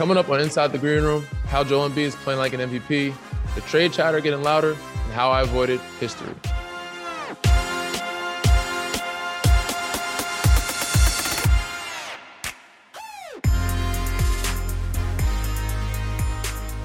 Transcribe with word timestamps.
Coming 0.00 0.16
up 0.16 0.30
on 0.30 0.40
Inside 0.40 0.72
the 0.72 0.78
Green 0.78 1.02
Room, 1.02 1.26
how 1.44 1.62
Joel 1.62 1.90
Embiid 1.90 1.98
is 1.98 2.14
playing 2.16 2.38
like 2.38 2.54
an 2.54 2.60
MVP, 2.60 3.12
the 3.54 3.60
trade 3.60 3.92
chatter 3.92 4.18
getting 4.22 4.42
louder, 4.42 4.70
and 4.70 5.12
how 5.12 5.30
I 5.30 5.42
avoided 5.42 5.78
history. 6.00 6.32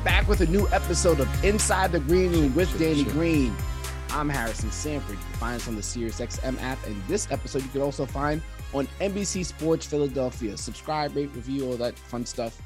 Back 0.04 0.27
with 0.27 0.41
a 0.41 0.48
new 0.48 0.68
episode 0.73 1.22
of 1.22 1.44
Inside 1.45 1.94
the 1.94 2.02
Green 2.02 2.34
Room 2.34 2.54
with 2.54 2.77
Danny 2.77 3.05
Green. 3.05 3.55
I'm 4.09 4.27
Harrison 4.27 4.72
Sanford. 4.72 5.18
You 5.18 5.23
can 5.23 5.34
find 5.36 5.55
us 5.55 5.70
on 5.70 5.76
the 5.76 5.82
SiriusXM 5.82 6.62
app, 6.62 6.86
and 6.86 7.02
this 7.08 7.32
episode 7.32 7.63
you 7.63 7.70
can 7.70 7.80
also 7.80 8.05
find 8.05 8.41
on 8.73 8.90
NBC 9.00 9.45
Sports 9.45 9.86
Philadelphia. 9.86 10.58
Subscribe, 10.58 11.16
rate, 11.16 11.34
review, 11.34 11.66
all 11.66 11.77
that 11.77 11.98
fun 11.98 12.26
stuff. 12.26 12.62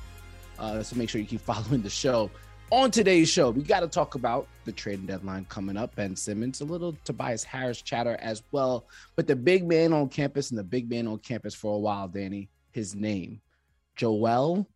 Uh, 0.60 0.84
so 0.84 0.96
make 0.96 1.10
sure 1.10 1.22
you 1.22 1.28
keep 1.28 1.42
following 1.54 1.82
the 1.82 1.90
show. 1.90 2.30
On 2.72 2.92
today's 2.92 3.28
show, 3.30 3.50
we 3.50 3.64
got 3.64 3.80
to 3.80 3.88
talk 3.88 4.14
about 4.14 4.48
the 4.66 4.72
trading 4.72 5.08
deadline 5.08 5.46
coming 5.46 5.76
up. 5.76 5.96
Ben 5.96 6.16
Simmons, 6.16 6.62
a 6.62 6.66
little 6.66 6.96
Tobias 7.04 7.44
Harris 7.44 7.82
chatter 7.82 8.16
as 8.22 8.44
well. 8.52 8.86
But 9.16 9.26
the 9.26 9.36
big 9.36 9.68
man 9.68 9.92
on 9.92 10.08
campus 10.10 10.52
and 10.52 10.60
the 10.60 10.64
big 10.64 10.88
man 10.88 11.08
on 11.08 11.18
campus 11.20 11.56
for 11.56 11.76
a 11.76 11.80
while, 11.80 12.08
Danny, 12.08 12.48
his 12.72 12.94
name, 12.94 13.42
Joel 13.96 14.70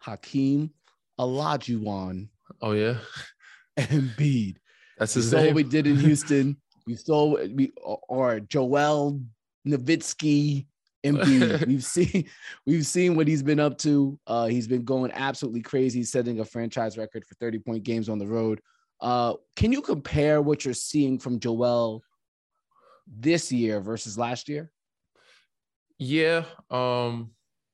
Hakeem 0.00 0.70
Olajuwon. 1.18 2.28
Oh 2.60 2.72
yeah, 2.72 2.96
Embiid. 3.78 4.56
That's 4.98 5.14
his 5.14 5.30
saw 5.30 5.38
name. 5.38 5.46
what 5.46 5.54
we 5.54 5.62
did 5.62 5.86
in 5.86 5.96
Houston. 6.00 6.56
we 6.86 6.94
saw 6.96 7.36
we 7.54 7.72
or 7.82 8.40
Joel 8.40 9.18
Nowitzki 9.66 10.66
Embiid. 11.04 11.66
we've 11.66 11.84
seen 11.84 12.28
we've 12.66 12.86
seen 12.86 13.16
what 13.16 13.28
he's 13.28 13.42
been 13.42 13.60
up 13.60 13.78
to. 13.78 14.18
Uh, 14.26 14.46
he's 14.46 14.68
been 14.68 14.84
going 14.84 15.10
absolutely 15.12 15.62
crazy, 15.62 16.02
setting 16.02 16.40
a 16.40 16.44
franchise 16.44 16.98
record 16.98 17.24
for 17.24 17.34
30 17.34 17.58
point 17.60 17.82
games 17.82 18.08
on 18.08 18.18
the 18.18 18.26
road. 18.26 18.60
Uh, 19.00 19.34
can 19.56 19.72
you 19.72 19.80
compare 19.80 20.42
what 20.42 20.64
you're 20.64 20.74
seeing 20.74 21.18
from 21.18 21.40
Joel 21.40 22.02
this 23.06 23.50
year 23.50 23.80
versus 23.80 24.18
last 24.18 24.48
year? 24.48 24.70
Yeah, 25.98 26.44
um, 26.70 27.30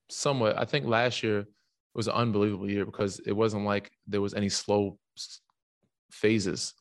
somewhat. 0.09 0.59
I 0.59 0.65
think 0.65 0.87
last 0.87 1.23
year 1.23 1.47
was 1.95 2.09
an 2.09 2.15
unbelievable 2.15 2.71
year 2.71 2.85
because 2.85 3.21
it 3.21 3.33
wasn't 3.33 3.65
like 3.65 3.91
there 4.07 4.21
was 4.21 4.35
any 4.35 4.49
slow 4.49 4.99
phases. 6.11 6.75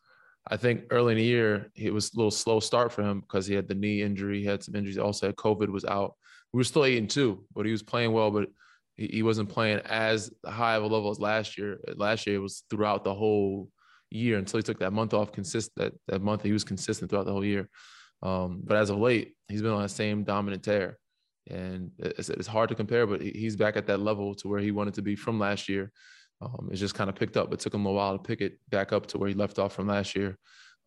I 0.48 0.58
think 0.58 0.84
early 0.92 1.14
in 1.14 1.18
the 1.18 1.24
year 1.24 1.72
it 1.76 1.92
was 1.94 2.14
a 2.14 2.18
little 2.18 2.32
slow 2.32 2.60
start 2.60 2.92
for 2.92 3.02
him 3.02 3.22
because 3.22 3.48
he 3.48 3.56
had 3.56 3.68
the 3.68 3.74
knee 3.74 4.02
injury, 4.02 4.42
he 4.42 4.46
had 4.46 4.64
some 4.64 4.76
injuries. 4.76 4.98
Also, 4.98 5.28
had 5.28 5.36
COVID 5.36 5.70
was 5.70 5.86
out. 5.86 6.16
We 6.56 6.60
were 6.60 6.64
still 6.64 6.86
eight 6.86 6.98
and 6.98 7.10
two, 7.10 7.44
but 7.54 7.66
he 7.66 7.74
was 7.74 7.84
playing 7.84 8.14
well, 8.14 8.32
but 8.32 8.48
he, 8.96 9.24
wasn't 9.24 9.50
playing 9.50 9.80
as 9.80 10.32
high 10.46 10.76
of 10.76 10.84
a 10.84 10.88
level 10.88 11.12
as 11.12 11.20
last 11.20 11.58
year. 11.58 11.82
Last 11.98 12.26
year 12.26 12.38
it 12.38 12.40
was 12.40 12.64
throughout 12.70 13.04
the 13.04 13.14
whole 13.14 13.68
year 14.10 14.38
until 14.38 14.60
he 14.60 14.64
took 14.64 14.80
that 14.80 14.94
month 14.94 15.14
off. 15.14 15.34
Consistent 15.34 15.76
that 15.76 15.94
that 16.08 16.22
month 16.22 16.44
he 16.44 16.54
was 16.54 16.64
consistent 16.64 17.10
throughout 17.10 17.26
the 17.26 17.34
whole 17.34 17.44
year. 17.44 17.68
Um, 18.24 18.62
but 18.64 18.78
as 18.78 18.90
of 18.90 19.00
late, 19.00 19.34
he's 19.50 19.62
been 19.62 19.72
on 19.72 19.82
that 19.82 19.90
same 19.90 20.24
dominant 20.24 20.64
tear 20.64 20.98
and 21.50 21.92
it's, 22.00 22.30
it's 22.30 22.48
hard 22.48 22.70
to 22.70 22.76
compare, 22.76 23.06
but 23.06 23.22
he's 23.22 23.58
back 23.58 23.76
at 23.76 23.88
that 23.88 24.00
level 24.00 24.34
to 24.36 24.48
where 24.48 24.62
he 24.62 24.72
wanted 24.72 24.94
to 24.94 25.02
be 25.02 25.18
from 25.18 25.38
last 25.38 25.68
year. 25.68 25.92
Um, 26.40 26.70
it's 26.72 26.80
just 26.80 26.96
kind 26.96 27.10
of 27.10 27.18
picked 27.18 27.36
up. 27.36 27.54
It 27.54 27.60
took 27.60 27.74
him 27.74 27.86
a 27.86 27.92
while 27.92 28.18
to 28.18 28.24
pick 28.24 28.40
it 28.40 28.60
back 28.70 28.94
up 28.94 29.08
to 29.08 29.18
where 29.18 29.28
he 29.28 29.36
left 29.36 29.60
off 29.60 29.74
from 29.74 29.88
last 29.88 30.16
year, 30.16 30.38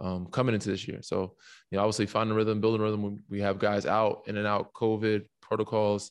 um, 0.00 0.28
coming 0.32 0.54
into 0.54 0.70
this 0.70 0.88
year. 0.88 1.00
So, 1.02 1.34
you 1.70 1.76
know, 1.76 1.82
obviously 1.82 2.06
finding 2.06 2.34
rhythm, 2.34 2.62
building 2.62 2.80
rhythm. 2.80 3.22
We 3.28 3.40
have 3.42 3.58
guys 3.58 3.84
out 3.84 4.22
in 4.26 4.38
and 4.38 4.46
out, 4.46 4.72
COVID 4.72 5.26
protocols, 5.48 6.10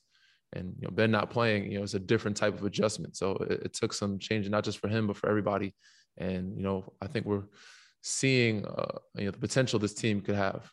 and 0.54 0.74
you 0.80 0.88
know 0.88 0.92
Ben 0.92 1.12
not 1.12 1.30
playing. 1.30 1.72
You 1.72 1.78
know, 1.78 1.84
it's 1.84 1.94
a 1.94 2.00
different 2.00 2.38
type 2.38 2.58
of 2.58 2.66
adjustment. 2.66 3.16
So 3.16 3.32
it, 3.50 3.62
it 3.66 3.74
took 3.74 3.94
some 3.94 4.20
change, 4.20 4.50
not 4.50 4.64
just 4.64 4.80
for 4.80 4.88
him, 4.88 5.08
but 5.08 5.18
for 5.18 5.30
everybody. 5.30 5.74
And 6.18 6.56
you 6.58 6.64
know, 6.64 6.94
I 7.02 7.08
think 7.08 7.26
we're 7.26 7.46
seeing 8.02 8.66
uh, 8.66 8.98
you 9.16 9.26
know 9.26 9.32
the 9.32 9.38
potential 9.38 9.80
this 9.80 9.94
team 9.94 10.22
could 10.22 10.36
have. 10.36 10.72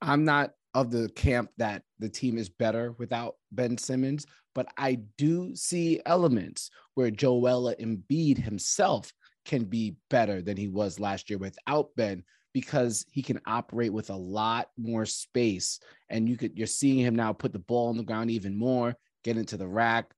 I'm 0.00 0.24
not 0.24 0.52
of 0.74 0.90
the 0.90 1.08
camp 1.10 1.50
that 1.56 1.82
the 2.00 2.08
team 2.08 2.36
is 2.36 2.48
better 2.48 2.94
without 2.98 3.36
Ben 3.52 3.78
Simmons, 3.78 4.26
but 4.54 4.66
I 4.76 5.00
do 5.18 5.54
see 5.54 6.00
elements 6.04 6.70
where 6.94 7.10
Joel 7.10 7.74
Embiid 7.80 8.38
himself 8.38 9.12
can 9.44 9.64
be 9.64 9.96
better 10.10 10.42
than 10.42 10.56
he 10.56 10.68
was 10.68 10.98
last 10.98 11.30
year 11.30 11.38
without 11.38 11.90
Ben 11.96 12.24
because 12.54 13.04
he 13.10 13.20
can 13.20 13.40
operate 13.46 13.92
with 13.92 14.08
a 14.08 14.16
lot 14.16 14.68
more 14.78 15.04
space 15.04 15.80
and 16.08 16.28
you 16.28 16.38
could 16.38 16.56
you're 16.56 16.66
seeing 16.66 16.98
him 16.98 17.14
now 17.14 17.32
put 17.32 17.52
the 17.52 17.58
ball 17.58 17.88
on 17.88 17.98
the 17.98 18.02
ground 18.02 18.30
even 18.30 18.56
more, 18.56 18.94
get 19.24 19.36
into 19.36 19.58
the 19.58 19.66
rack. 19.66 20.14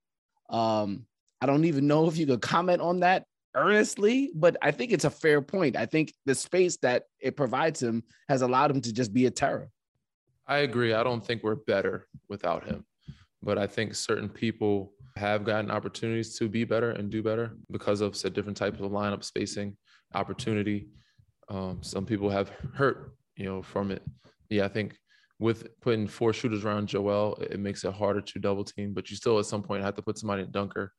Um, 0.49 1.05
I 1.41 1.47
don't 1.47 1.65
even 1.65 1.87
know 1.87 2.07
if 2.07 2.15
you 2.15 2.25
could 2.25 2.41
comment 2.41 2.79
on 2.79 3.01
that 3.01 3.25
earnestly, 3.55 4.31
but 4.35 4.55
I 4.61 4.71
think 4.71 4.91
it's 4.91 5.03
a 5.03 5.09
fair 5.09 5.41
point. 5.41 5.75
I 5.75 5.87
think 5.87 6.13
the 6.25 6.35
space 6.35 6.77
that 6.77 7.03
it 7.19 7.35
provides 7.35 7.81
him 7.81 8.03
has 8.29 8.43
allowed 8.43 8.71
him 8.71 8.81
to 8.81 8.93
just 8.93 9.13
be 9.13 9.25
a 9.25 9.31
terror. 9.31 9.69
I 10.45 10.59
agree. 10.59 10.93
I 10.93 11.03
don't 11.03 11.25
think 11.25 11.43
we're 11.43 11.55
better 11.55 12.07
without 12.29 12.65
him, 12.65 12.85
but 13.41 13.57
I 13.57 13.67
think 13.67 13.95
certain 13.95 14.29
people 14.29 14.93
have 15.15 15.43
gotten 15.43 15.71
opportunities 15.71 16.37
to 16.37 16.47
be 16.47 16.63
better 16.63 16.91
and 16.91 17.09
do 17.09 17.23
better 17.23 17.57
because 17.71 18.01
of 18.01 18.15
said 18.15 18.33
different 18.33 18.57
types 18.57 18.79
of 18.79 18.91
lineup 18.91 19.23
spacing, 19.23 19.75
opportunity. 20.13 20.87
Um, 21.49 21.79
some 21.81 22.05
people 22.05 22.29
have 22.29 22.51
hurt, 22.73 23.13
you 23.35 23.45
know, 23.45 23.61
from 23.61 23.91
it. 23.91 24.01
Yeah, 24.49 24.65
I 24.65 24.67
think 24.67 24.97
with 25.39 25.79
putting 25.81 26.07
four 26.07 26.33
shooters 26.33 26.65
around 26.65 26.87
Joel, 26.87 27.35
it 27.35 27.59
makes 27.59 27.83
it 27.83 27.93
harder 27.93 28.21
to 28.21 28.39
double 28.39 28.63
team, 28.63 28.93
but 28.93 29.09
you 29.09 29.15
still 29.15 29.39
at 29.39 29.45
some 29.45 29.61
point 29.61 29.83
have 29.83 29.95
to 29.95 30.01
put 30.01 30.17
somebody 30.17 30.43
in 30.43 30.51
dunker. 30.51 30.91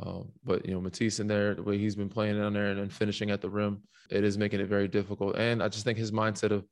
Um, 0.00 0.32
but 0.42 0.66
you 0.66 0.74
know, 0.74 0.80
Matisse 0.80 1.20
in 1.20 1.26
there, 1.26 1.54
the 1.54 1.62
way 1.62 1.78
he's 1.78 1.94
been 1.94 2.08
playing 2.08 2.38
down 2.38 2.52
there 2.52 2.70
and 2.70 2.80
then 2.80 2.88
finishing 2.88 3.30
at 3.30 3.40
the 3.40 3.50
rim, 3.50 3.82
it 4.10 4.24
is 4.24 4.36
making 4.36 4.60
it 4.60 4.68
very 4.68 4.88
difficult. 4.88 5.36
And 5.36 5.62
I 5.62 5.68
just 5.68 5.84
think 5.84 5.98
his 5.98 6.12
mindset 6.12 6.50
of 6.50 6.64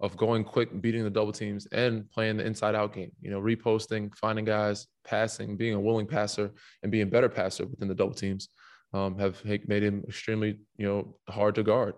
of 0.00 0.14
going 0.16 0.44
quick, 0.44 0.82
beating 0.82 1.04
the 1.04 1.10
double 1.10 1.32
teams, 1.32 1.66
and 1.72 2.10
playing 2.10 2.36
the 2.36 2.44
inside 2.44 2.74
out 2.74 2.92
game. 2.92 3.10
You 3.22 3.30
know, 3.30 3.40
reposting, 3.40 4.14
finding 4.14 4.44
guys, 4.44 4.86
passing, 5.04 5.56
being 5.56 5.74
a 5.74 5.80
willing 5.80 6.06
passer, 6.06 6.52
and 6.82 6.92
being 6.92 7.04
a 7.04 7.10
better 7.10 7.30
passer 7.30 7.64
within 7.64 7.88
the 7.88 7.94
double 7.94 8.14
teams 8.14 8.48
um, 8.92 9.18
have 9.18 9.42
made 9.44 9.82
him 9.82 10.04
extremely, 10.06 10.58
you 10.76 10.86
know, 10.86 11.16
hard 11.28 11.54
to 11.54 11.62
guard. 11.62 11.94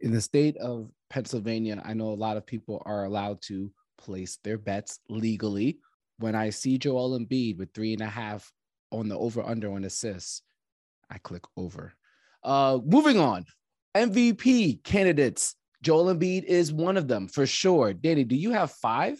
In 0.00 0.12
the 0.12 0.20
state 0.20 0.56
of 0.56 0.90
Pennsylvania, 1.10 1.80
I 1.84 1.94
know 1.94 2.10
a 2.10 2.14
lot 2.14 2.36
of 2.36 2.46
people 2.46 2.82
are 2.86 3.04
allowed 3.04 3.42
to 3.42 3.70
place 3.98 4.38
their 4.42 4.58
bets 4.58 5.00
legally. 5.08 5.78
When 6.18 6.34
I 6.34 6.50
see 6.50 6.78
Joel 6.78 7.18
Embiid 7.18 7.58
with 7.58 7.72
three 7.74 7.92
and 7.92 8.02
a 8.02 8.06
half 8.06 8.50
on 8.90 9.08
the 9.08 9.18
over 9.18 9.42
under 9.42 9.72
on 9.72 9.84
assists, 9.84 10.42
I 11.10 11.18
click 11.18 11.42
over. 11.56 11.92
Uh, 12.42 12.78
moving 12.84 13.18
on, 13.18 13.44
MVP 13.94 14.82
candidates 14.84 15.54
Joel 15.82 16.14
Embiid 16.14 16.44
is 16.44 16.72
one 16.72 16.96
of 16.96 17.08
them 17.08 17.26
for 17.26 17.46
sure. 17.46 17.92
Danny, 17.92 18.24
do 18.24 18.36
you 18.36 18.50
have 18.50 18.72
five 18.72 19.18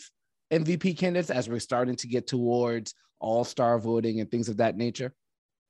MVP 0.52 0.98
candidates 0.98 1.30
as 1.30 1.48
we're 1.48 1.58
starting 1.58 1.96
to 1.96 2.06
get 2.06 2.26
towards 2.26 2.94
all 3.18 3.44
star 3.44 3.78
voting 3.78 4.20
and 4.20 4.30
things 4.30 4.48
of 4.48 4.58
that 4.58 4.76
nature? 4.76 5.14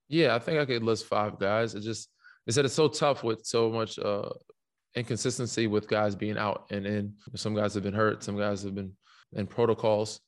Yeah, 0.09 0.35
I 0.35 0.41
think 0.41 0.59
I 0.59 0.65
could 0.65 0.83
list 0.83 1.07
five 1.07 1.39
guys. 1.39 1.75
It 1.75 1.83
just, 1.83 2.09
they 2.47 2.53
said 2.53 2.65
it's 2.65 2.75
so 2.75 2.89
tough 2.89 3.23
with 3.23 3.47
so 3.47 3.71
much 3.71 3.99
uh, 3.99 4.31
inconsistency 4.95 5.67
with 5.67 5.89
guys 5.89 6.15
being 6.15 6.39
out 6.39 6.67
and 6.71 6.87
in. 6.87 7.15
Some 7.35 7.55
guys 7.55 7.75
have 7.75 7.83
been 7.83 7.95
hurt, 7.95 8.23
some 8.23 8.37
guys 8.37 8.63
have 8.63 8.75
been 8.75 8.93
in 9.33 9.47
protocols. 9.47 10.21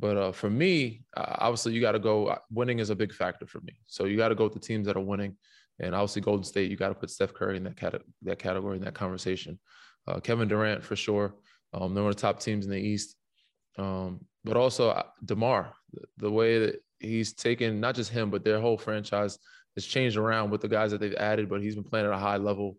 But 0.00 0.16
uh, 0.16 0.32
for 0.32 0.48
me, 0.48 1.02
uh, 1.16 1.36
obviously, 1.38 1.72
you 1.72 1.80
got 1.80 1.92
to 1.92 1.98
go. 1.98 2.28
Uh, 2.28 2.38
winning 2.50 2.78
is 2.78 2.90
a 2.90 2.96
big 2.96 3.12
factor 3.12 3.46
for 3.46 3.60
me. 3.62 3.80
So 3.88 4.04
you 4.04 4.16
got 4.16 4.28
to 4.28 4.36
go 4.36 4.44
with 4.44 4.52
the 4.52 4.60
teams 4.60 4.86
that 4.86 4.96
are 4.96 5.00
winning. 5.00 5.36
And 5.80 5.94
obviously, 5.94 6.22
Golden 6.22 6.44
State, 6.44 6.70
you 6.70 6.76
got 6.76 6.88
to 6.88 6.94
put 6.94 7.10
Steph 7.10 7.34
Curry 7.34 7.56
in 7.56 7.64
that, 7.64 7.76
cat- 7.76 8.02
that 8.22 8.38
category, 8.38 8.76
in 8.76 8.84
that 8.84 8.94
conversation 8.94 9.58
uh, 10.08 10.20
Kevin 10.20 10.48
Durant 10.48 10.82
for 10.82 10.96
sure. 10.96 11.34
Um, 11.72 11.94
they're 11.94 12.02
one 12.02 12.10
of 12.10 12.16
the 12.16 12.22
top 12.22 12.40
teams 12.40 12.64
in 12.64 12.70
the 12.70 12.78
East. 12.78 13.14
Um, 13.76 14.24
but 14.44 14.56
also 14.56 14.90
uh, 14.90 15.02
DeMar, 15.24 15.72
the, 15.92 16.00
the 16.16 16.30
way 16.30 16.58
that 16.58 16.82
he's 16.98 17.32
taken 17.34 17.80
not 17.80 17.94
just 17.94 18.10
him, 18.10 18.30
but 18.30 18.44
their 18.44 18.60
whole 18.60 18.78
franchise 18.78 19.38
has 19.76 19.84
changed 19.84 20.16
around 20.16 20.50
with 20.50 20.62
the 20.62 20.68
guys 20.68 20.90
that 20.90 21.00
they've 21.00 21.14
added. 21.14 21.48
But 21.48 21.60
he's 21.60 21.74
been 21.74 21.84
playing 21.84 22.06
at 22.06 22.12
a 22.12 22.18
high 22.18 22.38
level 22.38 22.76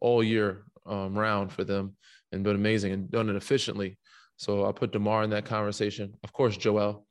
all 0.00 0.22
year 0.22 0.64
um, 0.86 1.16
round 1.16 1.52
for 1.52 1.64
them 1.64 1.96
and 2.32 2.44
been 2.44 2.56
amazing 2.56 2.92
and 2.92 3.10
done 3.10 3.28
it 3.28 3.36
efficiently. 3.36 3.98
So 4.36 4.66
I 4.66 4.72
put 4.72 4.92
DeMar 4.92 5.24
in 5.24 5.30
that 5.30 5.44
conversation. 5.44 6.14
Of 6.22 6.32
course, 6.32 6.56
Joel. 6.56 7.04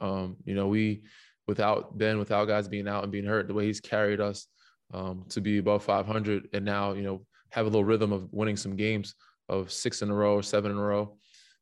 Um, 0.00 0.36
you 0.44 0.54
know, 0.54 0.68
we 0.68 1.02
without 1.46 1.96
Ben, 1.96 2.18
without 2.18 2.46
guys 2.46 2.68
being 2.68 2.88
out 2.88 3.04
and 3.04 3.12
being 3.12 3.24
hurt, 3.24 3.48
the 3.48 3.54
way 3.54 3.66
he's 3.66 3.80
carried 3.80 4.20
us 4.20 4.46
um, 4.92 5.24
to 5.30 5.40
be 5.40 5.58
above 5.58 5.82
500, 5.84 6.48
and 6.52 6.64
now 6.64 6.92
you 6.92 7.02
know 7.02 7.24
have 7.50 7.66
a 7.66 7.68
little 7.68 7.84
rhythm 7.84 8.12
of 8.12 8.28
winning 8.32 8.56
some 8.56 8.76
games 8.76 9.14
of 9.48 9.72
six 9.72 10.02
in 10.02 10.10
a 10.10 10.14
row 10.14 10.34
or 10.34 10.42
seven 10.42 10.70
in 10.70 10.76
a 10.76 10.82
row. 10.82 11.16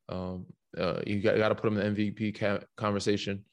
Um, 0.08 0.47
uh, 0.76 1.00
you 1.06 1.20
got, 1.20 1.49
to 1.49 1.55
put 1.55 1.69
him 1.69 1.79
in 1.79 1.94
the 1.94 2.11
MVP 2.11 2.38
ca- 2.38 2.64
conversation. 2.76 3.44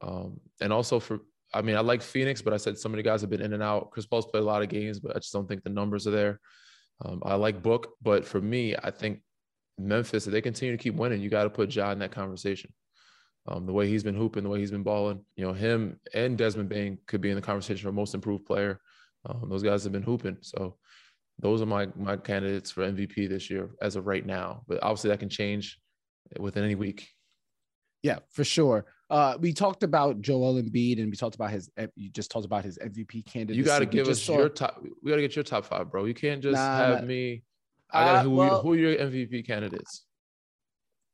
Um, 0.00 0.38
and 0.60 0.72
also 0.72 1.00
for, 1.00 1.20
I 1.54 1.62
mean, 1.62 1.76
I 1.76 1.80
like 1.80 2.02
Phoenix, 2.02 2.42
but 2.42 2.52
I 2.52 2.58
said 2.58 2.74
of 2.74 2.92
the 2.92 3.02
guys 3.02 3.22
have 3.22 3.30
been 3.30 3.40
in 3.40 3.54
and 3.54 3.62
out. 3.62 3.90
Chris 3.90 4.06
Paul's 4.06 4.26
played 4.26 4.42
a 4.42 4.46
lot 4.46 4.62
of 4.62 4.68
games, 4.68 5.00
but 5.00 5.16
I 5.16 5.18
just 5.18 5.32
don't 5.32 5.48
think 5.48 5.62
the 5.62 5.70
numbers 5.70 6.06
are 6.06 6.10
there. 6.10 6.40
Um, 7.04 7.22
I 7.24 7.34
like 7.36 7.62
Book, 7.62 7.94
but 8.02 8.24
for 8.24 8.40
me, 8.40 8.74
I 8.76 8.90
think 8.90 9.20
Memphis, 9.78 10.26
if 10.26 10.32
they 10.32 10.40
continue 10.40 10.76
to 10.76 10.82
keep 10.82 10.94
winning, 10.94 11.20
you 11.20 11.30
got 11.30 11.44
to 11.44 11.50
put 11.50 11.74
Ja 11.74 11.90
in 11.92 12.00
that 12.00 12.10
conversation. 12.10 12.72
Um, 13.46 13.64
the 13.64 13.72
way 13.72 13.88
he's 13.88 14.02
been 14.02 14.16
hooping, 14.16 14.42
the 14.42 14.50
way 14.50 14.58
he's 14.58 14.70
been 14.70 14.82
balling, 14.82 15.24
you 15.36 15.46
know, 15.46 15.54
him 15.54 15.98
and 16.12 16.36
Desmond 16.36 16.68
Bane 16.68 16.98
could 17.06 17.22
be 17.22 17.30
in 17.30 17.36
the 17.36 17.42
conversation 17.42 17.88
for 17.88 17.92
most 17.92 18.14
improved 18.14 18.44
player. 18.44 18.80
Um, 19.24 19.48
those 19.48 19.62
guys 19.62 19.84
have 19.84 19.92
been 19.92 20.02
hooping. 20.02 20.38
So 20.42 20.76
those 21.38 21.62
are 21.62 21.66
my 21.66 21.88
my 21.96 22.16
candidates 22.16 22.70
for 22.70 22.82
MVP 22.82 23.28
this 23.28 23.48
year 23.48 23.70
as 23.80 23.96
of 23.96 24.06
right 24.06 24.26
now. 24.26 24.64
But 24.68 24.82
obviously 24.82 25.08
that 25.10 25.20
can 25.20 25.30
change 25.30 25.80
within 26.38 26.64
any 26.64 26.74
week. 26.74 27.08
Yeah, 28.02 28.18
for 28.30 28.44
sure. 28.44 28.84
Uh, 29.10 29.38
we 29.40 29.52
talked 29.52 29.82
about 29.82 30.20
Joel 30.20 30.60
Embiid, 30.62 30.98
and 31.00 31.10
we 31.10 31.16
talked 31.16 31.34
about 31.34 31.50
his. 31.50 31.70
You 31.96 32.10
just 32.10 32.30
talked 32.30 32.44
about 32.44 32.64
his 32.64 32.78
MVP 32.78 33.24
candidate. 33.24 33.56
You 33.56 33.64
got 33.64 33.78
to 33.78 33.86
give 33.86 34.08
us 34.08 34.26
your 34.28 34.48
top. 34.48 34.82
We 35.02 35.10
got 35.10 35.16
to 35.16 35.22
get 35.22 35.34
your 35.34 35.44
top 35.44 35.64
five, 35.64 35.90
bro. 35.90 36.04
You 36.04 36.14
can't 36.14 36.42
just 36.42 36.56
nah, 36.56 36.76
have 36.76 37.04
me. 37.04 37.42
I 37.90 38.04
got 38.04 38.16
uh, 38.16 38.22
who. 38.24 38.30
Well, 38.30 38.62
who 38.62 38.72
are 38.74 38.76
your 38.76 38.94
MVP 38.96 39.46
candidates? 39.46 40.04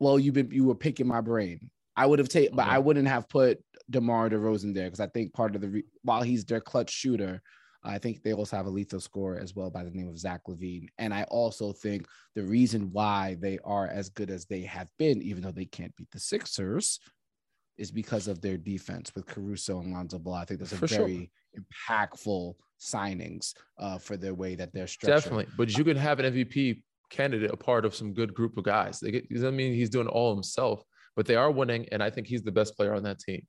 Well, 0.00 0.18
you've 0.18 0.34
been 0.34 0.50
you 0.50 0.64
were 0.64 0.74
picking 0.74 1.06
my 1.06 1.20
brain. 1.20 1.70
I 1.96 2.06
would 2.06 2.18
have 2.18 2.28
taken, 2.28 2.54
okay. 2.54 2.56
but 2.56 2.66
I 2.66 2.78
wouldn't 2.78 3.06
have 3.06 3.28
put 3.28 3.62
DeMar 3.90 4.30
DeRozan 4.30 4.74
there 4.74 4.86
because 4.86 4.98
I 5.00 5.06
think 5.06 5.32
part 5.32 5.54
of 5.54 5.60
the 5.60 5.68
re- 5.68 5.84
while 6.02 6.22
he's 6.22 6.44
their 6.44 6.60
clutch 6.60 6.90
shooter, 6.90 7.40
I 7.84 7.98
think 7.98 8.22
they 8.22 8.32
also 8.32 8.56
have 8.56 8.66
a 8.66 8.70
lethal 8.70 8.98
scorer 8.98 9.38
as 9.38 9.54
well 9.54 9.70
by 9.70 9.84
the 9.84 9.90
name 9.90 10.08
of 10.08 10.18
Zach 10.18 10.40
LaVine. 10.48 10.88
And 10.98 11.12
I 11.12 11.24
also 11.24 11.72
think 11.72 12.06
the 12.34 12.42
reason 12.42 12.90
why 12.92 13.36
they 13.40 13.58
are 13.64 13.86
as 13.86 14.08
good 14.08 14.30
as 14.30 14.46
they 14.46 14.62
have 14.62 14.88
been, 14.98 15.22
even 15.22 15.42
though 15.42 15.52
they 15.52 15.66
can't 15.66 15.94
beat 15.94 16.10
the 16.10 16.18
Sixers, 16.18 16.98
is 17.76 17.90
because 17.90 18.28
of 18.28 18.40
their 18.40 18.56
defense 18.56 19.12
with 19.14 19.26
Caruso 19.26 19.80
and 19.80 19.92
Lonzo 19.92 20.18
Ball. 20.18 20.34
I 20.34 20.44
think 20.44 20.60
those 20.60 20.72
are 20.72 20.76
for 20.76 20.86
very 20.86 21.30
sure. 21.54 21.64
impactful 21.88 22.54
signings 22.80 23.54
uh, 23.78 23.98
for 23.98 24.16
their 24.16 24.34
way 24.34 24.54
that 24.54 24.72
they're 24.72 24.86
structured. 24.86 25.22
Definitely. 25.22 25.46
But 25.56 25.76
you 25.76 25.84
can 25.84 25.96
have 25.96 26.20
an 26.20 26.32
MVP 26.32 26.82
candidate 27.10 27.50
a 27.52 27.56
part 27.56 27.84
of 27.84 27.94
some 27.94 28.12
good 28.12 28.34
group 28.34 28.56
of 28.56 28.64
guys. 28.64 29.00
They 29.00 29.10
get, 29.10 29.28
doesn't 29.28 29.56
mean 29.56 29.74
he's 29.74 29.90
doing 29.90 30.08
all 30.08 30.34
himself, 30.34 30.82
but 31.16 31.26
they 31.26 31.36
are 31.36 31.50
winning. 31.50 31.86
And 31.92 32.02
I 32.02 32.10
think 32.10 32.26
he's 32.26 32.42
the 32.42 32.52
best 32.52 32.76
player 32.76 32.94
on 32.94 33.02
that 33.04 33.18
team. 33.18 33.46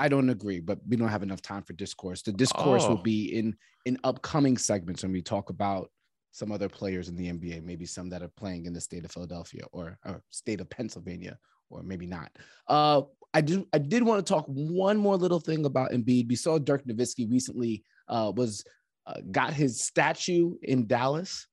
I 0.00 0.08
don't 0.08 0.30
agree, 0.30 0.60
but 0.60 0.78
we 0.86 0.96
don't 0.96 1.08
have 1.08 1.24
enough 1.24 1.42
time 1.42 1.64
for 1.64 1.72
discourse. 1.72 2.22
The 2.22 2.32
discourse 2.32 2.84
oh. 2.84 2.90
will 2.90 3.02
be 3.02 3.36
in 3.36 3.56
in 3.84 3.98
upcoming 4.04 4.56
segments 4.56 5.02
when 5.02 5.10
we 5.10 5.22
talk 5.22 5.50
about 5.50 5.90
some 6.30 6.52
other 6.52 6.68
players 6.68 7.08
in 7.08 7.16
the 7.16 7.26
NBA, 7.32 7.64
maybe 7.64 7.84
some 7.84 8.08
that 8.10 8.22
are 8.22 8.30
playing 8.36 8.66
in 8.66 8.72
the 8.72 8.80
state 8.80 9.04
of 9.04 9.10
Philadelphia 9.10 9.62
or, 9.72 9.98
or 10.04 10.22
state 10.30 10.60
of 10.60 10.70
Pennsylvania, 10.70 11.38
or 11.70 11.82
maybe 11.82 12.06
not. 12.06 12.30
Uh, 12.66 13.02
I 13.34 13.40
did 13.40 13.64
I 13.72 13.78
did 13.78 14.02
want 14.02 14.24
to 14.24 14.32
talk 14.32 14.46
one 14.46 14.96
more 14.96 15.16
little 15.16 15.40
thing 15.40 15.64
about 15.64 15.90
Embiid. 15.90 16.28
We 16.28 16.36
saw 16.36 16.58
Dirk 16.58 16.84
Nowitzki 16.86 17.30
recently 17.30 17.84
uh, 18.08 18.32
was 18.34 18.64
uh, 19.06 19.20
got 19.30 19.52
his 19.52 19.82
statue 19.82 20.54
in 20.62 20.86
Dallas, 20.86 21.46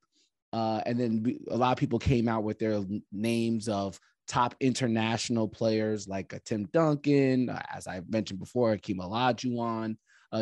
uh, 0.53 0.81
and 0.85 0.99
then 0.99 1.37
a 1.49 1.57
lot 1.57 1.73
of 1.73 1.77
people 1.77 1.99
came 1.99 2.27
out 2.27 2.43
with 2.43 2.59
their 2.59 2.81
names 3.11 3.67
of 3.67 3.99
top 4.27 4.55
international 4.59 5.47
players 5.47 6.07
like 6.07 6.33
uh, 6.33 6.39
Tim 6.45 6.67
Duncan, 6.73 7.49
uh, 7.49 7.61
as 7.73 7.87
I 7.87 8.01
mentioned 8.07 8.39
before, 8.39 8.71
Hakeem 8.71 8.99
Olajuwon. 8.99 9.97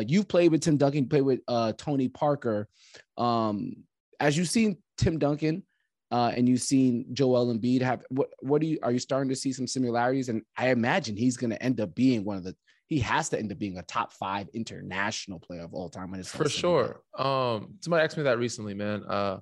You've 0.06 0.26
played 0.26 0.50
with 0.50 0.60
Tim 0.60 0.76
Duncan, 0.76 1.08
played 1.08 1.22
with 1.22 1.38
Tony 1.76 2.08
Parker. 2.08 2.66
Um, 3.16 3.84
as 4.18 4.36
you've 4.36 4.48
seen 4.48 4.78
Tim 4.98 5.20
Duncan 5.20 5.62
uh, 6.14 6.28
and 6.36 6.48
you've 6.48 6.62
seen 6.62 7.06
Joel 7.12 7.52
Embiid, 7.52 7.82
have 7.82 8.04
what? 8.08 8.28
What 8.38 8.60
do 8.60 8.68
you 8.68 8.78
are 8.84 8.92
you 8.92 9.00
starting 9.00 9.28
to 9.30 9.34
see 9.34 9.52
some 9.52 9.66
similarities? 9.66 10.28
And 10.28 10.42
I 10.56 10.68
imagine 10.68 11.16
he's 11.16 11.36
going 11.36 11.50
to 11.50 11.60
end 11.60 11.80
up 11.80 11.92
being 11.96 12.24
one 12.24 12.36
of 12.36 12.44
the. 12.44 12.54
He 12.86 13.00
has 13.00 13.28
to 13.30 13.38
end 13.38 13.50
up 13.50 13.58
being 13.58 13.78
a 13.78 13.82
top 13.82 14.12
five 14.12 14.48
international 14.54 15.40
player 15.40 15.62
of 15.62 15.74
all 15.74 15.88
time 15.88 16.12
when 16.12 16.20
it's 16.20 16.30
for 16.30 16.48
sure. 16.48 17.00
Um, 17.18 17.74
somebody 17.80 18.04
asked 18.04 18.16
me 18.16 18.22
that 18.22 18.38
recently, 18.38 18.74
man. 18.74 19.02
Uh, 19.08 19.38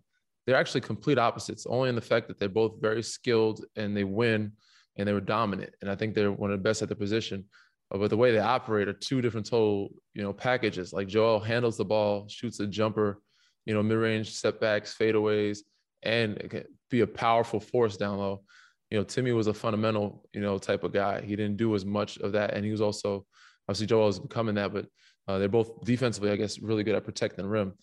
they're 0.46 0.56
actually 0.56 0.80
complete 0.80 1.18
opposites, 1.18 1.66
only 1.66 1.90
in 1.90 1.94
the 1.94 2.00
fact 2.00 2.26
that 2.28 2.38
they're 2.38 2.48
both 2.48 2.80
very 2.80 3.02
skilled 3.02 3.66
and 3.76 3.94
they 3.94 4.04
win 4.04 4.52
and 4.96 5.06
they 5.06 5.12
were 5.12 5.20
dominant. 5.20 5.74
And 5.82 5.90
I 5.90 5.94
think 5.94 6.14
they're 6.14 6.32
one 6.32 6.50
of 6.52 6.58
the 6.58 6.62
best 6.62 6.80
at 6.80 6.88
their 6.88 6.96
position. 6.96 7.44
But 7.90 8.08
the 8.08 8.16
way 8.16 8.32
they 8.32 8.38
operate 8.38 8.88
are 8.88 8.94
two 8.94 9.20
different 9.20 9.46
total, 9.46 9.90
you 10.14 10.22
know, 10.22 10.32
packages. 10.32 10.94
Like 10.94 11.06
Joel 11.06 11.38
handles 11.38 11.76
the 11.76 11.84
ball, 11.84 12.26
shoots 12.28 12.60
a 12.60 12.66
jumper, 12.66 13.20
you 13.66 13.74
know, 13.74 13.82
mid-range 13.82 14.32
setbacks, 14.32 14.96
fadeaways, 14.98 15.58
and 16.02 16.64
be 16.90 17.00
a 17.00 17.06
powerful 17.06 17.60
force 17.60 17.96
down 17.96 18.18
low. 18.18 18.42
You 18.90 18.98
know, 18.98 19.04
Timmy 19.04 19.32
was 19.32 19.46
a 19.46 19.54
fundamental, 19.54 20.28
you 20.34 20.40
know, 20.40 20.58
type 20.58 20.84
of 20.84 20.92
guy. 20.92 21.22
He 21.22 21.34
didn't 21.36 21.56
do 21.56 21.74
as 21.74 21.84
much 21.84 22.18
of 22.18 22.32
that, 22.32 22.54
and 22.54 22.64
he 22.64 22.70
was 22.70 22.80
also 22.80 23.26
obviously 23.68 23.86
Joel 23.86 24.08
is 24.08 24.18
becoming 24.18 24.54
that, 24.56 24.72
but 24.72 24.86
uh, 25.28 25.38
they're 25.38 25.48
both 25.48 25.84
defensively, 25.84 26.30
I 26.30 26.36
guess, 26.36 26.58
really 26.58 26.84
good 26.84 26.94
at 26.94 27.04
protecting 27.04 27.44
the 27.44 27.48
rim. 27.48 27.74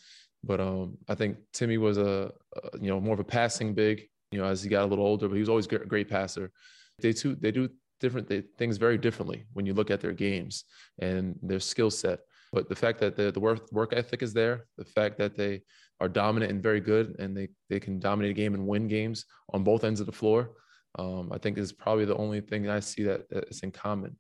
But 0.44 0.60
um, 0.60 0.98
I 1.08 1.16
think 1.16 1.38
Timmy 1.54 1.78
was 1.78 1.98
a, 1.98 2.32
a, 2.56 2.78
you 2.80 2.90
know 2.90 3.00
more 3.00 3.14
of 3.14 3.20
a 3.20 3.26
passing 3.26 3.74
big. 3.74 4.04
You 4.32 4.40
know, 4.40 4.46
as 4.46 4.62
he 4.62 4.70
got 4.70 4.84
a 4.84 4.86
little 4.86 5.06
older, 5.06 5.28
but 5.28 5.34
he 5.34 5.40
was 5.40 5.50
always 5.50 5.66
a 5.66 5.78
great 5.80 6.10
passer. 6.10 6.52
They 7.00 7.14
too 7.14 7.36
they 7.36 7.52
do 7.52 7.70
different 8.00 8.32
things 8.58 8.78
very 8.78 8.98
differently 8.98 9.46
when 9.54 9.66
you 9.66 9.74
look 9.74 9.92
at 9.92 10.00
their 10.00 10.14
games 10.14 10.64
and 11.00 11.38
their 11.42 11.60
skill 11.60 11.92
set. 11.92 12.20
But 12.52 12.70
the 12.70 12.76
fact 12.76 13.00
that 13.00 13.16
the, 13.16 13.32
the 13.32 13.40
work 13.40 13.72
work 13.72 13.94
ethic 13.94 14.24
is 14.24 14.34
there, 14.34 14.66
the 14.78 14.86
fact 14.86 15.18
that 15.20 15.36
they 15.36 15.62
are 16.00 16.10
dominant 16.10 16.52
and 16.52 16.64
very 16.64 16.80
good, 16.80 17.16
and 17.20 17.36
they 17.36 17.50
they 17.70 17.80
can 17.80 18.00
dominate 18.00 18.32
a 18.32 18.34
game 18.34 18.54
and 18.54 18.68
win 18.68 18.88
games 18.88 19.26
on 19.54 19.64
both 19.64 19.84
ends 19.84 20.00
of 20.00 20.06
the 20.06 20.12
floor, 20.12 20.52
um, 20.98 21.32
I 21.32 21.38
think 21.38 21.58
is 21.58 21.72
probably 21.72 22.06
the 22.06 22.18
only 22.18 22.42
thing 22.42 22.70
I 22.70 22.80
see 22.80 23.04
that 23.04 23.26
is 23.32 23.62
in 23.62 23.72
common 23.72 24.18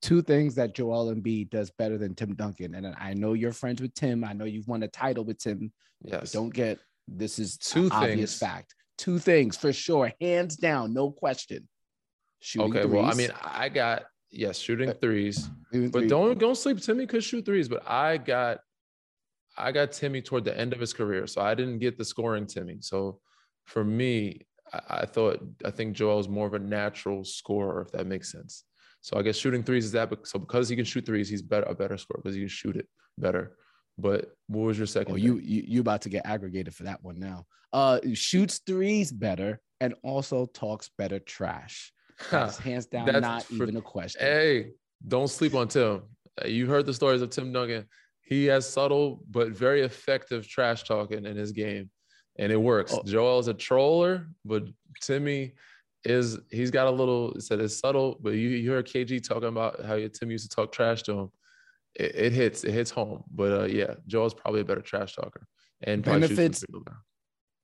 two 0.00 0.22
things 0.22 0.54
that 0.54 0.74
Joel 0.74 1.12
Embiid 1.14 1.50
does 1.50 1.70
better 1.70 1.98
than 1.98 2.14
Tim 2.14 2.34
Duncan. 2.34 2.74
And 2.74 2.94
I 2.98 3.14
know 3.14 3.32
you're 3.32 3.52
friends 3.52 3.82
with 3.82 3.94
Tim. 3.94 4.24
I 4.24 4.32
know 4.32 4.44
you've 4.44 4.68
won 4.68 4.82
a 4.82 4.88
title 4.88 5.24
with 5.24 5.38
Tim. 5.38 5.72
Yes. 6.02 6.32
Don't 6.32 6.52
get 6.54 6.78
this 7.08 7.38
is 7.38 7.56
two 7.56 7.88
obvious 7.90 8.38
fact. 8.38 8.74
Two 8.96 9.18
things 9.18 9.56
for 9.56 9.72
sure, 9.72 10.12
hands 10.20 10.56
down, 10.56 10.92
no 10.92 11.10
question. 11.10 11.68
Shooting 12.40 12.70
okay, 12.70 12.82
threes. 12.82 12.92
well, 12.92 13.04
I 13.04 13.14
mean, 13.14 13.30
I 13.42 13.68
got 13.68 14.04
yes, 14.30 14.58
shooting 14.58 14.92
threes, 14.92 15.48
but 15.72 16.08
don't 16.08 16.38
don't 16.38 16.56
sleep. 16.56 16.80
Timmy 16.80 17.06
could 17.06 17.24
shoot 17.24 17.44
threes, 17.44 17.68
but 17.68 17.88
I 17.88 18.16
got 18.16 18.60
I 19.56 19.72
got 19.72 19.92
Timmy 19.92 20.22
toward 20.22 20.44
the 20.44 20.58
end 20.58 20.72
of 20.72 20.80
his 20.80 20.92
career, 20.92 21.26
so 21.26 21.40
I 21.40 21.54
didn't 21.54 21.78
get 21.78 21.98
the 21.98 22.04
scoring 22.04 22.46
Timmy. 22.46 22.78
So 22.80 23.20
for 23.66 23.84
me, 23.84 24.46
I, 24.72 24.80
I 25.02 25.06
thought 25.06 25.40
I 25.64 25.70
think 25.70 25.94
Joel 25.94 26.20
is 26.20 26.28
more 26.28 26.46
of 26.46 26.54
a 26.54 26.58
natural 26.58 27.24
scorer, 27.24 27.82
if 27.82 27.92
that 27.92 28.06
makes 28.06 28.30
sense. 28.30 28.64
So 29.00 29.18
I 29.18 29.22
guess 29.22 29.36
shooting 29.36 29.62
threes 29.62 29.84
is 29.84 29.92
that. 29.92 30.12
So 30.24 30.38
because 30.38 30.68
he 30.68 30.76
can 30.76 30.84
shoot 30.84 31.06
threes, 31.06 31.28
he's 31.28 31.42
better 31.42 31.66
a 31.66 31.74
better 31.74 31.96
scorer 31.96 32.20
because 32.22 32.34
he 32.34 32.42
can 32.42 32.48
shoot 32.48 32.76
it 32.76 32.88
better. 33.16 33.56
But 33.96 34.32
what 34.46 34.62
was 34.66 34.78
your 34.78 34.86
second? 34.86 35.14
Oh, 35.14 35.16
you, 35.16 35.38
you 35.38 35.64
you 35.66 35.80
about 35.80 36.02
to 36.02 36.08
get 36.08 36.24
aggregated 36.24 36.74
for 36.74 36.84
that 36.84 37.02
one 37.02 37.18
now. 37.18 37.46
Uh, 37.72 37.98
shoots 38.14 38.60
threes 38.64 39.10
better 39.10 39.60
and 39.80 39.94
also 40.02 40.46
talks 40.46 40.90
better 40.96 41.18
trash. 41.18 41.92
That's 42.30 42.58
hands 42.58 42.86
down 42.86 43.06
That's 43.06 43.20
not 43.20 43.44
for, 43.44 43.62
even 43.62 43.76
a 43.76 43.80
question. 43.80 44.20
Hey, 44.20 44.72
don't 45.06 45.28
sleep 45.28 45.54
on 45.54 45.68
Tim. 45.68 46.02
You 46.44 46.66
heard 46.66 46.86
the 46.86 46.94
stories 46.94 47.22
of 47.22 47.30
Tim 47.30 47.52
Duncan. 47.52 47.86
He 48.22 48.46
has 48.46 48.68
subtle 48.68 49.22
but 49.30 49.50
very 49.50 49.82
effective 49.82 50.46
trash 50.46 50.84
talking 50.84 51.24
in 51.24 51.36
his 51.36 51.52
game, 51.52 51.90
and 52.38 52.52
it 52.52 52.60
works. 52.60 52.92
Oh. 52.92 53.02
Joel 53.04 53.38
is 53.38 53.48
a 53.48 53.54
troller, 53.54 54.28
but 54.44 54.64
Timmy 55.00 55.54
is 56.04 56.38
he's 56.50 56.70
got 56.70 56.86
a 56.86 56.90
little 56.90 57.34
said 57.40 57.60
it's 57.60 57.78
subtle, 57.78 58.18
but 58.20 58.30
you, 58.30 58.48
you 58.50 58.70
heard 58.70 58.86
KG 58.86 59.26
talking 59.26 59.48
about 59.48 59.84
how 59.84 59.96
Tim 59.96 60.30
used 60.30 60.48
to 60.48 60.54
talk 60.54 60.72
trash 60.72 61.02
to 61.04 61.12
him. 61.12 61.30
It, 61.94 62.14
it 62.14 62.32
hits, 62.32 62.64
it 62.64 62.72
hits 62.72 62.90
home. 62.90 63.24
But 63.30 63.52
uh, 63.52 63.64
yeah, 63.64 63.94
Joel's 64.06 64.34
probably 64.34 64.60
a 64.60 64.64
better 64.64 64.82
trash 64.82 65.14
talker 65.14 65.46
and 65.82 66.02
benefits 66.02 66.64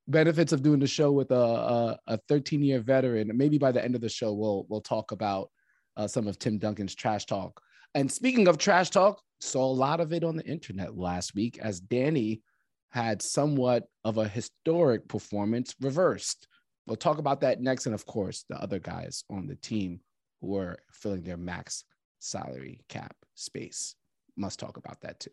benefits 0.09 0.53
of 0.53 0.63
doing 0.63 0.81
the 0.81 0.87
show 0.87 1.13
with 1.13 1.31
a 1.31 1.99
a 2.07 2.19
13 2.29 2.63
year 2.63 2.81
veteran. 2.81 3.31
Maybe 3.35 3.59
by 3.59 3.73
the 3.73 3.85
end 3.85 3.95
of 3.95 4.01
the 4.01 4.09
show, 4.09 4.33
we'll 4.33 4.67
we'll 4.69 4.81
talk 4.81 5.13
about 5.13 5.51
uh, 5.97 6.07
some 6.07 6.27
of 6.27 6.39
Tim 6.39 6.59
Duncan's 6.59 6.95
trash 6.95 7.27
talk. 7.27 7.61
And 7.95 8.11
speaking 8.11 8.49
of 8.49 8.59
trash 8.59 8.91
talk, 8.91 9.21
saw 9.41 9.65
a 9.65 9.73
lot 9.73 10.01
of 10.01 10.13
it 10.13 10.25
on 10.25 10.37
the 10.37 10.47
internet 10.47 10.97
last 10.97 11.35
week 11.35 11.59
as 11.59 11.81
Danny 11.81 12.43
had 12.91 13.23
somewhat 13.23 13.85
of 14.05 14.19
a 14.19 14.29
historic 14.29 15.07
performance 15.09 15.75
reversed. 15.81 16.49
We'll 16.87 16.97
talk 16.97 17.19
about 17.19 17.41
that 17.41 17.61
next. 17.61 17.87
And 17.87 17.95
of 17.95 18.07
course, 18.07 18.45
the 18.49 18.57
other 18.57 18.79
guys 18.79 19.25
on 19.31 19.47
the 19.47 19.57
team 19.57 20.01
who 20.41 20.57
are 20.57 20.79
filling 20.93 21.23
their 21.23 21.37
max 21.37 21.85
salary 22.19 22.81
cap 22.89 23.17
space. 23.35 23.95
Must 24.37 24.59
talk 24.59 24.77
about 24.77 25.01
that 25.03 25.21
too. 25.21 25.31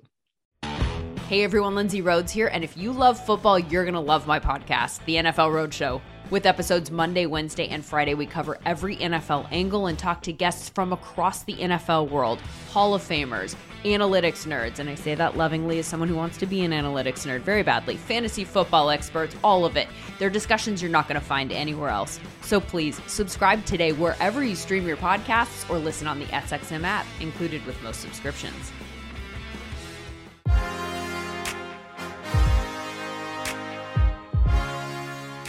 Hey 1.31 1.45
everyone, 1.45 1.75
Lindsay 1.75 2.01
Rhodes 2.01 2.29
here. 2.29 2.47
And 2.47 2.61
if 2.61 2.75
you 2.75 2.91
love 2.91 3.17
football, 3.25 3.57
you're 3.57 3.85
going 3.85 3.93
to 3.93 4.01
love 4.01 4.27
my 4.27 4.37
podcast, 4.37 4.99
The 5.05 5.15
NFL 5.15 5.53
Roadshow. 5.53 6.01
With 6.29 6.45
episodes 6.45 6.91
Monday, 6.91 7.25
Wednesday, 7.25 7.69
and 7.69 7.85
Friday, 7.85 8.15
we 8.15 8.25
cover 8.25 8.59
every 8.65 8.97
NFL 8.97 9.47
angle 9.49 9.87
and 9.87 9.97
talk 9.97 10.21
to 10.23 10.33
guests 10.33 10.67
from 10.67 10.91
across 10.91 11.43
the 11.43 11.53
NFL 11.53 12.09
world 12.09 12.41
Hall 12.71 12.93
of 12.93 13.01
Famers, 13.01 13.55
analytics 13.85 14.45
nerds, 14.45 14.79
and 14.79 14.89
I 14.89 14.95
say 14.95 15.15
that 15.15 15.37
lovingly 15.37 15.79
as 15.79 15.87
someone 15.87 16.09
who 16.09 16.17
wants 16.17 16.35
to 16.39 16.45
be 16.45 16.65
an 16.65 16.71
analytics 16.71 17.25
nerd 17.25 17.43
very 17.43 17.63
badly, 17.63 17.95
fantasy 17.95 18.43
football 18.43 18.89
experts, 18.89 19.33
all 19.41 19.63
of 19.63 19.77
it. 19.77 19.87
They're 20.19 20.29
discussions 20.29 20.81
you're 20.81 20.91
not 20.91 21.07
going 21.07 21.17
to 21.17 21.25
find 21.25 21.53
anywhere 21.53 21.91
else. 21.91 22.19
So 22.41 22.59
please 22.59 22.99
subscribe 23.07 23.63
today 23.63 23.93
wherever 23.93 24.43
you 24.43 24.57
stream 24.57 24.85
your 24.85 24.97
podcasts 24.97 25.69
or 25.69 25.79
listen 25.79 26.07
on 26.07 26.19
the 26.19 26.25
SXM 26.25 26.83
app, 26.83 27.05
included 27.21 27.65
with 27.65 27.81
most 27.83 28.01
subscriptions. 28.01 28.73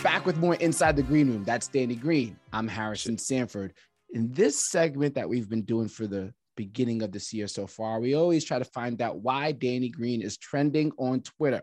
Back 0.03 0.27
with 0.27 0.37
more 0.39 0.57
Inside 0.57 0.97
the 0.97 1.05
Green 1.05 1.29
Room. 1.29 1.45
That's 1.45 1.69
Danny 1.69 1.95
Green. 1.95 2.37
I'm 2.53 2.67
Harrison 2.67 3.17
Sanford. 3.17 3.73
in 4.13 4.33
this 4.33 4.69
segment 4.69 5.15
that 5.15 5.29
we've 5.29 5.49
been 5.49 5.63
doing 5.63 5.87
for 5.87 6.09
the 6.09 6.35
beginning 6.57 7.03
of 7.03 7.13
this 7.13 7.33
year 7.33 7.47
so 7.47 7.69
far, 7.69 8.01
we 8.01 8.15
always 8.15 8.45
try 8.45 8.59
to 8.59 8.65
find 8.65 9.01
out 9.01 9.21
why 9.21 9.53
Danny 9.53 9.89
Green 9.89 10.21
is 10.21 10.37
trending 10.37 10.91
on 10.99 11.21
Twitter. 11.21 11.63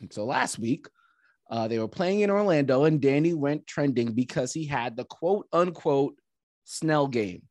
And 0.00 0.12
so 0.12 0.26
last 0.26 0.58
week, 0.58 0.88
uh, 1.50 1.66
they 1.68 1.78
were 1.78 1.88
playing 1.88 2.20
in 2.20 2.30
Orlando, 2.30 2.84
and 2.84 3.00
Danny 3.00 3.32
went 3.32 3.66
trending 3.66 4.12
because 4.12 4.52
he 4.52 4.66
had 4.66 4.94
the 4.94 5.04
quote 5.04 5.46
unquote 5.54 6.16
Snell 6.64 7.06
game, 7.08 7.42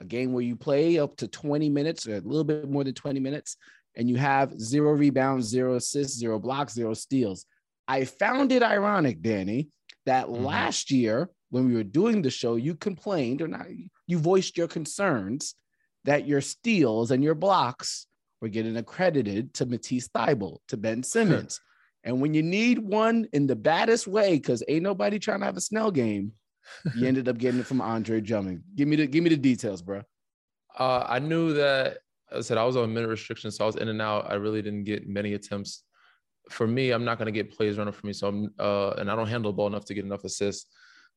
a 0.00 0.04
game 0.04 0.32
where 0.32 0.42
you 0.42 0.56
play 0.56 0.98
up 0.98 1.16
to 1.18 1.28
20 1.28 1.70
minutes 1.70 2.08
or 2.08 2.16
a 2.16 2.20
little 2.20 2.42
bit 2.42 2.68
more 2.68 2.82
than 2.82 2.94
20 2.94 3.20
minutes, 3.20 3.56
and 3.94 4.10
you 4.10 4.16
have 4.16 4.58
zero 4.58 4.90
rebounds, 4.92 5.46
zero 5.46 5.76
assists, 5.76 6.18
zero 6.18 6.40
blocks, 6.40 6.74
zero 6.74 6.92
steals. 6.92 7.46
I 7.92 8.06
found 8.06 8.52
it 8.52 8.62
ironic, 8.62 9.20
Danny, 9.20 9.68
that 10.06 10.24
mm-hmm. 10.26 10.46
last 10.46 10.90
year 10.90 11.28
when 11.50 11.68
we 11.68 11.74
were 11.74 11.84
doing 11.84 12.22
the 12.22 12.30
show, 12.30 12.56
you 12.56 12.74
complained 12.74 13.42
or 13.42 13.48
not, 13.48 13.66
you 14.06 14.18
voiced 14.18 14.56
your 14.56 14.66
concerns 14.66 15.54
that 16.04 16.26
your 16.26 16.40
steals 16.40 17.10
and 17.10 17.22
your 17.22 17.34
blocks 17.34 18.06
were 18.40 18.48
getting 18.48 18.78
accredited 18.78 19.52
to 19.54 19.66
Matisse 19.66 20.08
Thybulle, 20.08 20.60
to 20.68 20.78
Ben 20.78 21.02
Simmons. 21.02 21.60
and 22.04 22.18
when 22.22 22.32
you 22.32 22.42
need 22.42 22.78
one 22.78 23.26
in 23.34 23.46
the 23.46 23.56
baddest 23.56 24.06
way, 24.06 24.38
because 24.38 24.64
ain't 24.68 24.82
nobody 24.82 25.18
trying 25.18 25.40
to 25.40 25.46
have 25.46 25.58
a 25.58 25.60
Snell 25.60 25.90
game, 25.90 26.32
you 26.96 27.06
ended 27.06 27.28
up 27.28 27.36
getting 27.36 27.60
it 27.60 27.66
from 27.66 27.82
Andre 27.82 28.22
Drummond. 28.22 28.62
Give 28.74 28.88
me 28.88 28.96
the 28.96 29.06
give 29.06 29.22
me 29.22 29.28
the 29.28 29.36
details, 29.36 29.82
bro. 29.82 30.00
Uh, 30.78 31.04
I 31.06 31.18
knew 31.18 31.52
that 31.52 31.98
I 32.34 32.40
said 32.40 32.56
I 32.56 32.64
was 32.64 32.76
on 32.76 32.94
minute 32.94 33.08
restriction, 33.08 33.50
so 33.50 33.64
I 33.64 33.66
was 33.66 33.76
in 33.76 33.88
and 33.88 34.00
out. 34.00 34.30
I 34.30 34.36
really 34.36 34.62
didn't 34.62 34.84
get 34.84 35.06
many 35.06 35.34
attempts. 35.34 35.84
For 36.50 36.66
me, 36.66 36.90
I'm 36.90 37.04
not 37.04 37.18
going 37.18 37.26
to 37.26 37.32
get 37.32 37.56
plays 37.56 37.78
running 37.78 37.92
for 37.92 38.06
me, 38.06 38.12
so 38.12 38.28
I'm 38.28 38.50
uh, 38.58 38.90
and 38.98 39.10
I 39.10 39.16
don't 39.16 39.28
handle 39.28 39.52
the 39.52 39.56
ball 39.56 39.66
enough 39.66 39.84
to 39.86 39.94
get 39.94 40.04
enough 40.04 40.24
assists. 40.24 40.66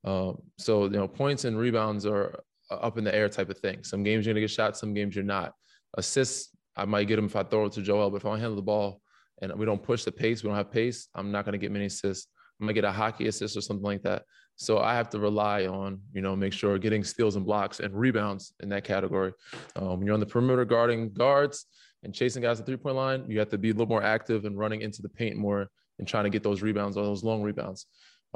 Um, 0.04 0.38
so 0.58 0.84
you 0.84 0.92
know, 0.92 1.08
points 1.08 1.46
and 1.46 1.58
rebounds 1.58 2.06
are 2.06 2.40
up 2.72 2.98
in 2.98 3.04
the 3.04 3.14
air 3.14 3.28
type 3.30 3.50
of 3.50 3.58
thing. 3.58 3.84
Some 3.84 4.04
games 4.04 4.26
you're 4.26 4.34
gonna 4.34 4.42
get 4.42 4.52
shots, 4.52 4.80
some 4.80 4.94
games 4.94 5.16
you're 5.16 5.26
not. 5.26 5.54
Assists, 5.98 6.56
I 6.76 6.86
might 6.86 7.08
get 7.08 7.16
them 7.16 7.26
if 7.26 7.36
I 7.36 7.44
throw 7.44 7.66
it 7.66 7.74
to 7.74 7.82
Joel, 7.82 8.10
but 8.10 8.18
if 8.18 8.26
I 8.26 8.30
don't 8.30 8.40
handle 8.40 8.56
the 8.56 8.62
ball 8.62 9.02
and 9.42 9.54
we 9.56 9.66
don't 9.66 9.82
push 9.82 10.04
the 10.04 10.12
pace, 10.12 10.44
we 10.44 10.50
don't 10.50 10.58
have 10.58 10.72
pace, 10.72 11.08
I'm 11.16 11.32
not 11.32 11.46
gonna 11.46 11.58
get 11.58 11.72
many 11.72 11.86
assists. 11.86 12.28
I'm 12.60 12.66
gonna 12.66 12.74
get 12.74 12.86
a 12.86 12.92
hockey 12.92 13.28
assist 13.28 13.58
or 13.58 13.62
something 13.62 13.84
like 13.84 14.04
that. 14.04 14.24
So 14.56 14.80
I 14.80 14.94
have 14.94 15.10
to 15.10 15.20
rely 15.20 15.66
on, 15.66 16.00
you 16.14 16.22
know, 16.22 16.36
make 16.36 16.54
sure 16.54 16.78
getting 16.78 17.04
steals 17.04 17.36
and 17.36 17.46
blocks 17.46 17.82
and 17.82 17.94
rebounds 17.94 18.54
in 18.62 18.70
that 18.70 18.86
category. 18.86 19.34
Um, 19.76 20.02
you're 20.04 20.14
on 20.14 20.22
the 20.22 20.26
perimeter 20.26 20.64
guarding 20.64 21.12
guards 21.12 21.66
and 22.06 22.14
chasing 22.14 22.42
guys 22.42 22.60
at 22.60 22.66
three 22.66 22.78
point 22.78 22.96
line, 22.96 23.26
you 23.28 23.40
have 23.40 23.50
to 23.50 23.58
be 23.58 23.72
a 23.72 23.74
little 23.74 23.88
more 23.88 24.04
active 24.04 24.46
and 24.46 24.58
running 24.58 24.82
into 24.82 25.02
the 25.02 25.10
paint 25.10 25.36
more 25.36 25.68
and 26.00 26.08
trying 26.08 26.24
to 26.24 26.30
get 26.30 26.44
those 26.44 26.62
rebounds 26.62 26.96
or 26.96 27.04
those 27.04 27.24
long 27.24 27.42
rebounds. 27.42 27.88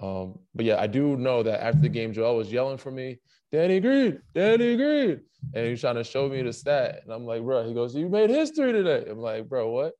Um, 0.01 0.39
but 0.55 0.65
yeah, 0.65 0.81
I 0.81 0.88
do 0.88 1.15
know 1.15 1.43
that 1.43 1.63
after 1.63 1.81
the 1.81 1.89
game, 1.89 2.11
Joel 2.11 2.38
was 2.38 2.51
yelling 2.51 2.77
for 2.77 2.91
me, 2.91 3.19
Danny 3.51 3.79
Green, 3.79 4.21
Danny 4.33 4.75
Green. 4.75 5.21
And 5.53 5.67
he's 5.67 5.81
trying 5.81 5.95
to 5.95 6.03
show 6.03 6.27
me 6.27 6.41
the 6.41 6.51
stat. 6.51 7.01
And 7.03 7.13
I'm 7.13 7.25
like, 7.25 7.41
bro, 7.41 7.65
he 7.67 7.73
goes, 7.73 7.95
You 7.95 8.09
made 8.09 8.29
history 8.29 8.73
today. 8.73 9.05
I'm 9.09 9.19
like, 9.19 9.47
bro, 9.47 9.69
what? 9.69 9.93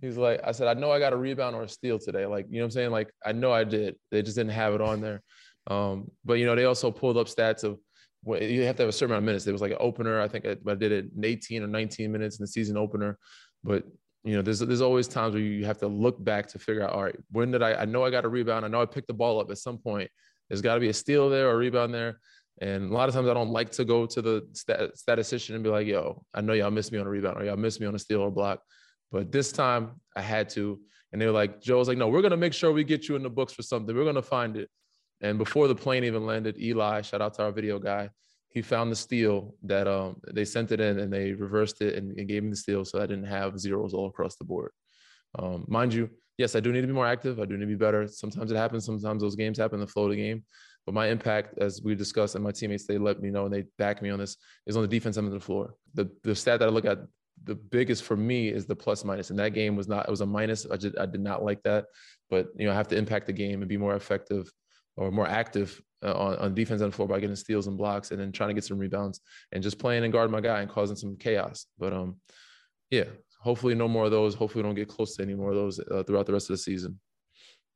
He's 0.00 0.16
like, 0.16 0.40
I 0.44 0.52
said, 0.52 0.68
I 0.68 0.78
know 0.78 0.90
I 0.90 0.98
got 0.98 1.12
a 1.12 1.16
rebound 1.16 1.54
or 1.54 1.62
a 1.62 1.68
steal 1.68 1.98
today. 1.98 2.26
Like, 2.26 2.46
you 2.48 2.56
know 2.56 2.60
what 2.60 2.66
I'm 2.66 2.70
saying? 2.72 2.90
Like, 2.90 3.10
I 3.24 3.32
know 3.32 3.52
I 3.52 3.64
did. 3.64 3.96
They 4.10 4.22
just 4.22 4.36
didn't 4.36 4.52
have 4.52 4.74
it 4.74 4.80
on 4.80 5.00
there. 5.00 5.22
Um, 5.68 6.10
but 6.24 6.34
you 6.34 6.46
know, 6.46 6.54
they 6.54 6.64
also 6.64 6.90
pulled 6.90 7.16
up 7.16 7.26
stats 7.26 7.64
of 7.64 7.78
you 8.26 8.62
have 8.62 8.76
to 8.76 8.82
have 8.82 8.88
a 8.88 8.92
certain 8.92 9.12
amount 9.12 9.22
of 9.22 9.26
minutes. 9.26 9.44
There 9.44 9.54
was 9.54 9.62
like 9.62 9.72
an 9.72 9.78
opener. 9.80 10.20
I 10.20 10.28
think 10.28 10.46
I, 10.46 10.56
I 10.68 10.74
did 10.74 10.92
it 10.92 11.06
in 11.16 11.24
18 11.24 11.62
or 11.62 11.66
19 11.66 12.10
minutes 12.10 12.38
in 12.38 12.42
the 12.42 12.48
season 12.48 12.76
opener. 12.76 13.18
But 13.62 13.84
you 14.24 14.34
know, 14.34 14.42
there's 14.42 14.58
there's 14.58 14.80
always 14.80 15.06
times 15.06 15.34
where 15.34 15.42
you 15.42 15.64
have 15.64 15.78
to 15.78 15.86
look 15.86 16.22
back 16.22 16.48
to 16.48 16.58
figure 16.58 16.82
out, 16.82 16.90
all 16.90 17.04
right, 17.04 17.16
when 17.30 17.52
did 17.52 17.62
I? 17.62 17.74
I 17.74 17.84
know 17.84 18.04
I 18.04 18.10
got 18.10 18.24
a 18.24 18.28
rebound. 18.28 18.64
I 18.64 18.68
know 18.68 18.82
I 18.82 18.86
picked 18.86 19.06
the 19.06 19.14
ball 19.14 19.40
up 19.40 19.50
at 19.50 19.58
some 19.58 19.78
point. 19.78 20.10
There's 20.48 20.60
got 20.60 20.74
to 20.74 20.80
be 20.80 20.88
a 20.88 20.94
steal 20.94 21.30
there 21.30 21.48
or 21.48 21.52
a 21.52 21.56
rebound 21.56 21.94
there. 21.94 22.18
And 22.60 22.90
a 22.90 22.94
lot 22.94 23.08
of 23.08 23.14
times 23.14 23.28
I 23.28 23.34
don't 23.34 23.50
like 23.50 23.70
to 23.72 23.84
go 23.84 24.06
to 24.06 24.22
the 24.22 24.48
stat- 24.52 24.96
statistician 24.96 25.54
and 25.54 25.62
be 25.62 25.70
like, 25.70 25.86
yo, 25.86 26.24
I 26.32 26.40
know 26.40 26.54
y'all 26.54 26.70
missed 26.70 26.90
me 26.90 26.98
on 26.98 27.06
a 27.06 27.10
rebound 27.10 27.40
or 27.40 27.44
y'all 27.44 27.56
missed 27.56 27.80
me 27.80 27.86
on 27.86 27.94
a 27.94 27.98
steal 27.98 28.22
or 28.22 28.30
block. 28.30 28.60
But 29.12 29.30
this 29.30 29.52
time 29.52 30.00
I 30.16 30.22
had 30.22 30.48
to. 30.50 30.80
And 31.12 31.20
they 31.20 31.26
were 31.26 31.32
like, 31.32 31.60
Joe 31.60 31.78
Joe's 31.78 31.88
like, 31.88 31.98
no, 31.98 32.08
we're 32.08 32.22
going 32.22 32.32
to 32.32 32.36
make 32.36 32.52
sure 32.52 32.72
we 32.72 32.84
get 32.84 33.08
you 33.08 33.16
in 33.16 33.22
the 33.22 33.30
books 33.30 33.52
for 33.52 33.62
something. 33.62 33.94
We're 33.94 34.04
going 34.04 34.16
to 34.16 34.22
find 34.22 34.56
it. 34.56 34.68
And 35.20 35.38
before 35.38 35.68
the 35.68 35.74
plane 35.74 36.04
even 36.04 36.26
landed, 36.26 36.58
Eli, 36.58 37.02
shout 37.02 37.22
out 37.22 37.34
to 37.34 37.44
our 37.44 37.52
video 37.52 37.78
guy, 37.78 38.10
he 38.50 38.62
found 38.62 38.90
the 38.90 38.96
steal 38.96 39.54
that 39.64 39.86
um, 39.86 40.16
they 40.32 40.44
sent 40.44 40.72
it 40.72 40.80
in 40.80 40.98
and 40.98 41.12
they 41.12 41.32
reversed 41.32 41.82
it 41.82 41.94
and, 41.94 42.18
and, 42.18 42.28
gave 42.28 42.42
me 42.42 42.50
the 42.50 42.56
steal 42.56 42.84
so 42.84 42.98
I 42.98 43.06
didn't 43.06 43.26
have 43.26 43.58
zeros 43.58 43.92
all 43.92 44.06
across 44.06 44.36
the 44.36 44.44
board. 44.44 44.70
Um, 45.38 45.64
mind 45.68 45.92
you, 45.92 46.08
yes, 46.38 46.56
I 46.56 46.60
do 46.60 46.72
need 46.72 46.80
to 46.80 46.86
be 46.86 46.92
more 46.92 47.06
active. 47.06 47.38
I 47.38 47.44
do 47.44 47.54
need 47.54 47.64
to 47.64 47.66
be 47.66 47.74
better. 47.74 48.06
Sometimes 48.08 48.50
it 48.50 48.56
happens. 48.56 48.86
Sometimes 48.86 49.20
those 49.20 49.36
games 49.36 49.58
happen, 49.58 49.80
the 49.80 49.86
flow 49.86 50.04
of 50.04 50.10
the 50.10 50.16
game. 50.16 50.44
But 50.86 50.94
my 50.94 51.08
impact, 51.08 51.58
as 51.58 51.82
we 51.82 51.94
discussed, 51.94 52.34
and 52.34 52.44
my 52.44 52.52
teammates, 52.52 52.86
they 52.86 52.96
let 52.96 53.20
me 53.20 53.30
know 53.30 53.44
and 53.44 53.52
they 53.52 53.64
back 53.76 54.00
me 54.00 54.10
on 54.10 54.20
this, 54.20 54.36
is 54.66 54.76
on 54.76 54.82
the 54.82 54.88
defense 54.88 55.18
end 55.18 55.26
of 55.26 55.32
the 55.32 55.40
floor. 55.40 55.74
The 55.94 56.08
the 56.22 56.34
stat 56.34 56.60
that 56.60 56.68
I 56.68 56.70
look 56.70 56.84
at 56.84 57.00
the 57.44 57.56
biggest 57.56 58.04
for 58.04 58.16
me 58.16 58.48
is 58.48 58.66
the 58.66 58.76
plus 58.76 59.04
minus. 59.04 59.30
And 59.30 59.38
that 59.38 59.52
game 59.52 59.76
was 59.76 59.88
not, 59.88 60.06
it 60.06 60.10
was 60.10 60.20
a 60.20 60.26
minus. 60.26 60.64
I 60.64 60.76
just 60.76 60.96
I 60.98 61.06
did 61.06 61.20
not 61.20 61.44
like 61.44 61.62
that. 61.64 61.86
But 62.30 62.48
you 62.56 62.66
know, 62.66 62.72
I 62.72 62.76
have 62.76 62.88
to 62.88 62.96
impact 62.96 63.26
the 63.26 63.32
game 63.32 63.60
and 63.60 63.68
be 63.68 63.76
more 63.76 63.96
effective 63.96 64.50
or 64.96 65.10
more 65.10 65.28
active 65.28 65.80
uh, 66.02 66.14
on, 66.14 66.36
on 66.36 66.54
defense 66.54 66.82
on 66.82 66.90
the 66.90 66.96
floor 66.96 67.08
by 67.08 67.20
getting 67.20 67.36
steals 67.36 67.66
and 67.66 67.76
blocks 67.76 68.10
and 68.10 68.20
then 68.20 68.32
trying 68.32 68.48
to 68.48 68.54
get 68.54 68.64
some 68.64 68.78
rebounds 68.78 69.20
and 69.52 69.62
just 69.62 69.78
playing 69.78 70.04
and 70.04 70.12
guarding 70.12 70.32
my 70.32 70.40
guy 70.40 70.60
and 70.60 70.70
causing 70.70 70.96
some 70.96 71.16
chaos. 71.16 71.66
But 71.78 71.92
um, 71.92 72.16
yeah, 72.90 73.04
hopefully 73.40 73.74
no 73.74 73.88
more 73.88 74.06
of 74.06 74.10
those. 74.10 74.34
Hopefully 74.34 74.62
we 74.62 74.68
don't 74.68 74.76
get 74.76 74.88
close 74.88 75.16
to 75.16 75.22
any 75.22 75.34
more 75.34 75.50
of 75.50 75.56
those 75.56 75.78
uh, 75.78 76.02
throughout 76.02 76.26
the 76.26 76.32
rest 76.32 76.50
of 76.50 76.54
the 76.54 76.62
season. 76.62 76.98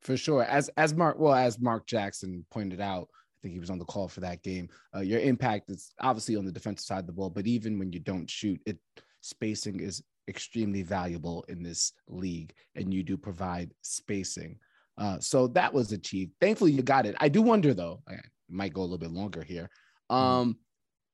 For 0.01 0.17
sure. 0.17 0.43
As 0.43 0.69
as 0.77 0.93
Mark 0.93 1.19
well 1.19 1.33
as 1.33 1.59
Mark 1.59 1.85
Jackson 1.85 2.45
pointed 2.49 2.81
out, 2.81 3.07
I 3.11 3.37
think 3.41 3.53
he 3.53 3.59
was 3.59 3.69
on 3.69 3.79
the 3.79 3.85
call 3.85 4.07
for 4.07 4.21
that 4.21 4.41
game. 4.43 4.69
Uh, 4.95 5.01
your 5.01 5.19
impact 5.19 5.69
is 5.69 5.93
obviously 5.99 6.35
on 6.35 6.45
the 6.45 6.51
defensive 6.51 6.85
side 6.85 6.99
of 6.99 7.07
the 7.07 7.13
ball, 7.13 7.29
but 7.29 7.47
even 7.47 7.77
when 7.77 7.91
you 7.91 7.99
don't 7.99 8.29
shoot, 8.29 8.59
it 8.65 8.77
spacing 9.21 9.79
is 9.79 10.03
extremely 10.27 10.81
valuable 10.81 11.43
in 11.49 11.61
this 11.61 11.93
league, 12.07 12.53
and 12.75 12.93
you 12.93 13.03
do 13.03 13.17
provide 13.17 13.73
spacing. 13.81 14.57
Uh, 15.01 15.19
so 15.19 15.47
that 15.47 15.73
was 15.73 15.91
achieved. 15.91 16.31
Thankfully, 16.39 16.71
you 16.71 16.83
got 16.83 17.07
it. 17.07 17.15
I 17.19 17.27
do 17.27 17.41
wonder 17.41 17.73
though. 17.73 18.03
I 18.07 18.17
might 18.47 18.71
go 18.71 18.81
a 18.81 18.83
little 18.83 18.99
bit 18.99 19.09
longer 19.09 19.41
here. 19.41 19.67
Mm-hmm. 20.11 20.15
Um, 20.15 20.57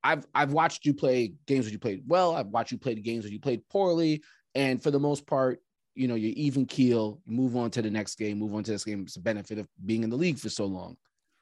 I've 0.04 0.26
I've 0.36 0.52
watched 0.52 0.86
you 0.86 0.94
play 0.94 1.34
games 1.46 1.66
where 1.66 1.72
you 1.72 1.80
played 1.80 2.04
well. 2.06 2.36
I've 2.36 2.48
watched 2.48 2.74
you 2.74 2.78
play 2.78 2.96
the 2.96 3.02
games 3.02 3.24
where 3.24 3.32
you 3.32 3.40
played 3.40 3.68
poorly, 3.70 4.22
and 4.56 4.84
for 4.84 4.92
the 4.92 5.00
most 5.00 5.26
part, 5.26 5.62
you 5.96 6.10
know, 6.10 6.16
you're 6.16 6.34
even 6.36 6.66
keel. 6.66 7.22
Move 7.26 7.56
on 7.56 7.72
to 7.72 7.82
the 7.82 7.90
next 7.90 8.16
game. 8.16 8.40
Move 8.40 8.54
on 8.56 8.64
to 8.64 8.72
this 8.72 8.84
game. 8.84 9.04
It's 9.04 9.16
a 9.16 9.22
benefit 9.22 9.58
of 9.58 9.70
being 9.86 10.04
in 10.04 10.10
the 10.10 10.18
league 10.18 10.38
for 10.38 10.50
so 10.50 10.66
long. 10.66 10.98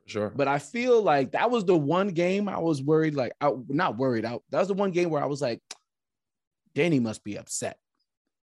Sure. 0.05 0.31
But 0.35 0.47
I 0.47 0.59
feel 0.59 1.01
like 1.01 1.31
that 1.31 1.49
was 1.49 1.65
the 1.65 1.75
one 1.75 2.09
game 2.09 2.47
I 2.47 2.59
was 2.59 2.83
worried. 2.83 3.15
Like, 3.15 3.33
I, 3.41 3.53
not 3.69 3.97
worried. 3.97 4.23
I, 4.23 4.37
that 4.51 4.59
was 4.59 4.67
the 4.67 4.75
one 4.75 4.91
game 4.91 5.09
where 5.09 5.23
I 5.23 5.25
was 5.25 5.41
like, 5.41 5.61
Danny 6.75 6.99
must 6.99 7.23
be 7.23 7.39
upset. 7.39 7.79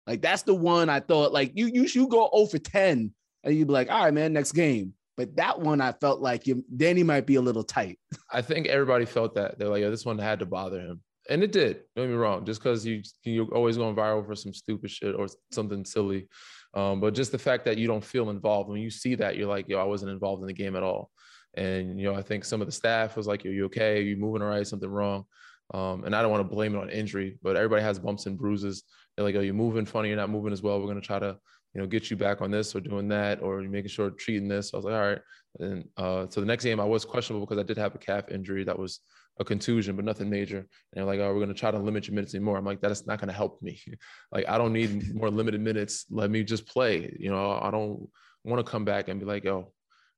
Like 0.08 0.22
that's 0.22 0.44
the 0.44 0.56
one 0.56 0.90
I 0.90 1.02
thought. 1.02 1.34
Like 1.34 1.52
you 1.56 1.68
you 1.68 1.84
you 1.84 2.08
go 2.08 2.30
0 2.34 2.48
for 2.48 2.58
10 2.60 3.14
and 3.44 3.56
you'd 3.56 3.68
be 3.68 3.74
like, 3.74 3.90
all 3.90 4.04
right, 4.04 4.14
man, 4.14 4.34
next 4.34 4.52
game. 4.54 4.94
But 5.18 5.36
that 5.36 5.60
one, 5.60 5.82
I 5.82 5.92
felt 5.92 6.22
like 6.22 6.48
you, 6.48 6.64
Danny 6.76 7.04
might 7.04 7.26
be 7.26 7.36
a 7.36 7.42
little 7.42 7.64
tight. 7.64 8.00
I 8.32 8.42
think 8.42 8.68
everybody 8.68 9.06
felt 9.06 9.36
that. 9.36 9.60
They're 9.60 9.68
like, 9.68 9.82
yeah, 9.82 9.90
this 9.90 10.06
one 10.06 10.18
had 10.18 10.40
to 10.40 10.46
bother 10.46 10.80
him. 10.80 11.02
And 11.30 11.44
it 11.44 11.52
did. 11.52 11.82
Don't 11.96 12.06
get 12.06 12.12
me 12.12 12.18
wrong. 12.18 12.46
Just 12.46 12.64
because 12.64 12.86
you 12.86 13.04
you're 13.24 13.54
always 13.54 13.78
going 13.78 13.96
viral 13.96 14.26
for 14.26 14.36
some 14.36 14.54
stupid 14.54 14.90
shit 14.90 15.16
or 15.16 15.28
something 15.52 15.86
silly, 15.86 16.28
um, 16.74 17.00
but 17.00 17.14
just 17.14 17.32
the 17.32 17.38
fact 17.38 17.66
that 17.66 17.78
you 17.78 17.88
don't 17.88 18.04
feel 18.04 18.30
involved 18.30 18.70
when 18.70 18.82
you 18.82 18.90
see 18.90 19.16
that, 19.16 19.36
you're 19.36 19.48
like, 19.48 19.68
yo, 19.68 19.80
I 19.80 19.84
wasn't 19.84 20.12
involved 20.12 20.42
in 20.42 20.48
the 20.48 20.54
game 20.54 20.76
at 20.76 20.84
all. 20.84 21.12
And 21.56 22.00
you 22.00 22.06
know, 22.06 22.16
I 22.16 22.22
think 22.22 22.46
some 22.46 22.62
of 22.62 22.68
the 22.68 22.72
staff 22.72 23.18
was 23.18 23.28
like, 23.28 23.46
"Are 23.46 23.50
you 23.50 23.66
okay? 23.66 23.98
Are 23.98 24.02
you 24.04 24.18
moving 24.18 24.42
all 24.42 24.50
right? 24.50 24.66
Something 24.66 24.90
wrong?" 24.90 25.26
Um, 25.74 26.04
and 26.04 26.16
I 26.16 26.22
don't 26.22 26.32
want 26.32 26.48
to 26.48 26.56
blame 26.56 26.76
it 26.76 26.80
on 26.80 26.90
injury, 26.90 27.38
but 27.42 27.56
everybody 27.56 27.82
has 27.82 28.00
bumps 28.00 28.28
and 28.28 28.38
bruises. 28.38 28.84
They're 29.16 29.26
like, 29.26 29.36
"Are 29.36 29.42
you 29.42 29.54
moving 29.54 29.86
funny? 29.86 30.10
You're 30.10 30.18
not 30.18 30.30
moving 30.30 30.54
as 30.54 30.62
well. 30.62 30.80
We're 30.80 30.94
to 30.94 31.02
try 31.02 31.20
to 31.20 31.38
you 31.74 31.82
know, 31.82 31.88
get 31.88 32.10
you 32.10 32.18
back 32.18 32.42
on 32.42 32.52
this 32.52 32.76
or 32.76 32.80
doing 32.80 33.08
that 33.10 33.42
or 33.42 33.62
making 33.62 33.90
sure 33.90 34.10
treating 34.10 34.48
this. 34.48 34.74
I 34.74 34.78
was 34.78 34.86
like, 34.86 34.96
all 34.96 35.02
right. 35.02 35.22
And 35.60 35.86
uh, 35.98 36.26
so 36.30 36.40
the 36.40 36.48
next 36.48 36.64
game 36.64 36.80
I 36.80 36.86
was 36.86 37.06
questionable 37.06 37.46
because 37.46 37.60
I 37.60 37.64
did 37.64 37.78
have 37.78 37.96
a 37.96 38.00
calf 38.00 38.30
injury 38.30 38.64
that 38.64 38.78
was 38.78 39.00
a 39.40 39.46
contusion, 39.46 39.96
but 39.96 40.06
nothing 40.06 40.30
major. 40.30 40.58
And 40.58 40.68
they're 40.94 41.06
like, 41.06 41.20
oh, 41.20 41.30
we're 41.30 41.40
going 41.40 41.50
to 41.50 41.54
try 41.54 41.72
to 41.72 41.80
limit 41.80 42.08
your 42.08 42.16
minutes 42.16 42.36
anymore. 42.36 42.58
I'm 42.58 42.66
like, 42.66 42.82
that's 42.82 43.08
not 43.08 43.20
going 43.20 43.30
to 43.30 43.34
help 43.34 43.62
me. 43.62 43.80
like, 44.32 44.48
I 44.48 44.58
don't 44.58 44.74
need 44.74 45.16
more 45.16 45.30
limited 45.30 45.62
minutes. 45.62 46.06
Let 46.10 46.30
me 46.30 46.44
just 46.44 46.68
play. 46.68 47.16
You 47.18 47.32
know, 47.32 47.60
I 47.62 47.72
don't 47.72 48.08
want 48.44 48.66
to 48.66 48.70
come 48.70 48.86
back 48.86 49.08
and 49.08 49.20
be 49.20 49.26
like, 49.26 49.46
oh, 49.46 49.72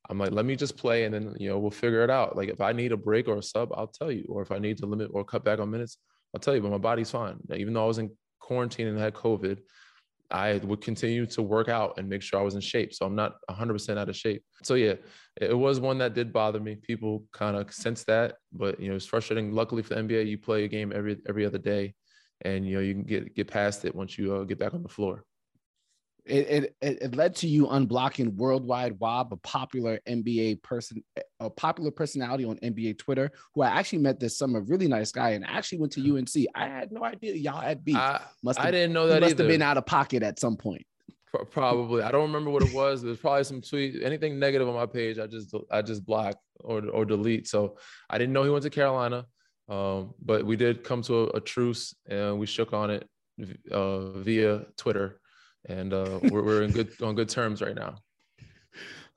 I'm 0.10 0.18
like, 0.18 0.32
let 0.32 0.46
me 0.46 0.56
just 0.56 0.78
play 0.78 1.06
and 1.06 1.14
then, 1.14 1.36
you 1.38 1.50
know, 1.50 1.60
we'll 1.60 1.72
figure 1.72 2.04
it 2.04 2.10
out. 2.10 2.36
Like, 2.36 2.50
if 2.50 2.60
I 2.60 2.72
need 2.72 2.92
a 2.92 2.98
break 2.98 3.28
or 3.28 3.38
a 3.38 3.44
sub, 3.44 3.70
I'll 3.76 3.88
tell 3.88 4.12
you. 4.12 4.26
Or 4.30 4.42
if 4.42 4.52
I 4.52 4.58
need 4.58 4.78
to 4.80 4.86
limit 4.86 5.12
or 5.14 5.24
cut 5.24 5.44
back 5.44 5.60
on 5.60 5.70
minutes, 5.70 5.98
I'll 6.34 6.42
tell 6.42 6.56
you. 6.56 6.62
But 6.62 6.72
my 6.72 6.78
body's 6.78 7.12
fine. 7.12 7.38
Even 7.56 7.74
though 7.74 7.84
I 7.84 7.88
was 7.88 8.00
in 8.00 8.10
quarantine 8.40 8.88
and 8.88 8.98
had 8.98 9.14
COVID, 9.14 9.60
I 10.32 10.58
would 10.58 10.82
continue 10.82 11.26
to 11.28 11.42
work 11.42 11.70
out 11.70 11.98
and 11.98 12.08
make 12.08 12.22
sure 12.22 12.40
I 12.40 12.44
was 12.44 12.56
in 12.56 12.62
shape. 12.62 12.94
So 12.94 13.06
I'm 13.06 13.16
not 13.16 13.36
100% 13.50 13.98
out 13.98 14.10
of 14.10 14.16
shape. 14.16 14.44
So 14.64 14.76
yeah, 14.76 14.96
it 15.40 15.58
was 15.58 15.80
one 15.80 15.98
that 16.00 16.14
did 16.14 16.34
bother 16.34 16.60
me. 16.60 16.76
People 16.76 17.26
kind 17.34 17.56
of 17.56 17.74
sense 17.74 18.04
that, 18.06 18.36
but 18.52 18.80
you 18.80 18.90
know, 18.90 18.96
it's 18.96 19.06
frustrating. 19.06 19.52
Luckily 19.52 19.84
for 19.84 19.96
the 19.96 20.02
NBA, 20.02 20.28
you 20.28 20.38
play 20.38 20.64
a 20.64 20.68
game 20.68 20.92
every 20.94 21.18
every 21.28 21.46
other 21.46 21.58
day, 21.58 21.94
and 22.42 22.66
you 22.66 22.76
know 22.76 22.82
you 22.82 22.94
can 22.94 23.04
get 23.04 23.36
get 23.36 23.48
past 23.48 23.86
it 23.86 23.96
once 23.96 24.18
you 24.18 24.36
uh, 24.36 24.44
get 24.44 24.60
back 24.60 24.74
on 24.74 24.84
the 24.84 24.90
floor. 24.90 25.24
It, 26.32 26.76
it, 26.82 27.02
it 27.02 27.16
led 27.16 27.36
to 27.38 27.48
you 27.48 27.68
unblocking 27.68 28.36
Worldwide 28.36 29.00
Wob, 29.00 29.34
a 29.34 29.38
popular 29.38 30.00
NBA 30.08 30.64
person, 30.64 31.04
a 31.40 31.50
popular 31.50 31.92
personality 31.92 32.46
on 32.46 32.58
NBA 32.58 32.98
Twitter, 32.98 33.32
who 33.54 33.62
I 33.62 33.68
actually 33.68 34.00
met 34.00 34.20
this 34.20 34.38
summer. 34.38 34.62
Really 34.62 34.88
nice 34.88 35.12
guy, 35.12 35.32
and 35.32 35.46
actually 35.46 35.80
went 35.80 35.92
to 35.94 36.18
UNC. 36.18 36.30
I 36.56 36.68
had 36.68 36.92
no 36.92 37.04
idea 37.04 37.36
y'all 37.36 37.60
had 37.60 37.84
beef. 37.84 37.98
I, 37.98 38.22
must 38.44 38.60
have, 38.60 38.68
I 38.68 38.72
didn't 38.72 38.94
know 38.94 39.08
that. 39.08 39.22
Must 39.22 39.38
have 39.38 39.48
been 39.48 39.62
out 39.62 39.78
of 39.78 39.86
pocket 39.86 40.24
at 40.24 40.40
some 40.40 40.56
point. 40.56 40.86
Probably. 41.52 42.04
I 42.04 42.12
don't 42.12 42.24
remember 42.24 42.50
what 42.50 42.64
it 42.64 42.74
was. 42.74 43.02
There's 43.02 43.18
probably 43.18 43.44
some 43.44 43.62
tweet. 43.62 44.02
Anything 44.02 44.40
negative 44.40 44.68
on 44.68 44.76
my 44.76 44.86
page, 44.86 45.20
I 45.20 45.28
just 45.28 45.54
I 45.70 45.82
just 45.82 46.06
block 46.06 46.36
or 46.60 46.86
or 46.90 47.06
delete. 47.06 47.48
So 47.48 47.78
I 48.10 48.18
didn't 48.18 48.34
know 48.34 48.44
he 48.44 48.50
went 48.50 48.64
to 48.64 48.70
Carolina. 48.70 49.26
Um, 49.70 50.14
but 50.22 50.46
we 50.46 50.58
did 50.58 50.84
come 50.84 51.02
to 51.04 51.24
a, 51.24 51.28
a 51.28 51.40
truce 51.40 51.96
and 52.10 52.38
we 52.40 52.46
shook 52.46 52.74
on 52.74 52.90
it 52.90 53.08
uh, 53.72 54.12
via 54.12 54.66
Twitter 54.76 55.21
and 55.68 55.94
uh, 55.94 56.20
we're, 56.24 56.44
we're 56.44 56.64
in 56.64 56.72
good 56.72 56.90
on 57.02 57.16
good 57.16 57.30
terms 57.30 57.62
right 57.62 57.76
now. 57.76 57.96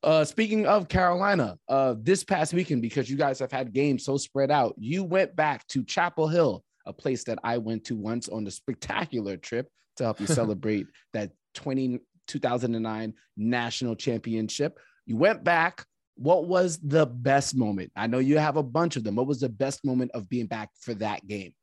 Uh, 0.02 0.22
speaking 0.22 0.66
of 0.66 0.86
Carolina, 0.86 1.58
uh, 1.68 1.94
this 1.98 2.24
past 2.24 2.52
weekend, 2.52 2.82
because 2.82 3.08
you 3.08 3.16
guys 3.16 3.38
have 3.38 3.50
had 3.50 3.72
games 3.72 4.04
so 4.04 4.18
spread 4.18 4.50
out, 4.50 4.74
you 4.76 5.02
went 5.02 5.34
back 5.34 5.66
to 5.68 5.82
Chapel 5.82 6.28
Hill, 6.28 6.62
a 6.84 6.92
place 6.92 7.24
that 7.24 7.38
I 7.42 7.56
went 7.56 7.84
to 7.84 7.96
once 7.96 8.28
on 8.28 8.46
a 8.46 8.50
spectacular 8.50 9.38
trip 9.38 9.68
to 9.96 10.04
help 10.04 10.20
you 10.20 10.26
celebrate 10.42 10.88
that 11.14 11.30
20, 11.54 12.00
2009 12.26 13.14
national 13.38 13.96
championship. 13.96 14.78
You 15.06 15.16
went 15.16 15.42
back. 15.42 15.86
What 16.16 16.46
was 16.46 16.78
the 16.78 17.06
best 17.06 17.56
moment? 17.56 17.90
I 17.96 18.06
know 18.06 18.18
you 18.18 18.38
have 18.38 18.56
a 18.56 18.62
bunch 18.62 18.96
of 18.96 19.04
them. 19.04 19.16
What 19.16 19.26
was 19.26 19.40
the 19.40 19.48
best 19.48 19.84
moment 19.84 20.10
of 20.12 20.28
being 20.28 20.46
back 20.46 20.68
for 20.80 20.94
that 20.94 21.26
game? 21.26 21.54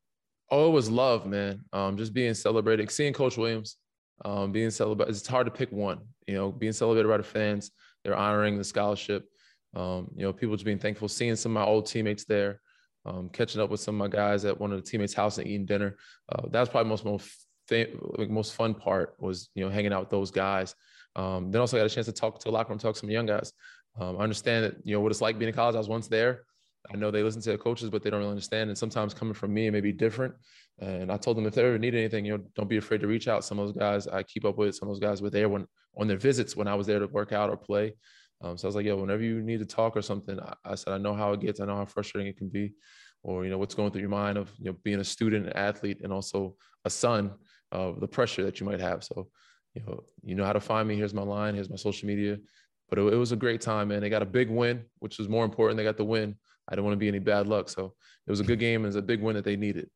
Oh, 0.49 0.67
it 0.67 0.71
was 0.71 0.89
love, 0.89 1.25
man. 1.25 1.63
Um, 1.71 1.95
just 1.95 2.11
being 2.11 2.33
celebrated, 2.33 2.91
seeing 2.91 3.13
Coach 3.13 3.37
Williams, 3.37 3.77
um, 4.25 4.51
being 4.51 4.69
celebrated. 4.69 5.11
It's 5.11 5.27
hard 5.27 5.47
to 5.47 5.51
pick 5.51 5.71
one. 5.71 5.99
You 6.27 6.35
know, 6.35 6.51
being 6.51 6.73
celebrated 6.73 7.07
by 7.07 7.17
the 7.17 7.23
fans, 7.23 7.71
they're 8.03 8.15
honoring 8.15 8.57
the 8.57 8.63
scholarship. 8.63 9.25
Um, 9.75 10.11
you 10.15 10.23
know, 10.23 10.33
people 10.33 10.55
just 10.55 10.65
being 10.65 10.79
thankful, 10.79 11.07
seeing 11.07 11.35
some 11.35 11.55
of 11.55 11.63
my 11.63 11.69
old 11.69 11.85
teammates 11.85 12.25
there, 12.25 12.59
um, 13.05 13.29
catching 13.29 13.61
up 13.61 13.69
with 13.69 13.79
some 13.79 13.95
of 13.95 13.99
my 13.99 14.15
guys 14.15 14.45
at 14.45 14.59
one 14.59 14.71
of 14.71 14.83
the 14.83 14.89
teammates' 14.89 15.13
house 15.13 15.37
and 15.37 15.47
eating 15.47 15.65
dinner. 15.65 15.97
Uh, 16.29 16.43
that 16.49 16.59
was 16.59 16.69
probably 16.69 16.89
most 16.89 17.05
most 17.05 17.47
like 18.17 18.29
most 18.29 18.53
fun 18.53 18.73
part 18.73 19.15
was 19.19 19.49
you 19.55 19.63
know 19.63 19.71
hanging 19.71 19.93
out 19.93 20.01
with 20.01 20.09
those 20.09 20.31
guys. 20.31 20.75
Um, 21.15 21.51
then 21.51 21.61
also 21.61 21.77
got 21.77 21.85
a 21.85 21.89
chance 21.89 22.05
to 22.07 22.13
talk 22.13 22.39
to 22.39 22.49
a 22.49 22.51
locker 22.51 22.69
room, 22.69 22.79
talk 22.79 22.93
to 22.93 22.99
some 22.99 23.09
young 23.09 23.25
guys. 23.25 23.53
Um, 23.99 24.17
I 24.17 24.23
understand 24.23 24.65
that 24.65 24.75
you 24.83 24.93
know 24.93 25.01
what 25.01 25.11
it's 25.11 25.21
like 25.21 25.37
being 25.37 25.49
in 25.49 25.55
college. 25.55 25.75
I 25.75 25.79
was 25.79 25.89
once 25.89 26.07
there. 26.07 26.43
I 26.91 26.97
know 26.97 27.11
they 27.11 27.23
listen 27.23 27.41
to 27.41 27.49
their 27.49 27.57
coaches, 27.57 27.89
but 27.89 28.01
they 28.01 28.09
don't 28.09 28.19
really 28.19 28.31
understand. 28.31 28.69
And 28.69 28.77
sometimes 28.77 29.13
coming 29.13 29.33
from 29.33 29.53
me, 29.53 29.67
it 29.67 29.71
may 29.71 29.81
be 29.81 29.91
different. 29.91 30.33
And 30.79 31.11
I 31.11 31.17
told 31.17 31.37
them 31.37 31.45
if 31.45 31.53
they 31.53 31.63
ever 31.63 31.77
need 31.77 31.93
anything, 31.93 32.25
you 32.25 32.37
know, 32.37 32.43
don't 32.55 32.69
be 32.69 32.77
afraid 32.77 33.01
to 33.01 33.07
reach 33.07 33.27
out. 33.27 33.45
Some 33.45 33.59
of 33.59 33.67
those 33.67 33.77
guys 33.77 34.07
I 34.07 34.23
keep 34.23 34.45
up 34.45 34.57
with, 34.57 34.75
some 34.75 34.89
of 34.89 34.95
those 34.95 35.01
guys 35.01 35.21
were 35.21 35.29
there 35.29 35.47
when 35.47 35.67
on 35.97 36.07
their 36.07 36.17
visits 36.17 36.55
when 36.55 36.67
I 36.67 36.75
was 36.75 36.87
there 36.87 36.99
to 36.99 37.07
work 37.07 37.33
out 37.33 37.49
or 37.49 37.57
play. 37.57 37.93
Um, 38.41 38.57
so 38.57 38.67
I 38.67 38.69
was 38.69 38.75
like, 38.75 38.85
yo, 38.85 38.97
whenever 38.97 39.21
you 39.21 39.41
need 39.41 39.59
to 39.59 39.65
talk 39.65 39.95
or 39.95 40.01
something, 40.01 40.39
I, 40.39 40.53
I, 40.65 40.75
said, 40.75 40.93
I 40.93 40.97
know 40.97 41.13
how 41.13 41.33
it 41.33 41.41
gets. 41.41 41.59
I 41.59 41.65
know 41.65 41.75
how 41.75 41.85
frustrating 41.85 42.29
it 42.29 42.37
can 42.37 42.49
be, 42.49 42.73
or 43.21 43.43
you 43.43 43.51
know, 43.51 43.57
what's 43.57 43.75
going 43.75 43.91
through 43.91 44.01
your 44.01 44.09
mind 44.09 44.37
of 44.37 44.51
you 44.57 44.65
know 44.65 44.77
being 44.83 44.99
a 44.99 45.03
student, 45.03 45.45
an 45.45 45.53
athlete, 45.53 45.99
and 46.03 46.11
also 46.11 46.55
a 46.85 46.89
son 46.89 47.31
of 47.71 47.99
the 47.99 48.07
pressure 48.07 48.43
that 48.43 48.59
you 48.59 48.65
might 48.65 48.79
have. 48.79 49.03
So, 49.03 49.27
you 49.75 49.83
know, 49.85 50.03
you 50.23 50.35
know 50.35 50.45
how 50.45 50.53
to 50.53 50.59
find 50.59 50.87
me. 50.87 50.95
Here's 50.95 51.13
my 51.13 51.21
line. 51.21 51.53
Here's 51.53 51.69
my 51.69 51.75
social 51.75 52.07
media. 52.07 52.37
But 52.89 52.99
it, 52.99 53.13
it 53.13 53.17
was 53.17 53.31
a 53.31 53.37
great 53.37 53.61
time, 53.61 53.89
man. 53.89 54.01
They 54.01 54.09
got 54.09 54.23
a 54.23 54.25
big 54.25 54.49
win, 54.49 54.83
which 54.99 55.19
was 55.19 55.29
more 55.29 55.45
important. 55.45 55.77
They 55.77 55.83
got 55.83 55.97
the 55.97 56.03
win. 56.03 56.35
I 56.69 56.75
don't 56.75 56.85
want 56.85 56.93
to 56.93 56.99
be 56.99 57.07
any 57.07 57.19
bad 57.19 57.47
luck. 57.47 57.69
So 57.69 57.93
it 58.27 58.31
was 58.31 58.39
a 58.39 58.45
good 58.45 58.59
game. 58.59 58.83
It 58.83 58.87
was 58.87 58.95
a 58.95 59.01
big 59.01 59.21
win 59.21 59.35
that 59.35 59.45
they 59.45 59.55
needed. 59.55 59.89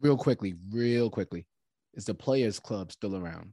Real 0.00 0.16
quickly, 0.16 0.54
real 0.70 1.10
quickly, 1.10 1.46
is 1.94 2.04
the 2.04 2.14
Players 2.14 2.60
Club 2.60 2.92
still 2.92 3.16
around? 3.16 3.52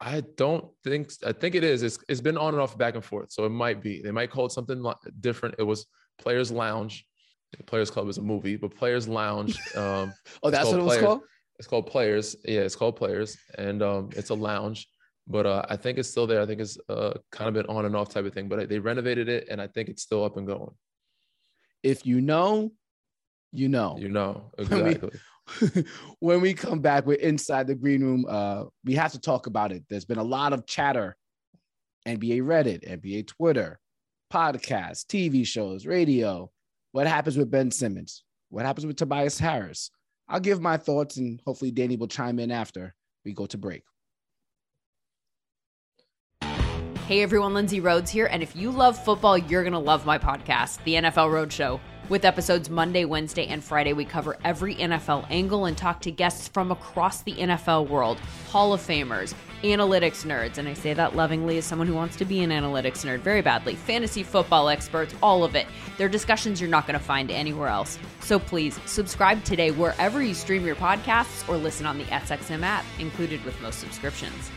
I 0.00 0.22
don't 0.36 0.66
think. 0.82 1.12
I 1.24 1.32
think 1.32 1.54
it 1.54 1.64
is. 1.64 1.82
It's, 1.82 1.98
it's 2.08 2.20
been 2.20 2.38
on 2.38 2.54
and 2.54 2.62
off, 2.62 2.76
back 2.76 2.94
and 2.94 3.04
forth. 3.04 3.32
So 3.32 3.44
it 3.44 3.50
might 3.50 3.82
be. 3.82 4.02
They 4.02 4.10
might 4.10 4.30
call 4.30 4.46
it 4.46 4.52
something 4.52 4.84
different. 5.20 5.56
It 5.58 5.62
was 5.62 5.86
Players 6.18 6.50
Lounge. 6.50 7.04
Players 7.66 7.90
Club 7.90 8.08
is 8.08 8.18
a 8.18 8.22
movie, 8.22 8.56
but 8.56 8.74
Players 8.74 9.06
Lounge. 9.06 9.56
Um, 9.76 10.12
oh, 10.42 10.50
that's 10.50 10.66
what 10.66 10.80
it 10.80 10.82
was 10.82 10.94
Players. 10.94 11.04
called. 11.04 11.20
It's 11.58 11.68
called 11.68 11.86
Players. 11.86 12.36
Yeah, 12.44 12.60
it's 12.60 12.76
called 12.76 12.96
Players, 12.96 13.36
and 13.58 13.82
um, 13.82 14.10
it's 14.16 14.30
a 14.30 14.34
lounge 14.34 14.88
but 15.26 15.46
uh, 15.46 15.64
I 15.68 15.76
think 15.76 15.98
it's 15.98 16.10
still 16.10 16.26
there. 16.26 16.40
I 16.40 16.46
think 16.46 16.60
it's 16.60 16.78
uh, 16.88 17.14
kind 17.30 17.48
of 17.48 17.54
been 17.54 17.66
on 17.74 17.84
and 17.84 17.96
off 17.96 18.10
type 18.10 18.26
of 18.26 18.34
thing, 18.34 18.48
but 18.48 18.68
they 18.68 18.78
renovated 18.78 19.28
it 19.28 19.48
and 19.50 19.60
I 19.60 19.66
think 19.66 19.88
it's 19.88 20.02
still 20.02 20.24
up 20.24 20.36
and 20.36 20.46
going. 20.46 20.74
If 21.82 22.06
you 22.06 22.20
know, 22.20 22.72
you 23.52 23.68
know. 23.68 23.96
You 23.98 24.08
know, 24.08 24.50
exactly. 24.58 25.10
When 25.60 25.70
we, 25.74 25.84
when 26.20 26.40
we 26.40 26.54
come 26.54 26.80
back, 26.80 27.04
we're 27.04 27.18
inside 27.18 27.66
the 27.66 27.74
green 27.74 28.02
room. 28.02 28.24
Uh, 28.26 28.64
we 28.82 28.94
have 28.94 29.12
to 29.12 29.20
talk 29.20 29.46
about 29.46 29.72
it. 29.72 29.84
There's 29.90 30.06
been 30.06 30.16
a 30.16 30.24
lot 30.24 30.54
of 30.54 30.66
chatter, 30.66 31.18
NBA 32.08 32.40
Reddit, 32.40 32.88
NBA 32.88 33.26
Twitter, 33.26 33.78
podcasts, 34.32 35.04
TV 35.04 35.46
shows, 35.46 35.84
radio. 35.84 36.50
What 36.92 37.06
happens 37.06 37.36
with 37.36 37.50
Ben 37.50 37.70
Simmons? 37.70 38.24
What 38.48 38.64
happens 38.64 38.86
with 38.86 38.96
Tobias 38.96 39.38
Harris? 39.38 39.90
I'll 40.28 40.40
give 40.40 40.62
my 40.62 40.78
thoughts 40.78 41.18
and 41.18 41.38
hopefully 41.44 41.70
Danny 41.70 41.96
will 41.96 42.08
chime 42.08 42.38
in 42.38 42.50
after 42.50 42.94
we 43.26 43.34
go 43.34 43.44
to 43.46 43.58
break. 43.58 43.82
Hey 47.06 47.20
everyone, 47.20 47.52
Lindsay 47.52 47.80
Rhodes 47.80 48.10
here, 48.10 48.24
and 48.24 48.42
if 48.42 48.56
you 48.56 48.70
love 48.70 48.96
football, 48.96 49.36
you're 49.36 49.62
going 49.62 49.74
to 49.74 49.78
love 49.78 50.06
my 50.06 50.16
podcast, 50.16 50.82
The 50.84 50.94
NFL 50.94 51.28
Roadshow. 51.28 51.78
With 52.08 52.24
episodes 52.24 52.70
Monday, 52.70 53.04
Wednesday, 53.04 53.46
and 53.46 53.62
Friday, 53.62 53.92
we 53.92 54.06
cover 54.06 54.38
every 54.42 54.76
NFL 54.76 55.26
angle 55.28 55.66
and 55.66 55.76
talk 55.76 56.00
to 56.00 56.10
guests 56.10 56.48
from 56.48 56.72
across 56.72 57.20
the 57.20 57.34
NFL 57.34 57.90
world 57.90 58.18
Hall 58.48 58.72
of 58.72 58.80
Famers, 58.80 59.34
analytics 59.62 60.24
nerds, 60.24 60.56
and 60.56 60.66
I 60.66 60.72
say 60.72 60.94
that 60.94 61.14
lovingly 61.14 61.58
as 61.58 61.66
someone 61.66 61.88
who 61.88 61.94
wants 61.94 62.16
to 62.16 62.24
be 62.24 62.42
an 62.42 62.48
analytics 62.48 63.04
nerd 63.04 63.20
very 63.20 63.42
badly, 63.42 63.74
fantasy 63.74 64.22
football 64.22 64.70
experts, 64.70 65.14
all 65.22 65.44
of 65.44 65.54
it. 65.54 65.66
They're 65.98 66.08
discussions 66.08 66.58
you're 66.58 66.70
not 66.70 66.86
going 66.86 66.98
to 66.98 67.04
find 67.04 67.30
anywhere 67.30 67.68
else. 67.68 67.98
So 68.20 68.38
please 68.38 68.80
subscribe 68.86 69.44
today 69.44 69.72
wherever 69.72 70.22
you 70.22 70.32
stream 70.32 70.64
your 70.64 70.76
podcasts 70.76 71.46
or 71.50 71.58
listen 71.58 71.84
on 71.84 71.98
the 71.98 72.04
SXM 72.04 72.62
app, 72.62 72.86
included 72.98 73.44
with 73.44 73.60
most 73.60 73.78
subscriptions. 73.78 74.50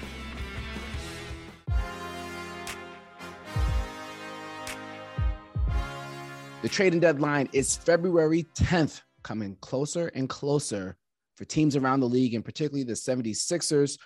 The 6.68 6.74
trading 6.74 7.00
deadline 7.00 7.48
is 7.54 7.78
February 7.78 8.46
10th, 8.54 9.00
coming 9.24 9.56
closer 9.62 10.12
and 10.14 10.28
closer 10.28 10.98
for 11.38 11.46
teams 11.46 11.78
around 11.78 12.02
the 12.02 12.10
league, 12.10 12.34
and 12.34 12.44
particularly 12.44 12.84
the 12.84 12.92
76ers, 12.92 13.98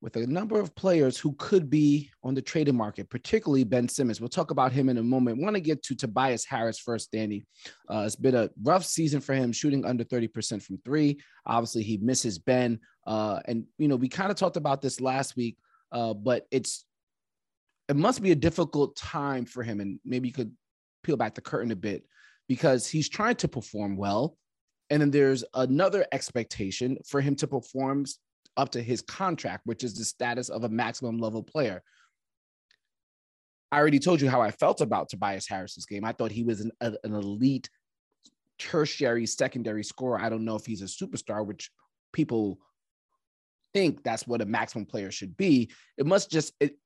with 0.00 0.16
a 0.16 0.26
number 0.26 0.58
of 0.58 0.74
players 0.74 1.16
who 1.16 1.36
could 1.38 1.70
be 1.70 2.10
on 2.24 2.34
the 2.34 2.42
trading 2.42 2.74
market, 2.74 3.08
particularly 3.10 3.62
Ben 3.62 3.88
Simmons. 3.88 4.20
We'll 4.20 4.28
talk 4.28 4.50
about 4.50 4.72
him 4.72 4.88
in 4.88 4.98
a 4.98 5.04
moment. 5.04 5.40
want 5.40 5.54
to 5.54 5.60
get 5.60 5.84
to 5.84 5.94
Tobias 5.94 6.44
Harris 6.44 6.80
first, 6.80 7.12
Danny. 7.12 7.46
Uh, 7.88 8.02
it's 8.06 8.16
been 8.16 8.34
a 8.34 8.50
rough 8.60 8.84
season 8.84 9.20
for 9.20 9.36
him, 9.36 9.52
shooting 9.52 9.86
under 9.86 10.02
30% 10.02 10.60
from 10.60 10.78
three. 10.84 11.20
Obviously, 11.46 11.84
he 11.84 11.98
misses 11.98 12.40
Ben. 12.40 12.80
Uh, 13.06 13.38
and, 13.44 13.66
you 13.78 13.86
know, 13.86 13.94
we 13.94 14.08
kind 14.08 14.32
of 14.32 14.36
talked 14.36 14.56
about 14.56 14.82
this 14.82 15.00
last 15.00 15.36
week, 15.36 15.58
uh, 15.92 16.12
but 16.12 16.48
it's 16.50 16.84
it 17.88 17.94
must 17.94 18.20
be 18.20 18.32
a 18.32 18.36
difficult 18.36 18.96
time 18.96 19.44
for 19.44 19.62
him. 19.62 19.78
And 19.78 20.00
maybe 20.04 20.26
you 20.26 20.34
could 20.34 20.52
peel 21.02 21.16
back 21.16 21.34
the 21.34 21.40
curtain 21.40 21.72
a 21.72 21.76
bit 21.76 22.04
because 22.48 22.86
he's 22.86 23.08
trying 23.08 23.36
to 23.36 23.48
perform 23.48 23.96
well. 23.96 24.36
And 24.90 25.00
then 25.00 25.10
there's 25.10 25.44
another 25.54 26.04
expectation 26.12 26.98
for 27.06 27.20
him 27.20 27.36
to 27.36 27.46
perform 27.46 28.06
up 28.56 28.70
to 28.70 28.82
his 28.82 29.02
contract, 29.02 29.62
which 29.64 29.84
is 29.84 29.94
the 29.94 30.04
status 30.04 30.48
of 30.48 30.64
a 30.64 30.68
maximum 30.68 31.18
level 31.18 31.42
player. 31.42 31.82
I 33.72 33.78
already 33.78 34.00
told 34.00 34.20
you 34.20 34.28
how 34.28 34.40
I 34.40 34.50
felt 34.50 34.80
about 34.80 35.08
Tobias 35.08 35.46
Harris's 35.48 35.86
game. 35.86 36.04
I 36.04 36.12
thought 36.12 36.32
he 36.32 36.42
was 36.42 36.60
an, 36.60 36.72
an 36.80 36.96
elite 37.04 37.70
tertiary 38.58 39.26
secondary 39.26 39.84
scorer. 39.84 40.20
I 40.20 40.28
don't 40.28 40.44
know 40.44 40.56
if 40.56 40.66
he's 40.66 40.82
a 40.82 40.86
superstar, 40.86 41.46
which 41.46 41.70
people 42.12 42.58
think 43.72 44.02
that's 44.02 44.26
what 44.26 44.42
a 44.42 44.46
maximum 44.46 44.86
player 44.86 45.12
should 45.12 45.36
be. 45.36 45.70
It 45.96 46.06
must 46.06 46.30
just 46.30 46.52
it, 46.58 46.76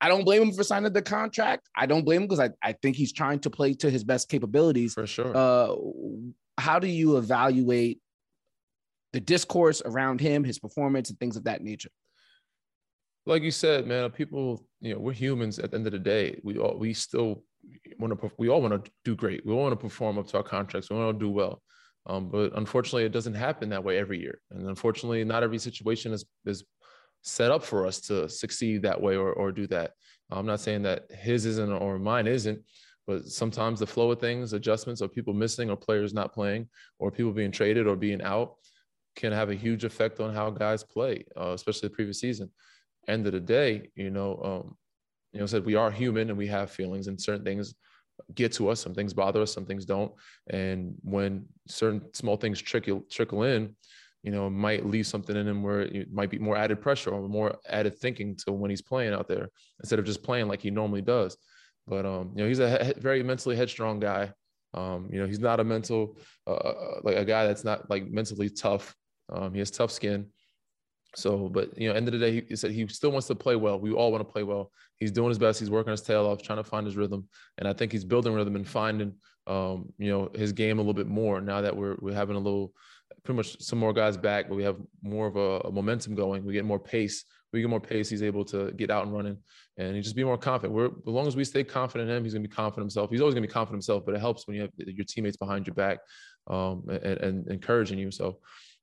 I 0.00 0.08
don't 0.08 0.24
blame 0.24 0.42
him 0.42 0.52
for 0.52 0.64
signing 0.64 0.92
the 0.92 1.02
contract. 1.02 1.68
I 1.76 1.86
don't 1.86 2.04
blame 2.04 2.22
him 2.22 2.28
because 2.28 2.40
I, 2.40 2.50
I 2.62 2.72
think 2.72 2.96
he's 2.96 3.12
trying 3.12 3.40
to 3.40 3.50
play 3.50 3.74
to 3.74 3.90
his 3.90 4.02
best 4.02 4.28
capabilities. 4.28 4.94
For 4.94 5.06
sure. 5.06 5.36
Uh, 5.36 5.74
how 6.56 6.78
do 6.78 6.86
you 6.86 7.16
evaluate 7.16 8.00
the 9.12 9.20
discourse 9.20 9.82
around 9.84 10.20
him, 10.20 10.44
his 10.44 10.58
performance, 10.58 11.10
and 11.10 11.18
things 11.18 11.36
of 11.36 11.44
that 11.44 11.62
nature? 11.62 11.90
Like 13.26 13.42
you 13.42 13.50
said, 13.50 13.86
man, 13.86 14.08
people, 14.10 14.64
you 14.80 14.94
know, 14.94 15.00
we're 15.00 15.12
humans 15.12 15.58
at 15.58 15.70
the 15.70 15.76
end 15.76 15.86
of 15.86 15.92
the 15.92 15.98
day. 15.98 16.40
We 16.42 16.56
all, 16.56 16.78
we 16.78 16.94
still 16.94 17.44
want 17.98 18.18
to, 18.18 18.30
we 18.38 18.48
all 18.48 18.62
want 18.62 18.84
to 18.84 18.90
do 19.04 19.14
great. 19.14 19.44
We 19.44 19.52
all 19.52 19.62
want 19.62 19.72
to 19.72 19.76
perform 19.76 20.18
up 20.18 20.28
to 20.28 20.38
our 20.38 20.42
contracts. 20.42 20.88
We 20.88 20.96
want 20.96 21.18
to 21.18 21.24
do 21.24 21.30
well. 21.30 21.62
Um, 22.06 22.30
but 22.30 22.56
unfortunately, 22.56 23.04
it 23.04 23.12
doesn't 23.12 23.34
happen 23.34 23.68
that 23.68 23.84
way 23.84 23.98
every 23.98 24.18
year. 24.18 24.40
And 24.50 24.66
unfortunately, 24.66 25.22
not 25.24 25.42
every 25.42 25.58
situation 25.58 26.12
is, 26.12 26.24
is 26.46 26.64
set 27.22 27.50
up 27.50 27.62
for 27.62 27.86
us 27.86 28.00
to 28.00 28.28
succeed 28.28 28.82
that 28.82 29.00
way 29.00 29.16
or, 29.16 29.32
or 29.32 29.52
do 29.52 29.66
that. 29.68 29.92
I'm 30.30 30.46
not 30.46 30.60
saying 30.60 30.82
that 30.82 31.10
his 31.10 31.44
isn't 31.44 31.72
or 31.72 31.98
mine 31.98 32.26
isn't, 32.26 32.60
but 33.06 33.26
sometimes 33.26 33.80
the 33.80 33.86
flow 33.86 34.10
of 34.10 34.20
things, 34.20 34.52
adjustments, 34.52 35.02
or 35.02 35.08
people 35.08 35.34
missing, 35.34 35.70
or 35.70 35.76
players 35.76 36.14
not 36.14 36.32
playing, 36.32 36.68
or 36.98 37.10
people 37.10 37.32
being 37.32 37.50
traded 37.50 37.86
or 37.86 37.96
being 37.96 38.22
out, 38.22 38.54
can 39.16 39.32
have 39.32 39.50
a 39.50 39.54
huge 39.54 39.84
effect 39.84 40.20
on 40.20 40.32
how 40.32 40.50
guys 40.50 40.84
play, 40.84 41.24
uh, 41.36 41.50
especially 41.50 41.88
the 41.88 41.94
previous 41.94 42.20
season. 42.20 42.50
End 43.08 43.26
of 43.26 43.32
the 43.32 43.40
day, 43.40 43.90
you 43.96 44.10
know, 44.10 44.40
um, 44.44 44.76
you 45.32 45.40
know, 45.40 45.46
said 45.46 45.64
we 45.64 45.74
are 45.74 45.90
human 45.90 46.28
and 46.28 46.38
we 46.38 46.46
have 46.46 46.70
feelings, 46.70 47.08
and 47.08 47.20
certain 47.20 47.44
things 47.44 47.74
get 48.34 48.52
to 48.52 48.68
us. 48.68 48.80
Some 48.80 48.94
things 48.94 49.12
bother 49.12 49.42
us, 49.42 49.52
some 49.52 49.66
things 49.66 49.84
don't. 49.84 50.12
And 50.48 50.94
when 51.02 51.46
certain 51.66 52.02
small 52.14 52.36
things 52.36 52.60
trickle 52.60 53.02
trickle 53.10 53.42
in, 53.42 53.74
you 54.22 54.30
know, 54.30 54.50
might 54.50 54.86
leave 54.86 55.06
something 55.06 55.36
in 55.36 55.48
him 55.48 55.62
where 55.62 55.82
it 55.82 56.12
might 56.12 56.30
be 56.30 56.38
more 56.38 56.56
added 56.56 56.80
pressure 56.80 57.10
or 57.10 57.28
more 57.28 57.56
added 57.68 57.98
thinking 57.98 58.36
to 58.36 58.52
when 58.52 58.70
he's 58.70 58.82
playing 58.82 59.14
out 59.14 59.28
there 59.28 59.48
instead 59.80 59.98
of 59.98 60.04
just 60.04 60.22
playing 60.22 60.48
like 60.48 60.60
he 60.60 60.70
normally 60.70 61.02
does. 61.02 61.36
But 61.86 62.06
um, 62.06 62.32
you 62.34 62.42
know, 62.42 62.48
he's 62.48 62.58
a 62.58 62.84
he- 62.84 63.00
very 63.00 63.22
mentally 63.22 63.56
headstrong 63.56 64.00
guy. 64.00 64.32
Um, 64.74 65.08
you 65.10 65.20
know, 65.20 65.26
he's 65.26 65.40
not 65.40 65.58
a 65.58 65.64
mental 65.64 66.16
uh, 66.46 66.52
uh, 66.52 67.00
like 67.02 67.16
a 67.16 67.24
guy 67.24 67.46
that's 67.46 67.64
not 67.64 67.88
like 67.90 68.08
mentally 68.08 68.50
tough. 68.50 68.94
Um, 69.32 69.52
he 69.52 69.58
has 69.58 69.70
tough 69.70 69.90
skin. 69.90 70.26
So, 71.16 71.48
but 71.48 71.76
you 71.76 71.88
know, 71.88 71.94
end 71.94 72.06
of 72.06 72.12
the 72.12 72.18
day, 72.18 72.44
he 72.48 72.56
said 72.56 72.70
he 72.70 72.86
still 72.86 73.10
wants 73.10 73.26
to 73.28 73.34
play 73.34 73.56
well. 73.56 73.80
We 73.80 73.92
all 73.92 74.12
want 74.12 74.26
to 74.26 74.32
play 74.32 74.44
well. 74.44 74.70
He's 74.98 75.10
doing 75.10 75.28
his 75.28 75.38
best. 75.38 75.58
He's 75.58 75.70
working 75.70 75.90
his 75.90 76.02
tail 76.02 76.26
off, 76.26 76.42
trying 76.42 76.58
to 76.58 76.64
find 76.64 76.86
his 76.86 76.96
rhythm, 76.96 77.26
and 77.58 77.66
I 77.66 77.72
think 77.72 77.90
he's 77.90 78.04
building 78.04 78.32
rhythm 78.32 78.54
and 78.54 78.68
finding, 78.68 79.14
um, 79.46 79.92
you 79.98 80.10
know, 80.10 80.30
his 80.34 80.52
game 80.52 80.78
a 80.78 80.82
little 80.82 80.94
bit 80.94 81.08
more 81.08 81.40
now 81.40 81.62
that 81.62 81.76
we're 81.76 81.96
we're 82.00 82.14
having 82.14 82.36
a 82.36 82.40
little, 82.40 82.72
pretty 83.24 83.36
much 83.36 83.60
some 83.60 83.78
more 83.78 83.92
guys 83.92 84.16
back, 84.16 84.48
but 84.48 84.54
we 84.54 84.62
have 84.62 84.76
more 85.02 85.26
of 85.26 85.36
a, 85.36 85.68
a 85.68 85.72
momentum 85.72 86.14
going. 86.14 86.44
We 86.44 86.52
get 86.52 86.64
more 86.64 86.78
pace. 86.78 87.24
We 87.52 87.60
get 87.60 87.70
more 87.70 87.80
pace. 87.80 88.08
He's 88.08 88.22
able 88.22 88.44
to 88.46 88.72
get 88.72 88.90
out 88.90 89.04
and 89.04 89.12
running, 89.12 89.36
and 89.76 89.94
he 89.94 90.00
just 90.00 90.16
be 90.16 90.24
more 90.24 90.38
confident. 90.38 90.72
We're 90.72 90.86
as 90.86 90.92
long 91.06 91.26
as 91.26 91.36
we 91.36 91.44
stay 91.44 91.64
confident 91.64 92.08
in 92.08 92.16
him, 92.16 92.24
he's 92.24 92.32
gonna 92.32 92.46
be 92.46 92.54
confident 92.54 92.84
himself. 92.84 93.10
He's 93.10 93.20
always 93.20 93.34
gonna 93.34 93.46
be 93.46 93.52
confident 93.52 93.76
himself, 93.76 94.04
but 94.06 94.14
it 94.14 94.20
helps 94.20 94.46
when 94.46 94.56
you 94.56 94.62
have 94.62 94.70
your 94.76 95.04
teammates 95.04 95.36
behind 95.36 95.66
your 95.66 95.74
back, 95.74 95.98
um, 96.48 96.84
and, 96.88 97.18
and 97.20 97.48
encouraging 97.48 97.98
you. 97.98 98.10
So. 98.10 98.38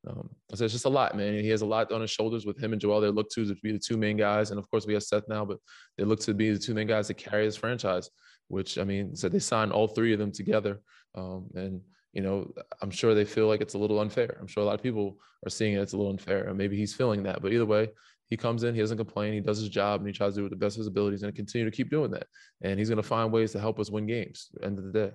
Um, 0.07 0.29
so 0.53 0.63
it's 0.63 0.73
just 0.73 0.85
a 0.85 0.89
lot, 0.89 1.17
man. 1.17 1.33
He 1.33 1.49
has 1.49 1.63
a 1.63 1.65
lot 1.65 1.91
on 1.91 1.99
his 1.99 2.11
shoulders 2.11 2.45
with 2.45 2.57
him 2.63 2.71
and 2.71 2.79
Joel. 2.79 3.01
They 3.01 3.09
look 3.09 3.29
to 3.31 3.45
to 3.45 3.55
be 3.55 3.73
the 3.73 3.79
two 3.79 3.97
main 3.97 4.15
guys, 4.15 4.51
and 4.51 4.59
of 4.59 4.69
course 4.69 4.85
we 4.85 4.93
have 4.93 5.03
Seth 5.03 5.27
now, 5.27 5.43
but 5.43 5.57
they 5.97 6.05
look 6.05 6.21
to 6.21 6.33
be 6.33 6.51
the 6.51 6.59
two 6.59 6.73
main 6.73 6.87
guys 6.87 7.07
that 7.07 7.15
carry 7.15 7.45
this 7.45 7.57
franchise. 7.57 8.09
Which 8.47 8.77
I 8.77 8.85
mean, 8.85 9.15
so 9.15 9.27
they 9.27 9.39
signed 9.39 9.73
all 9.73 9.87
three 9.87 10.13
of 10.13 10.19
them 10.19 10.31
together, 10.31 10.79
um, 11.15 11.47
and 11.55 11.81
you 12.13 12.21
know, 12.21 12.51
I'm 12.81 12.91
sure 12.91 13.13
they 13.13 13.25
feel 13.25 13.47
like 13.47 13.61
it's 13.61 13.73
a 13.73 13.77
little 13.77 13.99
unfair. 13.99 14.37
I'm 14.39 14.47
sure 14.47 14.63
a 14.63 14.65
lot 14.65 14.75
of 14.75 14.83
people 14.83 15.17
are 15.45 15.49
seeing 15.49 15.73
it, 15.73 15.81
it's 15.81 15.93
a 15.93 15.97
little 15.97 16.11
unfair, 16.11 16.47
and 16.47 16.57
maybe 16.57 16.77
he's 16.77 16.93
feeling 16.93 17.23
that. 17.23 17.41
But 17.41 17.53
either 17.53 17.65
way, 17.65 17.89
he 18.27 18.37
comes 18.37 18.63
in, 18.63 18.75
he 18.75 18.81
doesn't 18.81 18.97
complain, 18.97 19.33
he 19.33 19.39
does 19.39 19.59
his 19.59 19.69
job, 19.69 20.01
and 20.01 20.07
he 20.07 20.13
tries 20.13 20.33
to 20.33 20.37
do 20.37 20.41
it 20.41 20.49
with 20.49 20.59
the 20.59 20.65
best 20.65 20.75
of 20.75 20.79
his 20.79 20.87
abilities, 20.87 21.23
and 21.23 21.35
continue 21.35 21.69
to 21.69 21.75
keep 21.75 21.89
doing 21.89 22.11
that. 22.11 22.27
And 22.61 22.79
he's 22.79 22.89
going 22.89 22.97
to 22.97 23.03
find 23.03 23.31
ways 23.31 23.51
to 23.53 23.59
help 23.59 23.79
us 23.79 23.89
win 23.89 24.07
games. 24.07 24.49
end 24.63 24.79
of 24.79 24.85
the 24.85 24.91
day 24.91 25.11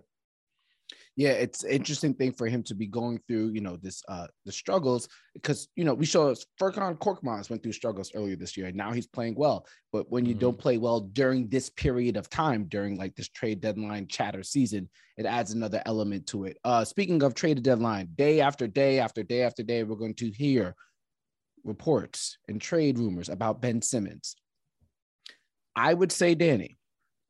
yeah, 1.16 1.30
it's 1.30 1.62
interesting 1.62 2.14
thing 2.14 2.32
for 2.32 2.46
him 2.46 2.62
to 2.64 2.74
be 2.74 2.86
going 2.86 3.20
through, 3.28 3.50
you 3.50 3.60
know, 3.60 3.76
this 3.76 4.02
uh 4.08 4.26
the 4.46 4.52
struggles 4.52 5.08
because 5.34 5.68
you 5.76 5.84
know 5.84 5.92
we 5.92 6.06
saw 6.06 6.34
Furkan 6.60 6.96
Korkmaz 6.98 7.50
went 7.50 7.62
through 7.62 7.72
struggles 7.72 8.12
earlier 8.14 8.36
this 8.36 8.56
year, 8.56 8.68
and 8.68 8.76
now 8.76 8.92
he's 8.92 9.06
playing 9.06 9.34
well. 9.36 9.66
But 9.92 10.10
when 10.10 10.24
you 10.24 10.32
mm-hmm. 10.32 10.40
don't 10.40 10.58
play 10.58 10.78
well 10.78 11.00
during 11.00 11.48
this 11.48 11.68
period 11.68 12.16
of 12.16 12.30
time, 12.30 12.64
during 12.64 12.96
like 12.96 13.14
this 13.14 13.28
trade 13.28 13.60
deadline 13.60 14.08
chatter 14.08 14.42
season, 14.42 14.88
it 15.18 15.26
adds 15.26 15.52
another 15.52 15.82
element 15.84 16.26
to 16.28 16.44
it. 16.44 16.56
Uh 16.64 16.84
speaking 16.84 17.22
of 17.22 17.34
trade 17.34 17.62
deadline, 17.62 18.08
day 18.14 18.40
after 18.40 18.66
day 18.66 18.98
after 18.98 19.22
day 19.22 19.42
after 19.42 19.62
day, 19.62 19.82
we're 19.82 19.96
going 19.96 20.14
to 20.14 20.30
hear 20.30 20.74
reports 21.62 22.38
and 22.48 22.60
trade 22.60 22.98
rumors 22.98 23.28
about 23.28 23.60
Ben 23.60 23.82
Simmons. 23.82 24.34
I 25.76 25.92
would 25.94 26.12
say, 26.12 26.34
Danny, 26.34 26.76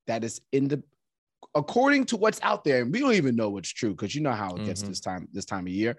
that 0.07 0.25
is 0.25 0.41
in 0.53 0.69
the 0.69 0.83
according 1.55 2.07
to 2.07 2.17
what's 2.17 2.41
out 2.43 2.65
there, 2.65 2.83
and 2.83 2.93
we 2.93 3.01
don't 3.01 3.15
even 3.15 3.37
know 3.37 3.51
what's 3.51 3.73
true 3.73 3.91
because 3.91 4.15
you 4.15 4.21
know 4.21 4.33
how 4.33 4.51
it 4.51 4.57
mm-hmm. 4.57 4.67
gets 4.67 4.83
this 4.83 5.01
time 5.01 5.29
this 5.33 5.45
time 5.45 5.67
of 5.67 5.73
year. 5.73 5.97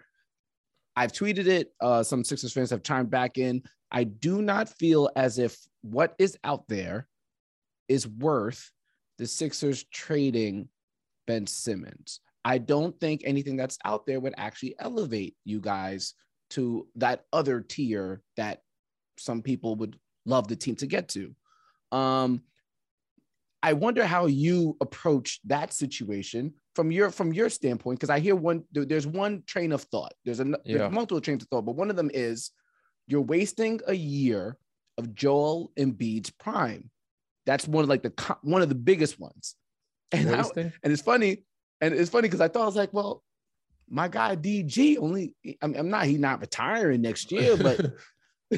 I've 0.95 1.11
tweeted 1.11 1.47
it. 1.47 1.73
Uh, 1.81 2.03
some 2.03 2.23
Sixers 2.23 2.53
fans 2.53 2.69
have 2.69 2.83
chimed 2.83 3.09
back 3.09 3.37
in. 3.37 3.63
I 3.91 4.03
do 4.03 4.41
not 4.41 4.69
feel 4.69 5.09
as 5.15 5.39
if 5.39 5.57
what 5.81 6.15
is 6.19 6.37
out 6.43 6.67
there 6.67 7.07
is 7.87 8.07
worth 8.07 8.71
the 9.17 9.27
Sixers 9.27 9.83
trading 9.85 10.69
Ben 11.27 11.47
Simmons. 11.47 12.19
I 12.45 12.57
don't 12.57 12.99
think 12.99 13.21
anything 13.23 13.55
that's 13.55 13.77
out 13.85 14.05
there 14.05 14.19
would 14.19 14.33
actually 14.37 14.75
elevate 14.79 15.35
you 15.45 15.61
guys 15.61 16.13
to 16.51 16.87
that 16.95 17.25
other 17.31 17.61
tier 17.61 18.21
that 18.37 18.61
some 19.17 19.41
people 19.41 19.75
would 19.75 19.97
love 20.25 20.47
the 20.47 20.55
team 20.55 20.75
to 20.75 20.87
get 20.87 21.09
to. 21.09 21.35
Um, 21.91 22.41
I 23.63 23.71
wonder 23.71 24.05
how 24.05 24.25
you 24.25 24.75
approach 24.81 25.39
that 25.45 25.71
situation 25.73 26.53
from 26.75 26.91
your 26.91 27.09
from 27.09 27.31
your 27.31 27.49
standpoint 27.49 27.97
because 27.97 28.09
I 28.09 28.19
hear 28.19 28.35
one 28.35 28.65
there's 28.73 29.07
one 29.07 29.41
train 29.47 29.71
of 29.71 29.83
thought. 29.83 30.13
There's 30.25 30.41
a 30.41 30.45
yeah. 30.65 30.77
there's 30.77 30.91
multiple 30.91 31.21
trains 31.21 31.43
of 31.43 31.49
thought, 31.49 31.65
but 31.65 31.75
one 31.75 31.89
of 31.89 31.95
them 31.95 32.11
is 32.13 32.51
you're 33.07 33.21
wasting 33.21 33.79
a 33.87 33.93
year 33.93 34.57
of 34.97 35.15
Joel 35.15 35.71
Embiid's 35.79 36.29
prime. 36.29 36.89
That's 37.45 37.65
one 37.65 37.83
of 37.83 37.89
like 37.89 38.03
the 38.03 38.37
one 38.41 38.61
of 38.61 38.67
the 38.67 38.75
biggest 38.75 39.17
ones. 39.17 39.55
And 40.11 40.29
I, 40.29 40.43
and 40.55 40.73
it's 40.83 41.01
funny, 41.01 41.43
and 41.81 41.93
it's 41.93 42.09
funny 42.09 42.27
because 42.27 42.41
I 42.41 42.49
thought 42.49 42.63
I 42.63 42.67
was 42.67 42.75
like, 42.75 42.93
well, 42.93 43.23
my 43.89 44.09
guy 44.09 44.35
DG 44.35 44.97
only 44.99 45.35
I'm, 45.61 45.73
I'm 45.73 45.89
not 45.89 46.05
he's 46.05 46.19
not 46.19 46.41
retiring 46.41 47.01
next 47.01 47.31
year, 47.31 47.55
but 47.55 47.93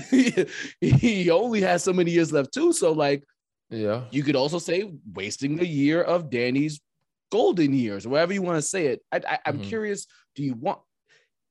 he, 0.09 0.45
he 0.81 1.29
only 1.29 1.61
has 1.61 1.83
so 1.83 1.93
many 1.93 2.09
years 2.09 2.33
left 2.33 2.53
too. 2.53 2.73
So 2.73 2.91
like 2.91 3.23
yeah. 3.69 4.03
You 4.11 4.23
could 4.23 4.35
also 4.35 4.59
say 4.59 4.91
wasting 5.13 5.59
a 5.59 5.63
year 5.63 6.01
of 6.01 6.29
Danny's 6.29 6.79
golden 7.31 7.73
years, 7.73 8.07
whatever 8.07 8.33
you 8.33 8.41
want 8.41 8.57
to 8.57 8.61
say 8.61 8.87
it. 8.87 9.01
I, 9.11 9.39
am 9.45 9.57
mm-hmm. 9.57 9.67
curious. 9.67 10.07
Do 10.35 10.43
you 10.43 10.53
want 10.53 10.79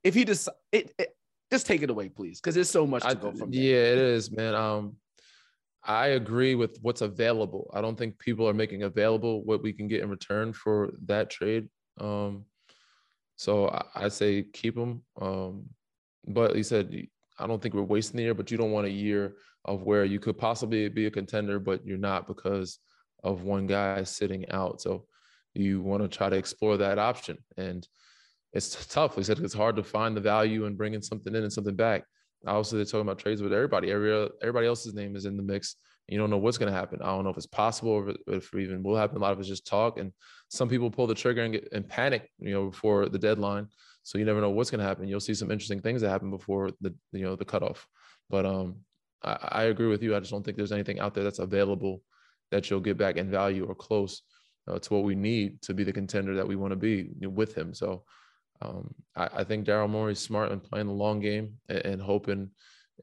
if 0.03 0.15
he 0.15 0.25
just 0.25 0.49
it, 0.71 0.93
it, 0.99 1.17
just 1.51 1.67
take 1.67 1.83
it 1.83 1.91
away, 1.91 2.09
please, 2.09 2.41
because 2.41 2.55
there's 2.55 2.71
so 2.71 2.87
much 2.87 3.03
to 3.03 3.09
I, 3.09 3.15
go 3.15 3.33
from. 3.33 3.51
There. 3.51 3.61
Yeah, 3.61 3.93
it 3.93 3.99
is, 3.99 4.31
man. 4.31 4.55
Um, 4.55 4.97
I 5.83 6.09
agree 6.09 6.55
with 6.55 6.79
what's 6.83 7.03
available. 7.03 7.71
I 7.75 7.81
don't 7.81 7.97
think 7.97 8.19
people 8.19 8.49
are 8.49 8.55
making 8.55 8.85
available 8.85 9.45
what 9.45 9.63
we 9.63 9.73
can 9.73 9.89
get 9.89 10.03
in 10.03 10.09
return 10.09 10.53
for 10.53 10.95
that 11.07 11.31
trade. 11.31 11.69
Um, 12.01 12.45
so 13.37 13.69
I, 13.69 13.85
I 13.95 14.09
say 14.09 14.43
keep 14.43 14.77
him. 14.77 15.03
Um, 15.21 15.67
but 16.27 16.57
he 16.57 16.63
said 16.63 17.07
I 17.39 17.47
don't 17.47 17.61
think 17.61 17.75
we're 17.75 17.83
wasting 17.83 18.19
the 18.19 18.25
year, 18.25 18.35
but 18.35 18.51
you 18.51 18.57
don't 18.57 18.73
want 18.73 18.87
a 18.87 18.91
year 18.91 19.37
of 19.65 19.83
where 19.83 20.05
you 20.05 20.21
could 20.21 20.39
possibly 20.39 20.89
be 20.89 21.07
a 21.07 21.11
contender, 21.11 21.59
but 21.59 21.85
you're 21.87 21.99
not 21.99 22.27
because 22.27 22.79
of 23.23 23.43
one 23.43 23.67
guy 23.67 24.03
sitting 24.05 24.49
out. 24.51 24.81
So 24.81 25.07
you 25.55 25.81
want 25.81 26.03
to 26.03 26.09
try 26.09 26.29
to 26.29 26.37
explore 26.37 26.77
that 26.77 26.99
option. 26.99 27.39
And 27.57 27.87
it's 28.53 28.87
tough. 28.87 29.17
We 29.17 29.25
said 29.25 29.39
it's 29.41 29.55
hard 29.55 29.77
to 29.77 29.83
find 29.83 30.17
the 30.17 30.21
value 30.21 30.67
and 30.67 30.77
bringing 30.77 31.03
something 31.03 31.35
in 31.35 31.43
and 31.43 31.53
something 31.53 31.75
back. 31.75 32.05
Obviously, 32.47 32.79
they're 32.79 32.85
talking 32.85 33.01
about 33.01 33.19
trades 33.19 33.43
with 33.43 33.53
everybody. 33.53 33.91
Every, 33.91 34.29
everybody 34.43 34.67
else's 34.67 34.95
name 34.95 35.17
is 35.17 35.25
in 35.25 35.37
the 35.37 35.43
mix. 35.43 35.77
You 36.09 36.19
don't 36.19 36.29
know 36.29 36.37
what's 36.37 36.59
going 36.59 36.71
to 36.71 36.79
happen. 36.79 37.01
I 37.03 37.07
don't 37.07 37.25
know 37.25 37.31
if 37.31 37.39
it's 37.39 37.47
possible 37.47 37.93
or 37.93 38.15
if 38.29 38.53
it 38.53 38.61
even 38.61 38.83
will 38.83 38.97
happen. 38.97 39.17
A 39.17 39.21
lot 39.21 39.33
of 39.33 39.41
it's 39.41 39.49
just 39.49 39.67
talk. 39.67 39.99
And 39.99 40.13
some 40.49 40.69
people 40.69 40.91
pull 40.91 41.07
the 41.07 41.15
trigger 41.15 41.43
and, 41.43 41.55
get, 41.55 41.69
and 41.73 41.89
panic, 41.89 42.31
you 42.39 42.53
know, 42.53 42.69
before 42.69 43.09
the 43.09 43.19
deadline. 43.19 43.69
So 44.05 44.19
you 44.19 44.25
never 44.25 44.41
know 44.41 44.51
what's 44.51 44.71
going 44.71 44.81
to 44.81 44.87
happen. 44.87 45.09
You'll 45.09 45.19
see 45.19 45.35
some 45.35 45.51
interesting 45.51 45.81
things 45.81 46.03
that 46.03 46.11
happen 46.11 46.31
before 46.31 46.71
the 46.81 46.95
you 47.13 47.25
know 47.25 47.37
the 47.37 47.45
cutoff. 47.45 47.89
But 48.31 48.47
um, 48.47 48.77
I, 49.23 49.39
I 49.43 49.63
agree 49.65 49.89
with 49.89 50.03
you. 50.03 50.15
I 50.15 50.21
just 50.21 50.31
don't 50.31 50.45
think 50.45 50.57
there's 50.57 50.73
anything 50.73 51.01
out 51.01 51.15
there 51.15 51.25
that's 51.25 51.39
available 51.39 52.03
that 52.51 52.71
you'll 52.71 52.81
get 52.81 52.99
back 52.99 53.17
in 53.17 53.31
value 53.31 53.65
or 53.65 53.75
close 53.75 54.23
uh, 54.69 54.79
to 54.79 54.95
what 54.95 55.05
we 55.05 55.15
need 55.15 55.61
to 55.63 55.75
be 55.75 55.85
the 55.85 55.93
contender 55.93 56.35
that 56.37 56.47
we 56.47 56.55
want 56.55 56.73
to 56.73 56.77
be 56.77 57.11
with 57.23 57.55
him. 57.55 57.75
So 57.75 58.05
um, 58.63 58.95
I, 59.17 59.29
I, 59.39 59.45
think 59.45 59.67
Daryl 59.67 59.91
Morey's 59.91 60.21
smart 60.21 60.53
in 60.53 60.61
playing 60.61 60.87
the 60.87 60.93
long 60.93 61.21
game 61.21 61.55
and, 61.69 61.85
and, 61.85 62.03
hoping 62.03 62.51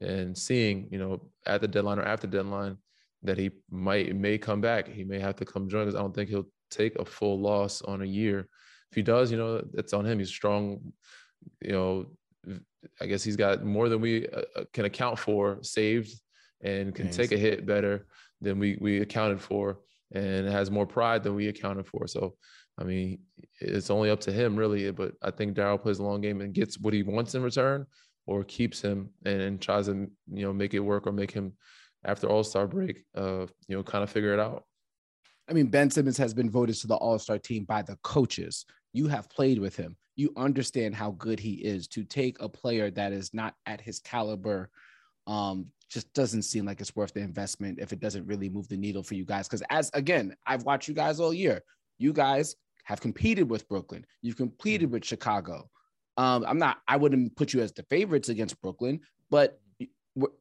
and 0.00 0.36
seeing, 0.36 0.88
you 0.90 0.98
know, 0.98 1.20
at 1.46 1.60
the 1.60 1.68
deadline 1.68 1.98
or 1.98 2.04
after 2.04 2.26
deadline 2.26 2.78
that 3.22 3.38
he 3.38 3.50
might 3.70 4.16
may 4.16 4.38
come 4.38 4.60
back. 4.60 4.88
He 4.88 5.04
may 5.04 5.20
have 5.20 5.36
to 5.36 5.44
come 5.44 5.68
join 5.68 5.88
us. 5.88 5.94
I 5.94 5.98
don't 5.98 6.14
think 6.14 6.30
he'll 6.30 6.48
take 6.70 6.96
a 6.96 7.04
full 7.04 7.38
loss 7.38 7.82
on 7.82 8.02
a 8.02 8.06
year 8.06 8.48
if 8.92 8.96
he 8.96 9.02
does, 9.02 9.30
you 9.30 9.38
know, 9.38 9.64
it's 9.72 9.94
on 9.94 10.04
him. 10.04 10.18
He's 10.18 10.28
strong. 10.28 10.92
You 11.62 11.72
know, 11.72 12.06
I 13.00 13.06
guess 13.06 13.24
he's 13.24 13.36
got 13.36 13.64
more 13.64 13.88
than 13.88 14.02
we 14.02 14.28
uh, 14.28 14.42
uh, 14.54 14.64
can 14.74 14.84
account 14.84 15.18
for 15.18 15.58
saved 15.62 16.12
and 16.62 16.94
can 16.94 17.06
nice. 17.06 17.16
take 17.16 17.32
a 17.32 17.38
hit 17.38 17.64
better 17.64 18.06
than 18.42 18.58
we 18.58 18.76
we 18.82 19.00
accounted 19.00 19.40
for 19.40 19.78
and 20.14 20.46
has 20.46 20.70
more 20.70 20.86
pride 20.86 21.22
than 21.22 21.34
we 21.34 21.48
accounted 21.48 21.86
for. 21.86 22.06
So, 22.06 22.34
I 22.76 22.84
mean, 22.84 23.20
it's 23.62 23.88
only 23.88 24.10
up 24.10 24.20
to 24.20 24.32
him 24.32 24.56
really. 24.56 24.90
But 24.90 25.14
I 25.22 25.30
think 25.30 25.56
Daryl 25.56 25.80
plays 25.80 25.98
a 25.98 26.04
long 26.04 26.20
game 26.20 26.42
and 26.42 26.52
gets 26.52 26.78
what 26.78 26.92
he 26.92 27.02
wants 27.02 27.34
in 27.34 27.42
return, 27.42 27.86
or 28.26 28.44
keeps 28.44 28.82
him 28.82 29.08
and, 29.24 29.40
and 29.40 29.60
tries 29.60 29.86
to 29.86 30.06
you 30.30 30.44
know 30.44 30.52
make 30.52 30.74
it 30.74 30.80
work 30.80 31.06
or 31.06 31.12
make 31.12 31.30
him 31.30 31.54
after 32.04 32.26
All 32.26 32.44
Star 32.44 32.66
break, 32.66 33.06
uh, 33.16 33.46
you 33.68 33.74
know, 33.74 33.82
kind 33.82 34.04
of 34.04 34.10
figure 34.10 34.34
it 34.34 34.40
out. 34.40 34.64
I 35.48 35.54
mean, 35.54 35.66
Ben 35.66 35.90
Simmons 35.90 36.18
has 36.18 36.34
been 36.34 36.50
voted 36.50 36.76
to 36.76 36.86
the 36.86 36.96
All 36.96 37.18
Star 37.18 37.38
team 37.38 37.64
by 37.64 37.80
the 37.80 37.96
coaches 38.02 38.66
you 38.92 39.08
have 39.08 39.28
played 39.30 39.58
with 39.58 39.76
him. 39.76 39.96
You 40.16 40.32
understand 40.36 40.94
how 40.94 41.12
good 41.12 41.40
he 41.40 41.54
is. 41.54 41.88
To 41.88 42.04
take 42.04 42.40
a 42.40 42.48
player 42.48 42.90
that 42.90 43.12
is 43.12 43.32
not 43.32 43.54
at 43.66 43.80
his 43.80 43.98
caliber 43.98 44.70
um, 45.26 45.66
just 45.90 46.12
doesn't 46.14 46.42
seem 46.42 46.64
like 46.64 46.80
it's 46.80 46.96
worth 46.96 47.14
the 47.14 47.20
investment 47.20 47.78
if 47.80 47.92
it 47.92 48.00
doesn't 48.00 48.26
really 48.26 48.48
move 48.48 48.68
the 48.68 48.76
needle 48.76 49.02
for 49.02 49.14
you 49.14 49.24
guys. 49.24 49.48
Because 49.48 49.62
as 49.70 49.90
again, 49.94 50.34
I've 50.46 50.64
watched 50.64 50.88
you 50.88 50.94
guys 50.94 51.20
all 51.20 51.32
year. 51.32 51.62
You 51.98 52.12
guys 52.12 52.56
have 52.84 53.00
competed 53.00 53.48
with 53.48 53.68
Brooklyn. 53.68 54.04
You've 54.20 54.36
competed 54.36 54.90
with 54.90 55.04
Chicago. 55.04 55.70
Um, 56.16 56.44
I'm 56.46 56.58
not. 56.58 56.78
I 56.86 56.96
wouldn't 56.96 57.36
put 57.36 57.52
you 57.52 57.62
as 57.62 57.72
the 57.72 57.84
favorites 57.84 58.28
against 58.28 58.60
Brooklyn, 58.60 59.00
but 59.30 59.58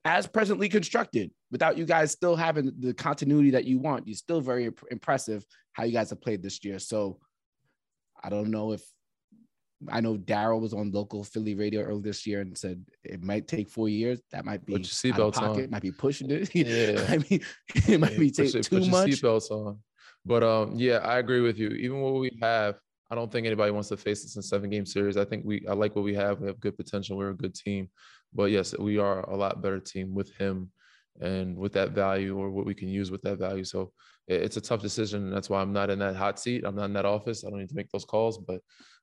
as 0.04 0.28
presently 0.28 0.68
constructed, 0.68 1.32
without 1.50 1.78
you 1.78 1.86
guys 1.86 2.12
still 2.12 2.36
having 2.36 2.74
the 2.80 2.94
continuity 2.94 3.52
that 3.52 3.66
you 3.66 3.80
want, 3.80 4.08
you're 4.08 4.16
still 4.16 4.42
very 4.42 4.70
impressive 4.90 5.46
how 5.74 5.84
you 5.84 5.94
guys 5.94 6.10
have 6.10 6.22
played 6.22 6.44
this 6.44 6.64
year. 6.64 6.78
So 6.80 7.20
I 8.24 8.30
don't 8.30 8.52
know 8.52 8.72
if 8.72 8.84
I 9.90 10.00
know 10.00 10.16
Daryl 10.18 10.62
was 10.62 10.74
on 10.74 10.92
local 10.92 11.24
Philly 11.24 11.56
radio 11.56 11.82
earlier 11.82 12.02
this 12.02 12.28
year 12.28 12.42
and 12.42 12.56
said 12.58 12.86
it 13.04 13.24
might 13.24 13.48
take 13.48 13.70
four 13.70 13.90
years. 13.90 14.22
That 14.32 14.46
might 14.46 14.66
be 14.66 14.74
put 14.74 14.82
your 14.82 15.14
seatbelts 15.14 15.42
on. 15.42 15.70
Might 15.70 15.82
be 15.82 15.92
pushing 15.92 16.30
it. 16.30 16.52
Yeah, 16.56 17.04
I 17.10 17.18
mean, 17.18 17.42
it 17.88 18.00
might 18.00 18.14
yeah, 18.14 18.20
be 18.20 18.32
taking 18.32 18.62
too 18.62 18.86
much. 18.88 19.10
Seatbelts 19.10 19.50
on. 19.50 19.80
But 20.26 20.44
um, 20.44 20.74
yeah, 20.76 20.98
I 20.98 21.18
agree 21.18 21.42
with 21.42 21.58
you. 21.58 21.70
Even 21.70 22.02
what 22.02 22.14
we 22.14 22.38
have, 22.42 22.80
I 23.10 23.16
don't 23.16 23.32
think 23.32 23.48
anybody 23.48 23.72
wants 23.72 23.90
to 23.90 23.98
face 23.98 24.22
this 24.22 24.36
in 24.36 24.42
seven 24.42 24.70
game 24.70 24.86
series. 24.86 25.18
I 25.18 25.26
think 25.26 25.46
we, 25.46 25.66
I 25.68 25.74
like 25.74 25.96
what 25.96 26.06
we 26.06 26.14
have. 26.14 26.40
We 26.40 26.48
have 26.48 26.60
good 26.60 26.78
potential. 26.78 27.18
We're 27.18 27.32
a 27.32 27.36
good 27.36 27.56
team. 27.56 27.90
But 28.34 28.52
yes, 28.52 28.78
we 28.78 29.00
are 29.00 29.22
a 29.30 29.36
lot 29.36 29.62
better 29.62 29.80
team 29.80 30.14
with 30.14 30.32
him 30.36 30.72
and 31.20 31.58
with 31.58 31.74
that 31.74 31.92
value 31.92 32.38
or 32.38 32.50
what 32.50 32.66
we 32.66 32.74
can 32.74 32.88
use 32.88 33.12
with 33.12 33.22
that 33.24 33.38
value. 33.38 33.64
So 33.64 33.92
it's 34.28 34.58
a 34.58 34.62
tough 34.62 34.82
decision. 34.82 35.24
And 35.24 35.34
that's 35.34 35.50
why 35.50 35.62
I'm 35.62 35.74
not 35.74 35.90
in 35.90 36.00
that 36.00 36.16
hot 36.16 36.40
seat. 36.40 36.64
I'm 36.66 36.76
not 36.76 36.86
in 36.86 36.94
that 36.94 37.06
office. 37.06 37.44
I 37.44 37.50
don't 37.50 37.60
need 37.60 37.70
to 37.70 37.76
make 37.76 37.92
those 37.92 38.06
calls, 38.06 38.38
but 38.38 38.62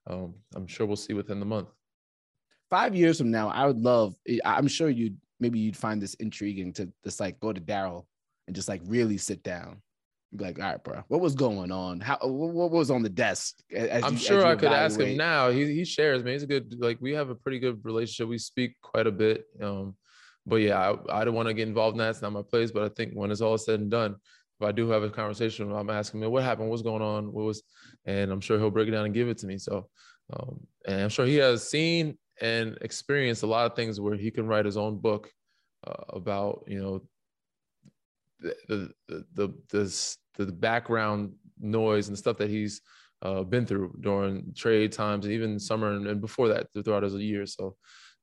um, 0.08 0.34
I'm 0.54 0.66
sure 0.66 0.86
we'll 0.86 0.96
see 0.96 1.12
within 1.12 1.40
the 1.40 1.46
month. 1.46 1.68
Five 2.70 2.94
years 2.94 3.18
from 3.18 3.30
now, 3.30 3.48
I 3.48 3.66
would 3.66 3.78
love, 3.78 4.14
I'm 4.44 4.68
sure 4.68 4.88
you'd 4.90 5.16
maybe 5.40 5.58
you'd 5.58 5.76
find 5.76 6.02
this 6.02 6.14
intriguing 6.14 6.72
to 6.74 6.92
just 7.04 7.20
like 7.20 7.38
go 7.40 7.52
to 7.52 7.60
Daryl 7.60 8.04
and 8.46 8.56
just 8.56 8.68
like 8.68 8.80
really 8.84 9.16
sit 9.16 9.42
down 9.42 9.80
be 10.36 10.44
like, 10.44 10.58
all 10.58 10.64
right, 10.66 10.84
bro, 10.84 11.02
what 11.08 11.20
was 11.20 11.34
going 11.34 11.72
on? 11.72 12.00
How 12.00 12.18
what 12.22 12.70
was 12.70 12.90
on 12.90 13.02
the 13.02 13.08
desk? 13.08 13.56
I'm 13.74 14.14
you, 14.14 14.18
sure 14.18 14.44
I 14.44 14.56
could 14.56 14.72
ask 14.72 15.00
him 15.00 15.16
now. 15.16 15.50
He 15.50 15.72
he 15.72 15.84
shares 15.84 16.22
me. 16.22 16.32
He's 16.32 16.42
a 16.42 16.46
good 16.46 16.74
like 16.78 16.98
we 17.00 17.12
have 17.12 17.30
a 17.30 17.34
pretty 17.34 17.58
good 17.58 17.80
relationship. 17.84 18.28
We 18.28 18.38
speak 18.38 18.74
quite 18.82 19.06
a 19.06 19.12
bit. 19.12 19.44
Um, 19.62 19.96
but 20.48 20.56
yeah, 20.56 20.78
I, 21.10 21.20
I 21.20 21.24
don't 21.24 21.34
want 21.34 21.48
to 21.48 21.54
get 21.54 21.68
involved 21.68 21.94
in 21.94 21.98
that. 21.98 22.10
It's 22.10 22.22
not 22.22 22.32
my 22.32 22.42
place. 22.42 22.70
But 22.70 22.84
I 22.84 22.88
think 22.88 23.12
when 23.14 23.30
it's 23.30 23.40
all 23.40 23.58
said 23.58 23.80
and 23.80 23.90
done, 23.90 24.16
if 24.60 24.66
I 24.66 24.72
do 24.72 24.88
have 24.90 25.02
a 25.02 25.10
conversation, 25.10 25.70
I'm 25.72 25.90
asking 25.90 26.22
him 26.22 26.30
what 26.30 26.42
happened, 26.42 26.68
what's 26.68 26.82
going 26.82 27.02
on, 27.02 27.32
what 27.32 27.44
was, 27.44 27.62
and 28.06 28.30
I'm 28.30 28.40
sure 28.40 28.58
he'll 28.58 28.70
break 28.70 28.88
it 28.88 28.92
down 28.92 29.04
and 29.04 29.14
give 29.14 29.28
it 29.28 29.38
to 29.38 29.46
me. 29.46 29.58
So, 29.58 29.88
um, 30.32 30.60
and 30.86 31.02
I'm 31.02 31.08
sure 31.10 31.26
he 31.26 31.36
has 31.36 31.68
seen 31.68 32.18
and 32.40 32.78
experienced 32.80 33.42
a 33.42 33.46
lot 33.46 33.66
of 33.66 33.76
things 33.76 34.00
where 34.00 34.16
he 34.16 34.30
can 34.30 34.46
write 34.46 34.64
his 34.64 34.76
own 34.76 34.98
book 34.98 35.30
uh, 35.86 36.04
about 36.08 36.64
you 36.66 36.80
know 36.80 37.02
the 38.40 38.92
the 39.08 39.24
the 39.34 39.54
the, 39.68 40.44
the 40.46 40.52
background 40.52 41.32
noise 41.60 42.08
and 42.08 42.18
stuff 42.18 42.38
that 42.38 42.50
he's 42.50 42.80
uh, 43.22 43.42
been 43.42 43.66
through 43.66 43.92
during 44.00 44.52
trade 44.54 44.92
times 44.92 45.24
and 45.24 45.34
even 45.34 45.58
summer 45.58 45.92
and, 45.92 46.06
and 46.06 46.20
before 46.20 46.48
that 46.48 46.68
throughout 46.84 47.02
his 47.02 47.14
year. 47.14 47.46
So 47.46 47.76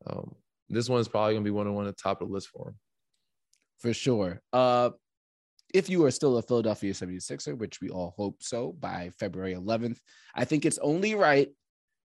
um, 0.08 0.36
this 0.70 0.90
one 0.90 1.00
is 1.00 1.08
probably 1.08 1.34
gonna 1.34 1.44
be 1.44 1.52
one 1.52 1.68
of 1.68 1.74
one 1.74 1.88
at 1.88 1.96
the 1.96 2.02
top 2.02 2.22
of 2.22 2.28
the 2.28 2.34
list 2.34 2.50
for 2.50 2.70
him. 2.70 2.76
For 3.80 3.94
sure. 3.94 4.42
Uh, 4.54 4.92
if 5.74 5.90
you 5.90 6.04
are 6.06 6.12
still 6.12 6.38
a 6.38 6.42
Philadelphia 6.42 6.94
76er, 6.94 7.58
which 7.58 7.82
we 7.82 7.90
all 7.90 8.14
hope 8.18 8.42
so 8.42 8.74
by 8.80 9.12
February 9.20 9.54
11th, 9.54 9.98
I 10.34 10.46
think 10.46 10.66
it's 10.66 10.78
only 10.78 11.16
right 11.16 11.50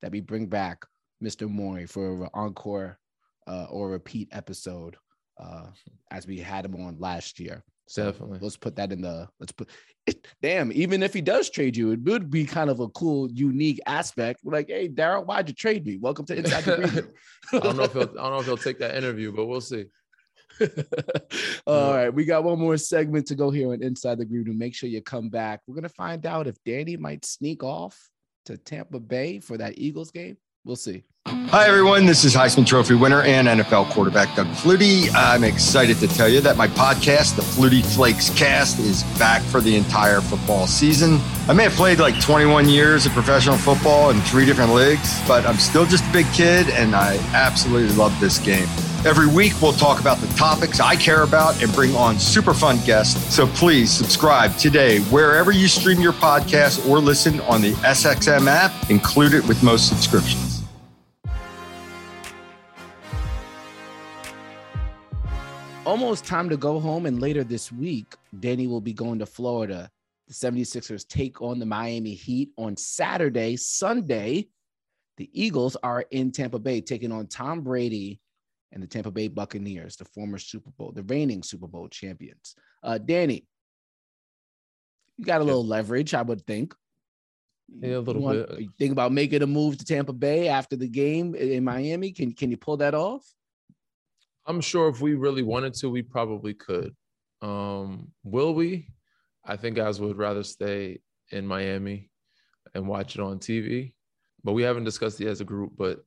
that 0.01 0.11
we 0.11 0.21
bring 0.21 0.47
back 0.47 0.85
Mr. 1.21 1.49
Morey 1.49 1.85
for 1.85 2.23
an 2.23 2.29
encore 2.33 2.97
uh, 3.47 3.65
or 3.69 3.89
repeat 3.89 4.29
episode 4.31 4.95
uh, 5.37 5.67
as 6.11 6.25
we 6.25 6.37
had 6.37 6.65
him 6.65 6.75
on 6.75 6.99
last 6.99 7.39
year. 7.39 7.63
So 7.89 8.05
Definitely. 8.05 8.37
Let's 8.39 8.55
put 8.55 8.75
that 8.75 8.91
in 8.91 9.01
the 9.01 9.27
let's 9.39 9.51
put 9.51 9.67
it, 10.05 10.27
damn, 10.43 10.71
even 10.73 11.01
if 11.01 11.11
he 11.11 11.21
does 11.21 11.49
trade 11.49 11.75
you, 11.75 11.89
it 11.89 12.01
would 12.03 12.29
be 12.29 12.45
kind 12.45 12.69
of 12.69 12.81
a 12.81 12.87
cool, 12.89 13.31
unique 13.31 13.79
aspect. 13.87 14.41
Like, 14.43 14.67
hey, 14.67 14.87
Daryl, 14.87 15.25
why'd 15.25 15.49
you 15.49 15.55
trade 15.55 15.87
me? 15.87 15.97
Welcome 15.97 16.27
to 16.27 16.37
Inside 16.37 16.65
the 16.65 16.77
Green 16.77 17.07
I 17.53 17.65
don't 17.65 17.77
know 17.77 17.85
if 17.85 17.93
he'll 17.93 18.03
I 18.03 18.05
don't 18.05 18.31
know 18.31 18.39
if 18.41 18.45
he'll 18.45 18.57
take 18.57 18.77
that 18.77 18.95
interview, 18.95 19.31
but 19.31 19.47
we'll 19.47 19.59
see. 19.59 19.85
All 21.65 21.95
right, 21.95 22.13
we 22.13 22.25
got 22.25 22.43
one 22.43 22.59
more 22.59 22.77
segment 22.77 23.25
to 23.25 23.35
go 23.35 23.49
here 23.49 23.71
on 23.71 23.81
Inside 23.81 24.19
the 24.19 24.25
Green 24.25 24.43
Room. 24.43 24.59
Make 24.59 24.75
sure 24.75 24.87
you 24.87 25.01
come 25.01 25.29
back. 25.29 25.61
We're 25.65 25.73
gonna 25.73 25.89
find 25.89 26.27
out 26.27 26.45
if 26.45 26.63
Danny 26.63 26.95
might 26.95 27.25
sneak 27.25 27.63
off 27.63 27.97
to 28.45 28.55
Tampa 28.55 28.99
Bay 28.99 29.39
for 29.39 29.57
that 29.57 29.79
Eagles 29.79 30.11
game. 30.11 30.37
We'll 30.69 30.75
see. 30.75 31.01
Hi, 31.25 31.67
everyone. 31.67 32.05
This 32.05 32.23
is 32.23 32.35
Heisman 32.35 32.63
Trophy 32.63 32.93
winner 32.93 33.23
and 33.23 33.47
NFL 33.47 33.89
quarterback 33.89 34.35
Doug 34.35 34.45
Flutie. 34.49 35.09
I'm 35.15 35.43
excited 35.43 35.97
to 35.97 36.07
tell 36.07 36.29
you 36.29 36.41
that 36.41 36.57
my 36.57 36.67
podcast, 36.67 37.35
the 37.35 37.41
Flutie 37.41 37.83
Flakes 37.83 38.29
Cast, 38.37 38.77
is 38.77 39.01
back 39.17 39.41
for 39.41 39.61
the 39.61 39.75
entire 39.75 40.21
football 40.21 40.67
season. 40.67 41.19
I 41.47 41.53
may 41.53 41.63
have 41.63 41.73
played 41.73 41.97
like 41.97 42.21
21 42.21 42.69
years 42.69 43.07
of 43.07 43.13
professional 43.13 43.57
football 43.57 44.11
in 44.11 44.21
three 44.21 44.45
different 44.45 44.75
leagues, 44.75 45.19
but 45.27 45.43
I'm 45.43 45.57
still 45.57 45.87
just 45.87 46.05
a 46.05 46.13
big 46.13 46.31
kid 46.33 46.69
and 46.69 46.95
I 46.95 47.15
absolutely 47.33 47.95
love 47.95 48.17
this 48.19 48.37
game. 48.37 48.67
Every 49.03 49.27
week, 49.27 49.59
we'll 49.63 49.73
talk 49.73 49.99
about 49.99 50.19
the 50.19 50.27
topics 50.35 50.79
I 50.79 50.95
care 50.95 51.23
about 51.23 51.63
and 51.63 51.73
bring 51.73 51.95
on 51.95 52.19
super 52.19 52.53
fun 52.53 52.77
guests. 52.85 53.33
So 53.33 53.47
please 53.47 53.89
subscribe 53.89 54.55
today 54.57 54.99
wherever 54.99 55.51
you 55.51 55.67
stream 55.67 55.99
your 55.99 56.13
podcast 56.13 56.87
or 56.87 56.99
listen 56.99 57.39
on 57.41 57.61
the 57.61 57.71
SXM 57.71 58.45
app, 58.45 58.91
included 58.91 59.47
with 59.47 59.63
most 59.63 59.89
subscriptions. 59.89 60.58
Almost 65.89 66.23
time 66.23 66.49
to 66.49 66.55
go 66.55 66.79
home. 66.79 67.07
And 67.07 67.19
later 67.19 67.43
this 67.43 67.71
week, 67.71 68.13
Danny 68.39 68.67
will 68.67 68.79
be 68.79 68.93
going 68.93 69.17
to 69.17 69.25
Florida. 69.25 69.89
The 70.27 70.35
76ers 70.35 71.07
take 71.07 71.41
on 71.41 71.57
the 71.57 71.65
Miami 71.65 72.13
Heat 72.13 72.51
on 72.59 72.77
Saturday. 72.77 73.55
Sunday, 73.55 74.49
the 75.17 75.31
Eagles 75.33 75.75
are 75.81 76.05
in 76.11 76.31
Tampa 76.31 76.59
Bay 76.59 76.79
taking 76.79 77.11
on 77.11 77.25
Tom 77.25 77.61
Brady 77.61 78.21
and 78.71 78.83
the 78.83 78.87
Tampa 78.87 79.09
Bay 79.09 79.29
Buccaneers, 79.29 79.95
the 79.95 80.05
former 80.05 80.37
Super 80.37 80.69
Bowl, 80.77 80.91
the 80.91 81.01
reigning 81.01 81.41
Super 81.41 81.65
Bowl 81.65 81.87
champions. 81.87 82.53
Uh, 82.83 82.99
Danny, 82.99 83.47
you 85.17 85.25
got 85.25 85.41
a 85.41 85.43
little 85.43 85.65
leverage, 85.65 86.13
I 86.13 86.21
would 86.21 86.45
think. 86.45 86.75
Yeah, 87.67 87.97
a 87.97 87.97
little 87.97 88.21
want, 88.21 88.47
bit. 88.47 88.59
You 88.59 88.69
think 88.77 88.91
about 88.91 89.11
making 89.11 89.41
a 89.41 89.47
move 89.47 89.79
to 89.79 89.85
Tampa 89.85 90.13
Bay 90.13 90.49
after 90.49 90.75
the 90.75 90.87
game 90.87 91.33
in 91.33 91.63
Miami. 91.63 92.11
Can 92.11 92.33
can 92.33 92.51
you 92.51 92.57
pull 92.57 92.77
that 92.77 92.93
off? 92.93 93.25
I'm 94.49 94.61
sure 94.61 94.89
if 94.89 94.99
we 94.99 95.13
really 95.13 95.43
wanted 95.43 95.75
to, 95.75 95.91
we 95.91 96.01
probably 96.01 96.55
could. 96.55 96.95
Um, 97.43 98.11
will 98.23 98.55
we? 98.55 98.87
I 99.45 99.55
think 99.55 99.75
guys 99.75 100.01
would 100.01 100.17
rather 100.17 100.41
stay 100.41 101.01
in 101.31 101.45
Miami 101.45 102.09
and 102.73 102.87
watch 102.87 103.15
it 103.15 103.21
on 103.21 103.37
TV. 103.37 103.93
But 104.43 104.53
we 104.53 104.63
haven't 104.63 104.85
discussed 104.85 105.21
it 105.21 105.27
as 105.27 105.39
a 105.39 105.45
group. 105.45 105.73
But 105.77 105.99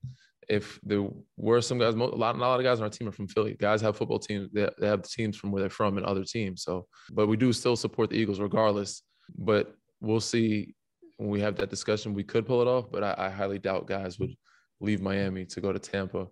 if 0.49 0.81
there 0.83 1.07
were 1.37 1.61
some 1.61 1.79
guys, 1.79 1.95
a 1.95 1.97
lot, 1.97 2.35
a 2.35 2.39
lot 2.39 2.59
of 2.59 2.65
guys 2.65 2.79
on 2.79 2.85
our 2.85 2.91
team 2.91 3.09
are 3.09 3.13
from 3.13 3.29
Philly. 3.29 3.55
Guys 3.61 3.81
have 3.81 3.97
football 3.97 4.19
teams. 4.19 4.49
They, 4.53 4.69
have 4.83 5.05
teams 5.05 5.37
from 5.37 5.53
where 5.53 5.61
they're 5.61 5.71
from 5.71 5.97
and 5.97 6.05
other 6.05 6.25
teams. 6.25 6.65
So, 6.65 6.89
but 7.13 7.29
we 7.29 7.37
do 7.37 7.53
still 7.53 7.77
support 7.77 8.11
the 8.11 8.17
Eagles 8.17 8.41
regardless. 8.41 9.03
But 9.39 9.73
we'll 10.01 10.19
see 10.19 10.75
when 11.17 11.31
we 11.31 11.41
have 11.41 11.55
that 11.59 11.71
discussion. 11.71 12.13
We 12.13 12.25
could 12.25 12.45
pull 12.45 12.61
it 12.61 12.67
off, 12.67 12.91
but 12.91 13.05
I, 13.05 13.15
I 13.19 13.31
highly 13.31 13.61
doubt 13.61 13.87
guys 13.87 14.19
would 14.19 14.35
leave 14.81 15.01
Miami 15.01 15.45
to 15.47 15.61
go 15.61 15.73
to 15.73 15.79
Tampa. 15.79 16.27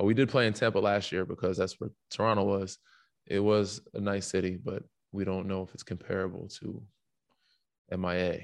Uh, 0.00 0.04
we 0.04 0.14
did 0.14 0.28
play 0.28 0.46
in 0.46 0.52
Tampa 0.52 0.78
last 0.78 1.12
year 1.12 1.24
because 1.24 1.56
that's 1.56 1.78
where 1.80 1.90
Toronto 2.10 2.44
was. 2.44 2.78
It 3.26 3.40
was 3.40 3.80
a 3.94 4.00
nice 4.00 4.26
city, 4.26 4.58
but 4.62 4.82
we 5.12 5.24
don't 5.24 5.46
know 5.46 5.62
if 5.62 5.72
it's 5.74 5.82
comparable 5.82 6.48
to 6.60 6.82
MIA. 7.96 8.40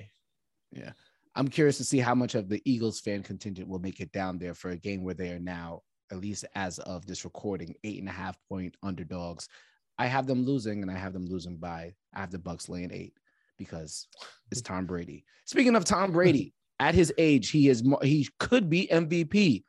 Yeah. 0.72 0.92
I'm 1.34 1.48
curious 1.48 1.78
to 1.78 1.84
see 1.84 1.98
how 1.98 2.14
much 2.14 2.34
of 2.34 2.48
the 2.48 2.62
Eagles 2.64 3.00
fan 3.00 3.22
contingent 3.22 3.68
will 3.68 3.78
make 3.78 4.00
it 4.00 4.12
down 4.12 4.38
there 4.38 4.54
for 4.54 4.70
a 4.70 4.76
game 4.76 5.04
where 5.04 5.14
they 5.14 5.30
are 5.30 5.38
now, 5.38 5.82
at 6.10 6.18
least 6.18 6.44
as 6.54 6.78
of 6.80 7.06
this 7.06 7.24
recording, 7.24 7.74
eight 7.84 8.00
and 8.00 8.08
a 8.08 8.12
half 8.12 8.36
point 8.48 8.76
underdogs. 8.82 9.48
I 9.98 10.06
have 10.06 10.26
them 10.26 10.44
losing, 10.44 10.82
and 10.82 10.90
I 10.90 10.96
have 10.96 11.12
them 11.12 11.26
losing 11.26 11.56
by 11.56 11.92
I 12.14 12.20
have 12.20 12.30
the 12.30 12.38
Bucks 12.38 12.68
laying 12.68 12.90
eight 12.92 13.12
because 13.58 14.08
it's 14.50 14.62
Tom 14.62 14.86
Brady. 14.86 15.24
Speaking 15.44 15.76
of 15.76 15.84
Tom 15.84 16.10
Brady, 16.10 16.54
at 16.80 16.94
his 16.94 17.12
age, 17.18 17.50
he 17.50 17.68
is 17.68 17.84
he 18.02 18.28
could 18.38 18.70
be 18.70 18.88
MVP. 18.90 19.62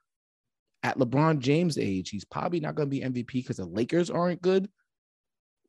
At 0.84 0.98
LeBron 0.98 1.39
James' 1.39 1.78
age, 1.78 2.10
he's 2.10 2.26
probably 2.26 2.60
not 2.60 2.76
going 2.76 2.89
to 2.89 2.96
be 2.96 3.02
MVP 3.02 3.34
because 3.34 3.58
the 3.58 3.65
Lakers 3.65 4.10
aren't 4.10 4.41
good. 4.41 4.67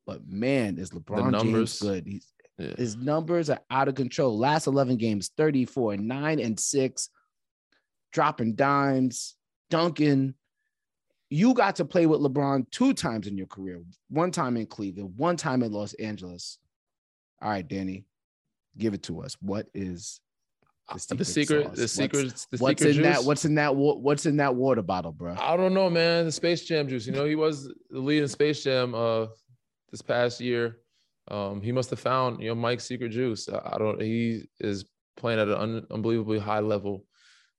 But 0.05 0.27
man, 0.27 0.77
is 0.77 0.89
LeBron 0.89 1.39
James 1.41 1.79
good? 1.79 2.05
He's 2.07 2.33
yeah. 2.57 2.75
His 2.77 2.95
numbers 2.95 3.49
are 3.49 3.61
out 3.69 3.87
of 3.87 3.95
control. 3.95 4.37
Last 4.37 4.67
11 4.67 4.97
games, 4.97 5.31
34, 5.37 5.97
9 5.97 6.39
and 6.39 6.59
6, 6.59 7.09
dropping 8.11 8.55
dimes, 8.55 9.35
dunking. 9.69 10.35
You 11.29 11.55
got 11.55 11.77
to 11.77 11.85
play 11.85 12.05
with 12.05 12.21
LeBron 12.21 12.69
two 12.69 12.93
times 12.93 13.25
in 13.25 13.37
your 13.37 13.47
career 13.47 13.81
one 14.09 14.29
time 14.29 14.55
in 14.55 14.67
Cleveland, 14.67 15.13
one 15.17 15.35
time 15.35 15.63
in 15.63 15.71
Los 15.71 15.93
Angeles. 15.95 16.59
All 17.41 17.49
right, 17.49 17.67
Danny, 17.67 18.05
give 18.77 18.93
it 18.93 19.03
to 19.03 19.21
us. 19.21 19.35
What 19.41 19.67
is 19.73 20.21
the 20.89 20.99
secret? 20.99 21.17
The 21.17 21.25
secret, 21.25 21.75
the 21.75 21.87
secret, 21.87 22.25
what's, 22.25 22.45
the 22.45 22.57
what's 22.57 22.81
secret 22.81 22.89
in 22.89 23.03
juice? 23.03 23.17
that? 23.17 23.23
What's 23.23 23.45
in 23.45 23.55
that? 23.55 23.75
What's 23.75 24.25
in 24.25 24.37
that 24.37 24.55
water 24.55 24.81
bottle, 24.81 25.11
bro? 25.11 25.35
I 25.39 25.55
don't 25.57 25.73
know, 25.73 25.89
man. 25.89 26.25
The 26.25 26.31
Space 26.31 26.65
Jam 26.65 26.87
juice. 26.87 27.07
You 27.07 27.13
know, 27.13 27.25
he 27.25 27.35
was 27.35 27.65
the 27.89 27.99
lead 27.99 28.21
in 28.21 28.27
Space 28.27 28.63
Jam 28.63 28.93
uh, 28.93 29.27
this 29.91 30.01
past 30.01 30.41
year 30.41 30.77
um, 31.29 31.61
he 31.61 31.71
must 31.71 31.89
have 31.89 31.99
found 31.99 32.41
you 32.41 32.49
know 32.49 32.55
Mike's 32.55 32.85
secret 32.85 33.09
juice. 33.09 33.47
I, 33.49 33.75
I 33.75 33.77
don't. 33.77 34.01
He 34.01 34.43
is 34.59 34.85
playing 35.15 35.39
at 35.39 35.47
an 35.47 35.55
un, 35.55 35.87
unbelievably 35.91 36.39
high 36.39 36.59
level, 36.59 37.05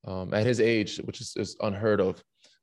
um, 0.06 0.34
at 0.34 0.46
his 0.46 0.60
age, 0.60 0.98
which 0.98 1.20
is, 1.20 1.34
is 1.36 1.56
unheard 1.60 2.00
of. 2.00 2.22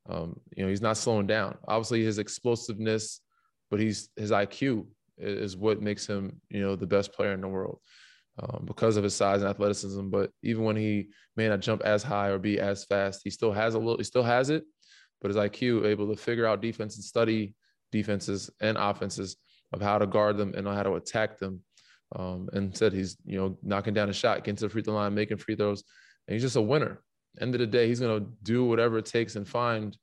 Um, 0.09 0.39
you 0.55 0.63
know, 0.63 0.69
he's 0.69 0.81
not 0.81 0.97
slowing 0.97 1.27
down. 1.27 1.57
Obviously, 1.67 2.03
his 2.03 2.19
explosiveness, 2.19 3.21
but 3.69 3.79
he's 3.79 4.09
his 4.15 4.31
IQ 4.31 4.87
is 5.17 5.55
what 5.55 5.81
makes 5.81 6.07
him, 6.07 6.41
you 6.49 6.61
know, 6.61 6.75
the 6.75 6.87
best 6.87 7.13
player 7.13 7.33
in 7.33 7.41
the 7.41 7.47
world 7.47 7.79
um, 8.39 8.63
because 8.65 8.97
of 8.97 9.03
his 9.03 9.15
size 9.15 9.41
and 9.41 9.49
athleticism. 9.49 10.09
But 10.09 10.31
even 10.43 10.63
when 10.63 10.75
he 10.75 11.09
may 11.35 11.47
not 11.49 11.61
jump 11.61 11.81
as 11.83 12.03
high 12.03 12.29
or 12.29 12.37
be 12.37 12.59
as 12.59 12.85
fast, 12.85 13.21
he 13.23 13.29
still 13.29 13.51
has 13.51 13.75
a 13.75 13.79
little. 13.79 13.97
He 13.97 14.03
still 14.03 14.23
has 14.23 14.49
it, 14.49 14.63
but 15.21 15.29
his 15.29 15.37
IQ 15.37 15.85
able 15.85 16.13
to 16.13 16.21
figure 16.21 16.45
out 16.45 16.61
defense 16.61 16.95
and 16.95 17.03
study 17.03 17.53
defenses 17.91 18.49
and 18.61 18.77
offenses 18.77 19.37
of 19.73 19.81
how 19.81 19.97
to 19.97 20.07
guard 20.07 20.37
them 20.37 20.53
and 20.55 20.67
how 20.67 20.83
to 20.83 20.93
attack 20.93 21.37
them. 21.39 21.61
Um, 22.13 22.49
and 22.51 22.75
said 22.75 22.91
he's 22.91 23.15
you 23.25 23.37
know 23.37 23.57
knocking 23.63 23.93
down 23.93 24.09
a 24.09 24.13
shot, 24.13 24.39
getting 24.39 24.57
to 24.57 24.65
the 24.65 24.69
free 24.69 24.81
throw 24.81 24.95
line, 24.95 25.13
making 25.13 25.37
free 25.37 25.55
throws, 25.55 25.83
and 26.27 26.33
he's 26.33 26.41
just 26.41 26.57
a 26.57 26.61
winner. 26.61 27.01
End 27.39 27.55
of 27.55 27.59
the 27.59 27.67
day, 27.67 27.87
he's 27.87 28.01
gonna 28.01 28.25
do 28.43 28.65
whatever 28.65 28.97
it 28.97 29.05
takes 29.05 29.37
and 29.37 29.47
find 29.47 29.97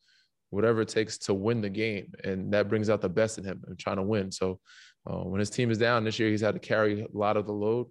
whatever 0.48 0.80
it 0.80 0.88
takes 0.88 1.18
to 1.18 1.34
win 1.34 1.60
the 1.60 1.68
game, 1.68 2.12
and 2.24 2.50
that 2.54 2.70
brings 2.70 2.88
out 2.88 3.02
the 3.02 3.10
best 3.10 3.36
in 3.36 3.44
him 3.44 3.62
and 3.66 3.78
trying 3.78 3.96
to 3.96 4.02
win. 4.02 4.32
So 4.32 4.58
uh, 5.06 5.18
when 5.24 5.38
his 5.38 5.50
team 5.50 5.70
is 5.70 5.76
down 5.76 6.04
this 6.04 6.18
year, 6.18 6.30
he's 6.30 6.40
had 6.40 6.54
to 6.54 6.60
carry 6.60 7.02
a 7.02 7.06
lot 7.12 7.36
of 7.36 7.44
the 7.44 7.52
load. 7.52 7.88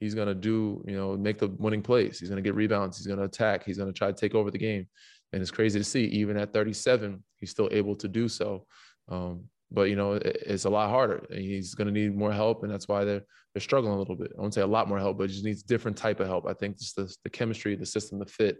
He's 0.00 0.14
gonna 0.14 0.34
do 0.34 0.84
you 0.86 0.96
know 0.96 1.16
make 1.16 1.38
the 1.38 1.48
winning 1.48 1.82
plays. 1.82 2.18
He's 2.18 2.28
gonna 2.28 2.42
get 2.42 2.54
rebounds. 2.54 2.98
He's 2.98 3.06
gonna 3.06 3.24
attack. 3.24 3.64
He's 3.64 3.78
gonna 3.78 3.92
try 3.92 4.08
to 4.08 4.16
take 4.16 4.34
over 4.34 4.50
the 4.50 4.58
game. 4.58 4.86
And 5.32 5.42
it's 5.42 5.50
crazy 5.50 5.78
to 5.78 5.84
see, 5.84 6.04
even 6.04 6.36
at 6.36 6.52
37, 6.52 7.22
he's 7.36 7.50
still 7.50 7.68
able 7.72 7.96
to 7.96 8.08
do 8.08 8.28
so. 8.28 8.64
Um, 9.08 9.48
but 9.70 9.88
you 9.90 9.96
know 9.96 10.12
it's 10.22 10.64
a 10.64 10.70
lot 10.70 10.90
harder 10.90 11.24
and 11.30 11.40
he's 11.40 11.74
going 11.74 11.86
to 11.86 11.92
need 11.92 12.16
more 12.16 12.32
help 12.32 12.62
and 12.62 12.72
that's 12.72 12.88
why 12.88 13.04
they're 13.04 13.22
they're 13.52 13.60
struggling 13.60 13.92
a 13.92 13.98
little 13.98 14.14
bit 14.14 14.32
i 14.36 14.40
won't 14.40 14.54
say 14.54 14.60
a 14.60 14.66
lot 14.66 14.88
more 14.88 14.98
help 14.98 15.18
but 15.18 15.28
he 15.28 15.34
just 15.34 15.44
needs 15.44 15.62
different 15.62 15.96
type 15.96 16.20
of 16.20 16.26
help 16.26 16.46
i 16.46 16.52
think 16.52 16.78
just 16.78 16.96
the, 16.96 17.12
the 17.24 17.30
chemistry 17.30 17.74
the 17.74 17.86
system 17.86 18.18
the 18.18 18.26
fit 18.26 18.58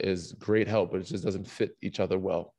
is 0.00 0.32
great 0.32 0.66
help 0.66 0.90
but 0.90 1.00
it 1.00 1.06
just 1.06 1.24
doesn't 1.24 1.46
fit 1.46 1.76
each 1.82 2.00
other 2.00 2.18
well 2.18 2.52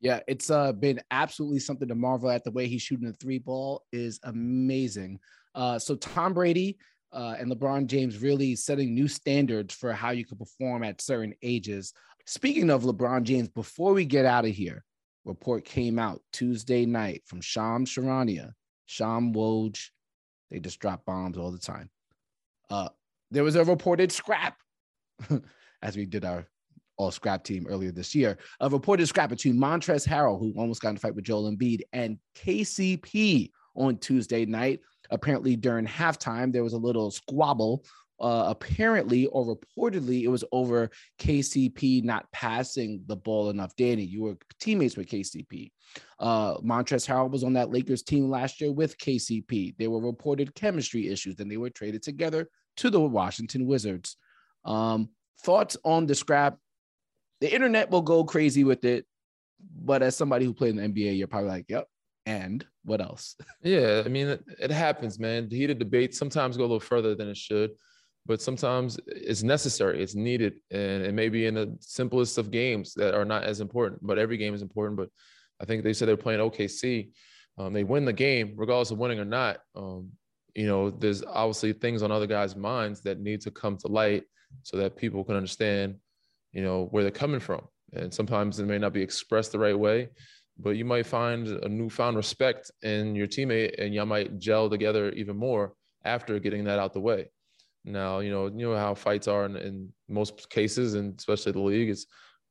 yeah 0.00 0.18
it's 0.26 0.50
uh, 0.50 0.72
been 0.72 1.00
absolutely 1.12 1.60
something 1.60 1.86
to 1.86 1.94
marvel 1.94 2.28
at 2.28 2.42
the 2.42 2.50
way 2.50 2.66
he's 2.66 2.82
shooting 2.82 3.06
the 3.06 3.12
three 3.14 3.38
ball 3.38 3.82
is 3.92 4.18
amazing 4.24 5.18
uh, 5.54 5.78
so 5.78 5.94
tom 5.96 6.32
brady 6.32 6.78
uh, 7.12 7.34
and 7.38 7.50
lebron 7.50 7.86
james 7.86 8.18
really 8.18 8.56
setting 8.56 8.94
new 8.94 9.08
standards 9.08 9.74
for 9.74 9.92
how 9.92 10.10
you 10.10 10.24
can 10.24 10.38
perform 10.38 10.82
at 10.82 11.00
certain 11.00 11.34
ages 11.42 11.92
speaking 12.26 12.70
of 12.70 12.82
lebron 12.82 13.22
james 13.22 13.48
before 13.48 13.92
we 13.92 14.04
get 14.04 14.24
out 14.24 14.44
of 14.44 14.50
here 14.50 14.84
report 15.24 15.64
came 15.64 15.98
out 15.98 16.20
Tuesday 16.32 16.86
night 16.86 17.22
from 17.26 17.40
Sham 17.40 17.84
Charania, 17.84 18.52
Sham 18.86 19.32
Woj. 19.32 19.88
They 20.50 20.60
just 20.60 20.80
drop 20.80 21.04
bombs 21.04 21.38
all 21.38 21.50
the 21.50 21.58
time. 21.58 21.90
Uh, 22.70 22.88
there 23.30 23.44
was 23.44 23.56
a 23.56 23.64
reported 23.64 24.12
scrap, 24.12 24.56
as 25.82 25.96
we 25.96 26.06
did 26.06 26.24
our 26.24 26.46
all 26.98 27.10
scrap 27.10 27.42
team 27.42 27.66
earlier 27.68 27.90
this 27.90 28.14
year, 28.14 28.36
a 28.60 28.68
reported 28.68 29.06
scrap 29.06 29.30
between 29.30 29.58
Montrezl 29.58 30.06
Harrell, 30.06 30.38
who 30.38 30.52
almost 30.56 30.82
got 30.82 30.90
in 30.90 30.96
a 30.96 30.98
fight 30.98 31.14
with 31.14 31.24
Joel 31.24 31.50
Embiid, 31.50 31.80
and 31.92 32.18
KCP 32.36 33.50
on 33.74 33.96
Tuesday 33.98 34.44
night. 34.44 34.80
Apparently, 35.12 35.54
during 35.54 35.86
halftime, 35.86 36.52
there 36.52 36.64
was 36.64 36.72
a 36.72 36.78
little 36.78 37.10
squabble 37.10 37.84
uh, 38.22 38.44
apparently 38.48 39.26
or 39.26 39.56
reportedly 39.56 40.22
it 40.22 40.28
was 40.28 40.44
over 40.52 40.90
KCP 41.18 42.04
not 42.04 42.30
passing 42.30 43.02
the 43.06 43.16
ball 43.16 43.50
enough. 43.50 43.74
Danny, 43.74 44.04
you 44.04 44.22
were 44.22 44.36
teammates 44.60 44.96
with 44.96 45.08
KCP. 45.08 45.72
Uh, 46.20 46.56
Montrezl 46.58 47.08
Harrell 47.08 47.30
was 47.30 47.42
on 47.42 47.54
that 47.54 47.70
Lakers 47.70 48.04
team 48.04 48.30
last 48.30 48.60
year 48.60 48.72
with 48.72 48.96
KCP. 48.98 49.74
There 49.76 49.90
were 49.90 50.00
reported 50.00 50.54
chemistry 50.54 51.08
issues, 51.08 51.40
and 51.40 51.50
they 51.50 51.56
were 51.56 51.70
traded 51.70 52.04
together 52.04 52.48
to 52.76 52.90
the 52.90 53.00
Washington 53.00 53.66
Wizards. 53.66 54.16
Um, 54.64 55.10
thoughts 55.42 55.76
on 55.84 56.06
the 56.06 56.14
scrap? 56.14 56.58
The 57.40 57.52
internet 57.52 57.90
will 57.90 58.02
go 58.02 58.22
crazy 58.22 58.62
with 58.62 58.84
it, 58.84 59.04
but 59.84 60.00
as 60.00 60.16
somebody 60.16 60.44
who 60.44 60.54
played 60.54 60.76
in 60.76 60.76
the 60.76 60.88
NBA, 60.88 61.18
you're 61.18 61.26
probably 61.26 61.50
like, 61.50 61.66
"Yep." 61.68 61.88
And 62.26 62.64
what 62.84 63.00
else? 63.00 63.36
Yeah, 63.62 64.02
I 64.04 64.08
mean, 64.08 64.38
it, 64.58 64.70
happens, 64.70 65.18
man. 65.18 65.48
The 65.48 65.56
heated 65.56 65.78
debates 65.78 66.18
sometimes 66.18 66.56
go 66.56 66.62
a 66.62 66.64
little 66.64 66.80
further 66.80 67.14
than 67.14 67.28
it 67.28 67.36
should 67.36 67.72
but 68.26 68.40
sometimes 68.40 69.00
it's 69.06 69.42
necessary, 69.42 70.02
it's 70.02 70.14
needed, 70.14 70.54
and 70.70 71.02
it 71.02 71.12
may 71.12 71.28
be 71.28 71.46
in 71.46 71.54
the 71.54 71.76
simplest 71.80 72.38
of 72.38 72.50
games 72.50 72.94
that 72.94 73.14
are 73.14 73.24
not 73.24 73.42
as 73.42 73.60
important. 73.60 74.04
But 74.04 74.18
every 74.18 74.36
game 74.36 74.54
is 74.54 74.62
important. 74.62 74.96
But 74.96 75.08
I 75.60 75.64
think 75.64 75.82
they 75.82 75.92
said 75.92 76.08
they're 76.08 76.16
playing 76.16 76.40
OKC. 76.40 77.10
Um, 77.58 77.72
they 77.72 77.84
win 77.84 78.04
the 78.04 78.12
game, 78.12 78.54
regardless 78.56 78.92
of 78.92 78.98
winning 78.98 79.18
or 79.18 79.24
not. 79.24 79.58
Um, 79.74 80.10
you 80.54 80.66
know, 80.66 80.90
there's 80.90 81.24
obviously 81.24 81.72
things 81.72 82.02
on 82.02 82.12
other 82.12 82.26
guys' 82.26 82.54
minds 82.54 83.00
that 83.02 83.20
need 83.20 83.40
to 83.42 83.50
come 83.50 83.76
to 83.78 83.88
light 83.88 84.24
so 84.62 84.76
that 84.76 84.96
people 84.96 85.24
can 85.24 85.34
understand, 85.34 85.96
you 86.52 86.62
know, 86.62 86.86
where 86.90 87.02
they're 87.02 87.10
coming 87.10 87.40
from. 87.40 87.62
And 87.92 88.14
sometimes 88.14 88.58
it 88.60 88.66
may 88.66 88.78
not 88.78 88.92
be 88.92 89.02
expressed 89.02 89.52
the 89.52 89.58
right 89.58 89.78
way, 89.78 90.10
but 90.58 90.70
you 90.70 90.84
might 90.84 91.06
find 91.06 91.48
a 91.48 91.68
newfound 91.68 92.16
respect 92.16 92.70
in 92.82 93.14
your 93.14 93.26
teammate, 93.26 93.74
and 93.78 93.94
y'all 93.94 94.06
might 94.06 94.38
gel 94.38 94.68
together 94.68 95.10
even 95.12 95.36
more 95.36 95.74
after 96.04 96.38
getting 96.38 96.64
that 96.64 96.78
out 96.78 96.92
the 96.92 97.00
way. 97.00 97.30
Now, 97.84 98.20
you 98.20 98.30
know, 98.30 98.46
you 98.46 98.68
know 98.68 98.76
how 98.76 98.94
fights 98.94 99.28
are 99.28 99.44
in, 99.44 99.56
in 99.56 99.92
most 100.08 100.48
cases, 100.50 100.94
and 100.94 101.18
especially 101.18 101.52
the 101.52 101.60
league, 101.60 101.88
it's 101.88 102.06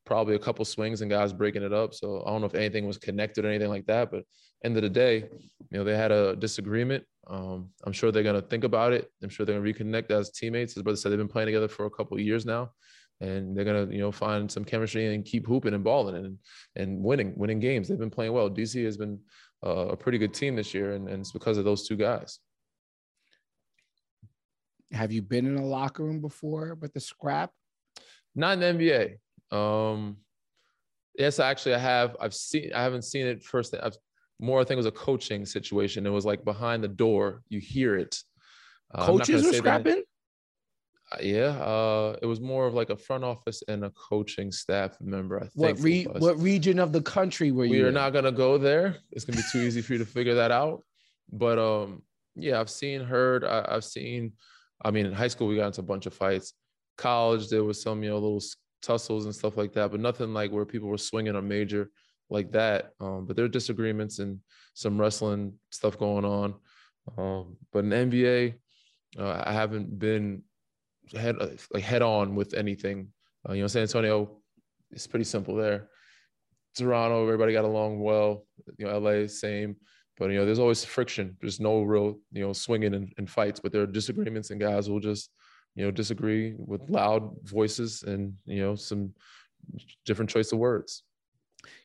probably 0.06 0.36
a 0.36 0.40
couple 0.40 0.66
swings 0.66 1.02
and 1.02 1.12
guys 1.12 1.32
breaking 1.32 1.64
it 1.64 1.74
up. 1.74 1.94
So 1.94 2.24
I 2.26 2.32
don't 2.32 2.42
know 2.42 2.48
if 2.48 2.56
anything 2.56 2.86
was 2.88 2.98
connected 2.98 3.46
or 3.46 3.50
anything 3.50 3.70
like 3.70 3.86
that. 3.86 4.12
But 4.12 4.24
end 4.64 4.76
of 4.76 4.84
the 4.84 4.90
day, 4.90 5.30
you 5.70 5.78
know, 5.78 5.84
they 5.84 5.96
had 5.96 6.12
a 6.12 6.36
disagreement. 6.36 7.04
Um, 7.28 7.70
I'm 7.86 7.94
sure 7.94 8.12
they're 8.12 8.24
gonna 8.24 8.42
think 8.42 8.64
about 8.64 8.94
it. 8.94 9.10
I'm 9.24 9.30
sure 9.30 9.46
they're 9.46 9.60
gonna 9.60 9.72
reconnect 9.72 10.12
as 10.12 10.32
teammates. 10.32 10.74
His 10.74 10.84
brother 10.84 10.98
said 10.98 11.12
they've 11.12 11.20
been 11.20 11.28
playing 11.28 11.48
together 11.48 11.68
for 11.68 11.86
a 11.86 11.90
couple 11.90 12.20
years 12.20 12.46
now, 12.46 12.72
and 13.22 13.56
they're 13.56 13.64
gonna, 13.64 13.88
you 13.92 14.00
know, 14.00 14.12
find 14.12 14.52
some 14.52 14.66
chemistry 14.66 15.14
and 15.14 15.24
keep 15.24 15.46
hooping 15.48 15.74
and 15.74 15.84
balling 15.84 16.16
and 16.16 16.38
and 16.76 17.02
winning, 17.02 17.34
winning 17.36 17.60
games. 17.60 17.88
They've 17.88 17.98
been 17.98 18.10
playing 18.10 18.34
well. 18.34 18.50
DC 18.50 18.84
has 18.84 18.98
been 18.98 19.20
uh, 19.66 19.88
a 19.90 19.96
pretty 19.96 20.18
good 20.18 20.34
team 20.34 20.56
this 20.56 20.74
year, 20.74 20.94
and, 20.94 21.08
and 21.08 21.22
it's 21.22 21.32
because 21.32 21.58
of 21.58 21.66
those 21.66 21.88
two 21.88 21.96
guys. 21.96 22.40
Have 24.92 25.12
you 25.12 25.22
been 25.22 25.46
in 25.46 25.56
a 25.56 25.66
locker 25.66 26.04
room 26.04 26.20
before 26.20 26.76
with 26.76 26.94
the 26.94 27.00
scrap? 27.00 27.52
Not 28.36 28.60
in 28.60 28.78
the 28.78 29.18
NBA. 29.52 29.56
Um, 29.56 30.18
yes, 31.18 31.40
actually, 31.40 31.76
I 31.76 31.80
have. 31.80 32.18
I've 32.20 32.34
seen. 32.34 32.72
I 32.74 32.82
haven't 32.84 33.04
seen 33.04 33.28
it 33.28 33.44
first. 33.44 33.76
I've 33.82 33.98
more. 34.40 34.60
I 34.60 34.64
think 34.64 34.74
it 34.74 34.78
was 34.78 34.86
a 34.88 34.92
coaching 34.92 35.46
situation. 35.46 36.06
It 36.06 36.10
was 36.10 36.26
like 36.26 36.44
behind 36.44 36.84
the 36.84 36.88
door. 36.88 37.44
You 37.50 37.60
hear 37.60 37.98
it. 37.98 38.18
Uh, 38.94 39.06
Coaches 39.06 39.46
were 39.46 39.54
scrapping. 39.54 40.00
Uh, 40.00 40.11
yeah, 41.20 41.58
uh, 41.60 42.16
it 42.22 42.26
was 42.26 42.40
more 42.40 42.68
of 42.68 42.74
like 42.74 42.90
a 42.90 42.96
front 42.96 43.24
office 43.24 43.64
and 43.68 43.84
a 43.84 43.90
coaching 43.92 44.52
staff 44.52 45.00
member. 45.02 45.38
I 45.38 45.48
think. 45.48 45.56
What 45.56 45.80
re- 45.80 46.04
what 46.04 46.40
region 46.40 46.80
of 46.80 46.92
the 46.94 47.02
country 47.02 47.52
were 47.52 47.66
you? 47.66 47.72
We 47.72 47.82
are 47.82 47.90
in? 47.90 47.94
not 47.94 48.14
gonna 48.14 48.32
go 48.32 48.58
there. 48.58 48.98
It's 49.12 49.26
gonna 49.26 49.38
be 49.38 49.44
too 49.52 49.60
easy 49.60 49.82
for 49.82 49.94
you 49.94 50.00
to 50.00 50.06
figure 50.06 50.36
that 50.36 50.52
out. 50.52 50.84
But 51.32 51.60
um, 51.60 52.04
yeah, 52.36 52.60
I've 52.60 52.70
seen, 52.70 53.02
heard, 53.02 53.44
I, 53.44 53.66
I've 53.70 53.84
seen 53.84 54.34
I 54.84 54.92
mean, 54.92 55.06
in 55.06 55.14
high 55.14 55.28
school 55.28 55.48
we 55.48 55.56
got 55.56 55.68
into 55.68 55.82
a 55.82 55.86
bunch 55.86 56.06
of 56.06 56.14
fights. 56.14 56.54
College 56.98 57.50
there 57.50 57.64
was 57.64 57.82
some 57.82 58.04
you 58.04 58.10
know 58.10 58.18
little 58.18 58.44
tussles 58.82 59.26
and 59.26 59.36
stuff 59.36 59.58
like 59.58 59.74
that, 59.74 59.92
but 59.92 60.00
nothing 60.00 60.34
like 60.34 60.52
where 60.52 60.66
people 60.66 60.90
were 60.90 60.98
swinging 60.98 61.36
a 61.36 61.42
major 61.42 61.90
like 62.30 62.52
that. 62.52 62.92
Um, 63.00 63.26
but 63.26 63.36
there 63.36 63.46
are 63.46 63.50
disagreements 63.50 64.20
and 64.20 64.40
some 64.74 65.00
wrestling 65.00 65.54
stuff 65.70 65.98
going 65.98 66.26
on. 66.26 66.56
Um, 67.18 67.58
but 67.72 67.86
in 67.86 67.90
NBA, 67.90 68.56
uh, 69.18 69.44
I 69.46 69.54
haven't 69.54 69.98
been 69.98 70.44
head 71.16 71.38
like 71.74 71.84
head 71.84 72.02
on 72.02 72.36
with 72.36 72.54
anything. 72.54 73.10
Uh, 73.48 73.54
you 73.54 73.62
know, 73.62 73.68
San 73.68 73.84
Antonio, 73.84 74.38
it's 74.92 75.08
pretty 75.08 75.26
simple 75.26 75.56
there. 75.56 75.90
Toronto, 76.76 77.24
everybody 77.24 77.54
got 77.54 77.66
along 77.66 78.00
well. 78.00 78.46
You 78.78 78.86
know, 78.86 78.98
LA, 78.98 79.28
same. 79.28 79.76
But 80.18 80.30
you 80.30 80.38
know, 80.38 80.46
there's 80.46 80.60
always 80.60 80.86
friction. 80.86 81.36
There's 81.42 81.60
no 81.60 81.82
real, 81.82 82.20
you 82.32 82.46
know, 82.46 82.54
swinging 82.54 82.94
and, 82.94 83.12
and 83.18 83.30
fights. 83.30 83.60
But 83.60 83.72
there 83.72 83.82
are 83.82 83.88
disagreements, 83.88 84.52
and 84.52 84.60
guys 84.60 84.90
will 84.90 85.00
just, 85.00 85.32
you 85.76 85.84
know, 85.84 85.92
disagree 85.92 86.54
with 86.58 86.90
loud 86.90 87.32
voices 87.44 88.04
and 88.04 88.34
you 88.46 88.62
know 88.62 88.76
some 88.76 89.14
different 90.06 90.30
choice 90.30 90.52
of 90.52 90.60
words. 90.60 91.04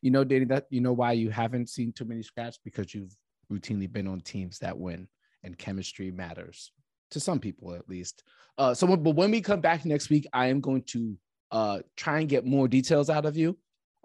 You 0.03 0.11
know, 0.11 0.25
Danny, 0.25 0.45
that 0.47 0.67
you 0.71 0.81
know 0.81 0.93
why 0.93 1.13
you 1.13 1.31
haven't 1.31 1.71
seen 1.71 1.93
too 1.93 2.05
many 2.05 2.23
scraps 2.23 2.59
because 2.63 2.95
you've 2.95 3.17
routinely 3.51 3.91
been 3.91 4.07
on 4.07 4.21
teams 4.21 4.59
that 4.59 4.77
win, 4.77 5.09
and 5.43 5.57
chemistry 5.57 6.11
matters 6.11 6.73
to 7.11 7.21
some 7.21 7.39
people 7.39 7.75
at 7.75 7.89
least. 7.89 8.23
Uh, 8.59 8.75
so, 8.75 8.97
but 8.97 9.17
when 9.17 9.31
we 9.31 9.41
come 9.41 9.61
back 9.61 9.85
next 9.85 10.11
week, 10.11 10.27
I 10.33 10.47
am 10.47 10.61
going 10.61 10.83
to 10.89 11.17
uh 11.53 11.79
try 11.97 12.19
and 12.19 12.29
get 12.29 12.45
more 12.45 12.67
details 12.67 13.09
out 13.09 13.25
of 13.25 13.37
you 13.37 13.57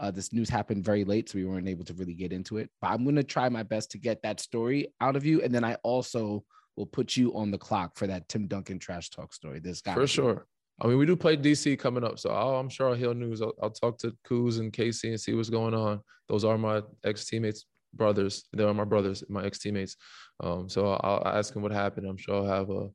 uh, 0.01 0.09
this 0.09 0.33
news 0.33 0.49
happened 0.49 0.83
very 0.83 1.05
late, 1.05 1.29
so 1.29 1.37
we 1.37 1.45
weren't 1.45 1.69
able 1.69 1.85
to 1.85 1.93
really 1.93 2.15
get 2.15 2.33
into 2.33 2.57
it. 2.57 2.71
But 2.81 2.89
I'm 2.89 3.03
going 3.03 3.15
to 3.17 3.23
try 3.23 3.47
my 3.49 3.61
best 3.61 3.91
to 3.91 3.99
get 3.99 4.23
that 4.23 4.39
story 4.39 4.87
out 4.99 5.15
of 5.15 5.23
you, 5.23 5.43
and 5.43 5.53
then 5.53 5.63
I 5.63 5.75
also 5.83 6.43
will 6.75 6.87
put 6.87 7.15
you 7.15 7.35
on 7.35 7.51
the 7.51 7.59
clock 7.59 7.95
for 7.95 8.07
that 8.07 8.27
Tim 8.27 8.47
Duncan 8.47 8.79
trash 8.79 9.11
talk 9.11 9.31
story. 9.31 9.59
This 9.59 9.81
guy 9.81 9.93
for 9.93 10.07
sure. 10.07 10.47
I 10.81 10.87
mean, 10.87 10.97
we 10.97 11.05
do 11.05 11.15
play 11.15 11.37
DC 11.37 11.77
coming 11.77 12.03
up, 12.03 12.17
so 12.17 12.31
i 12.31 12.59
am 12.59 12.67
sure 12.67 12.89
I'll 12.89 12.95
hear 12.95 13.13
news. 13.13 13.43
I'll, 13.43 13.53
I'll 13.61 13.69
talk 13.69 13.99
to 13.99 14.15
Kuz 14.27 14.59
and 14.59 14.73
Casey 14.73 15.09
and 15.09 15.21
see 15.21 15.35
what's 15.35 15.51
going 15.51 15.75
on. 15.75 16.01
Those 16.27 16.43
are 16.43 16.57
my 16.57 16.81
ex 17.05 17.27
teammates, 17.27 17.65
brothers. 17.93 18.45
They 18.53 18.63
are 18.63 18.73
my 18.73 18.83
brothers, 18.83 19.23
my 19.29 19.45
ex 19.45 19.59
teammates. 19.59 19.97
Um, 20.39 20.69
so 20.69 20.93
I'll 20.93 21.25
ask 21.25 21.53
them 21.53 21.61
what 21.61 21.71
happened. 21.71 22.07
I'm 22.07 22.17
sure 22.17 22.35
I'll 22.35 22.45
have 22.45 22.69
a 22.69 22.89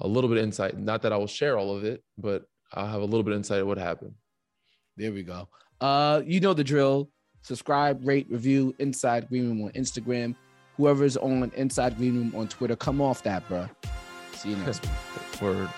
a 0.00 0.06
little 0.06 0.28
bit 0.28 0.38
of 0.38 0.44
insight. 0.44 0.78
Not 0.78 1.02
that 1.02 1.12
I 1.12 1.16
will 1.16 1.26
share 1.26 1.58
all 1.58 1.76
of 1.76 1.84
it, 1.84 2.04
but 2.16 2.44
I'll 2.72 2.86
have 2.86 3.02
a 3.02 3.04
little 3.04 3.22
bit 3.22 3.32
of 3.32 3.38
insight 3.38 3.60
of 3.60 3.66
what 3.66 3.78
happened. 3.78 4.14
There 4.96 5.12
we 5.12 5.22
go. 5.22 5.48
Uh, 5.80 6.22
you 6.24 6.40
know 6.40 6.54
the 6.54 6.64
drill. 6.64 7.10
Subscribe, 7.42 8.06
rate, 8.06 8.26
review 8.30 8.74
Inside 8.78 9.28
Green 9.28 9.48
Room 9.48 9.62
on 9.62 9.70
Instagram. 9.72 10.34
Whoever's 10.76 11.16
on 11.16 11.50
Inside 11.56 11.96
Green 11.96 12.16
Room 12.16 12.32
on 12.36 12.48
Twitter, 12.48 12.76
come 12.76 13.00
off 13.00 13.22
that, 13.22 13.46
bro. 13.48 13.68
See 14.32 14.50
you 14.50 14.56
next 14.56 14.82
week. 15.32 15.42
Word. 15.42 15.68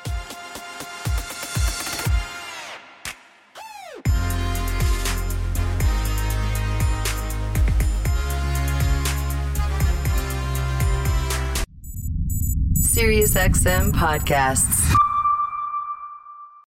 SiriusXM 13.01 13.93
podcasts. 13.93 15.10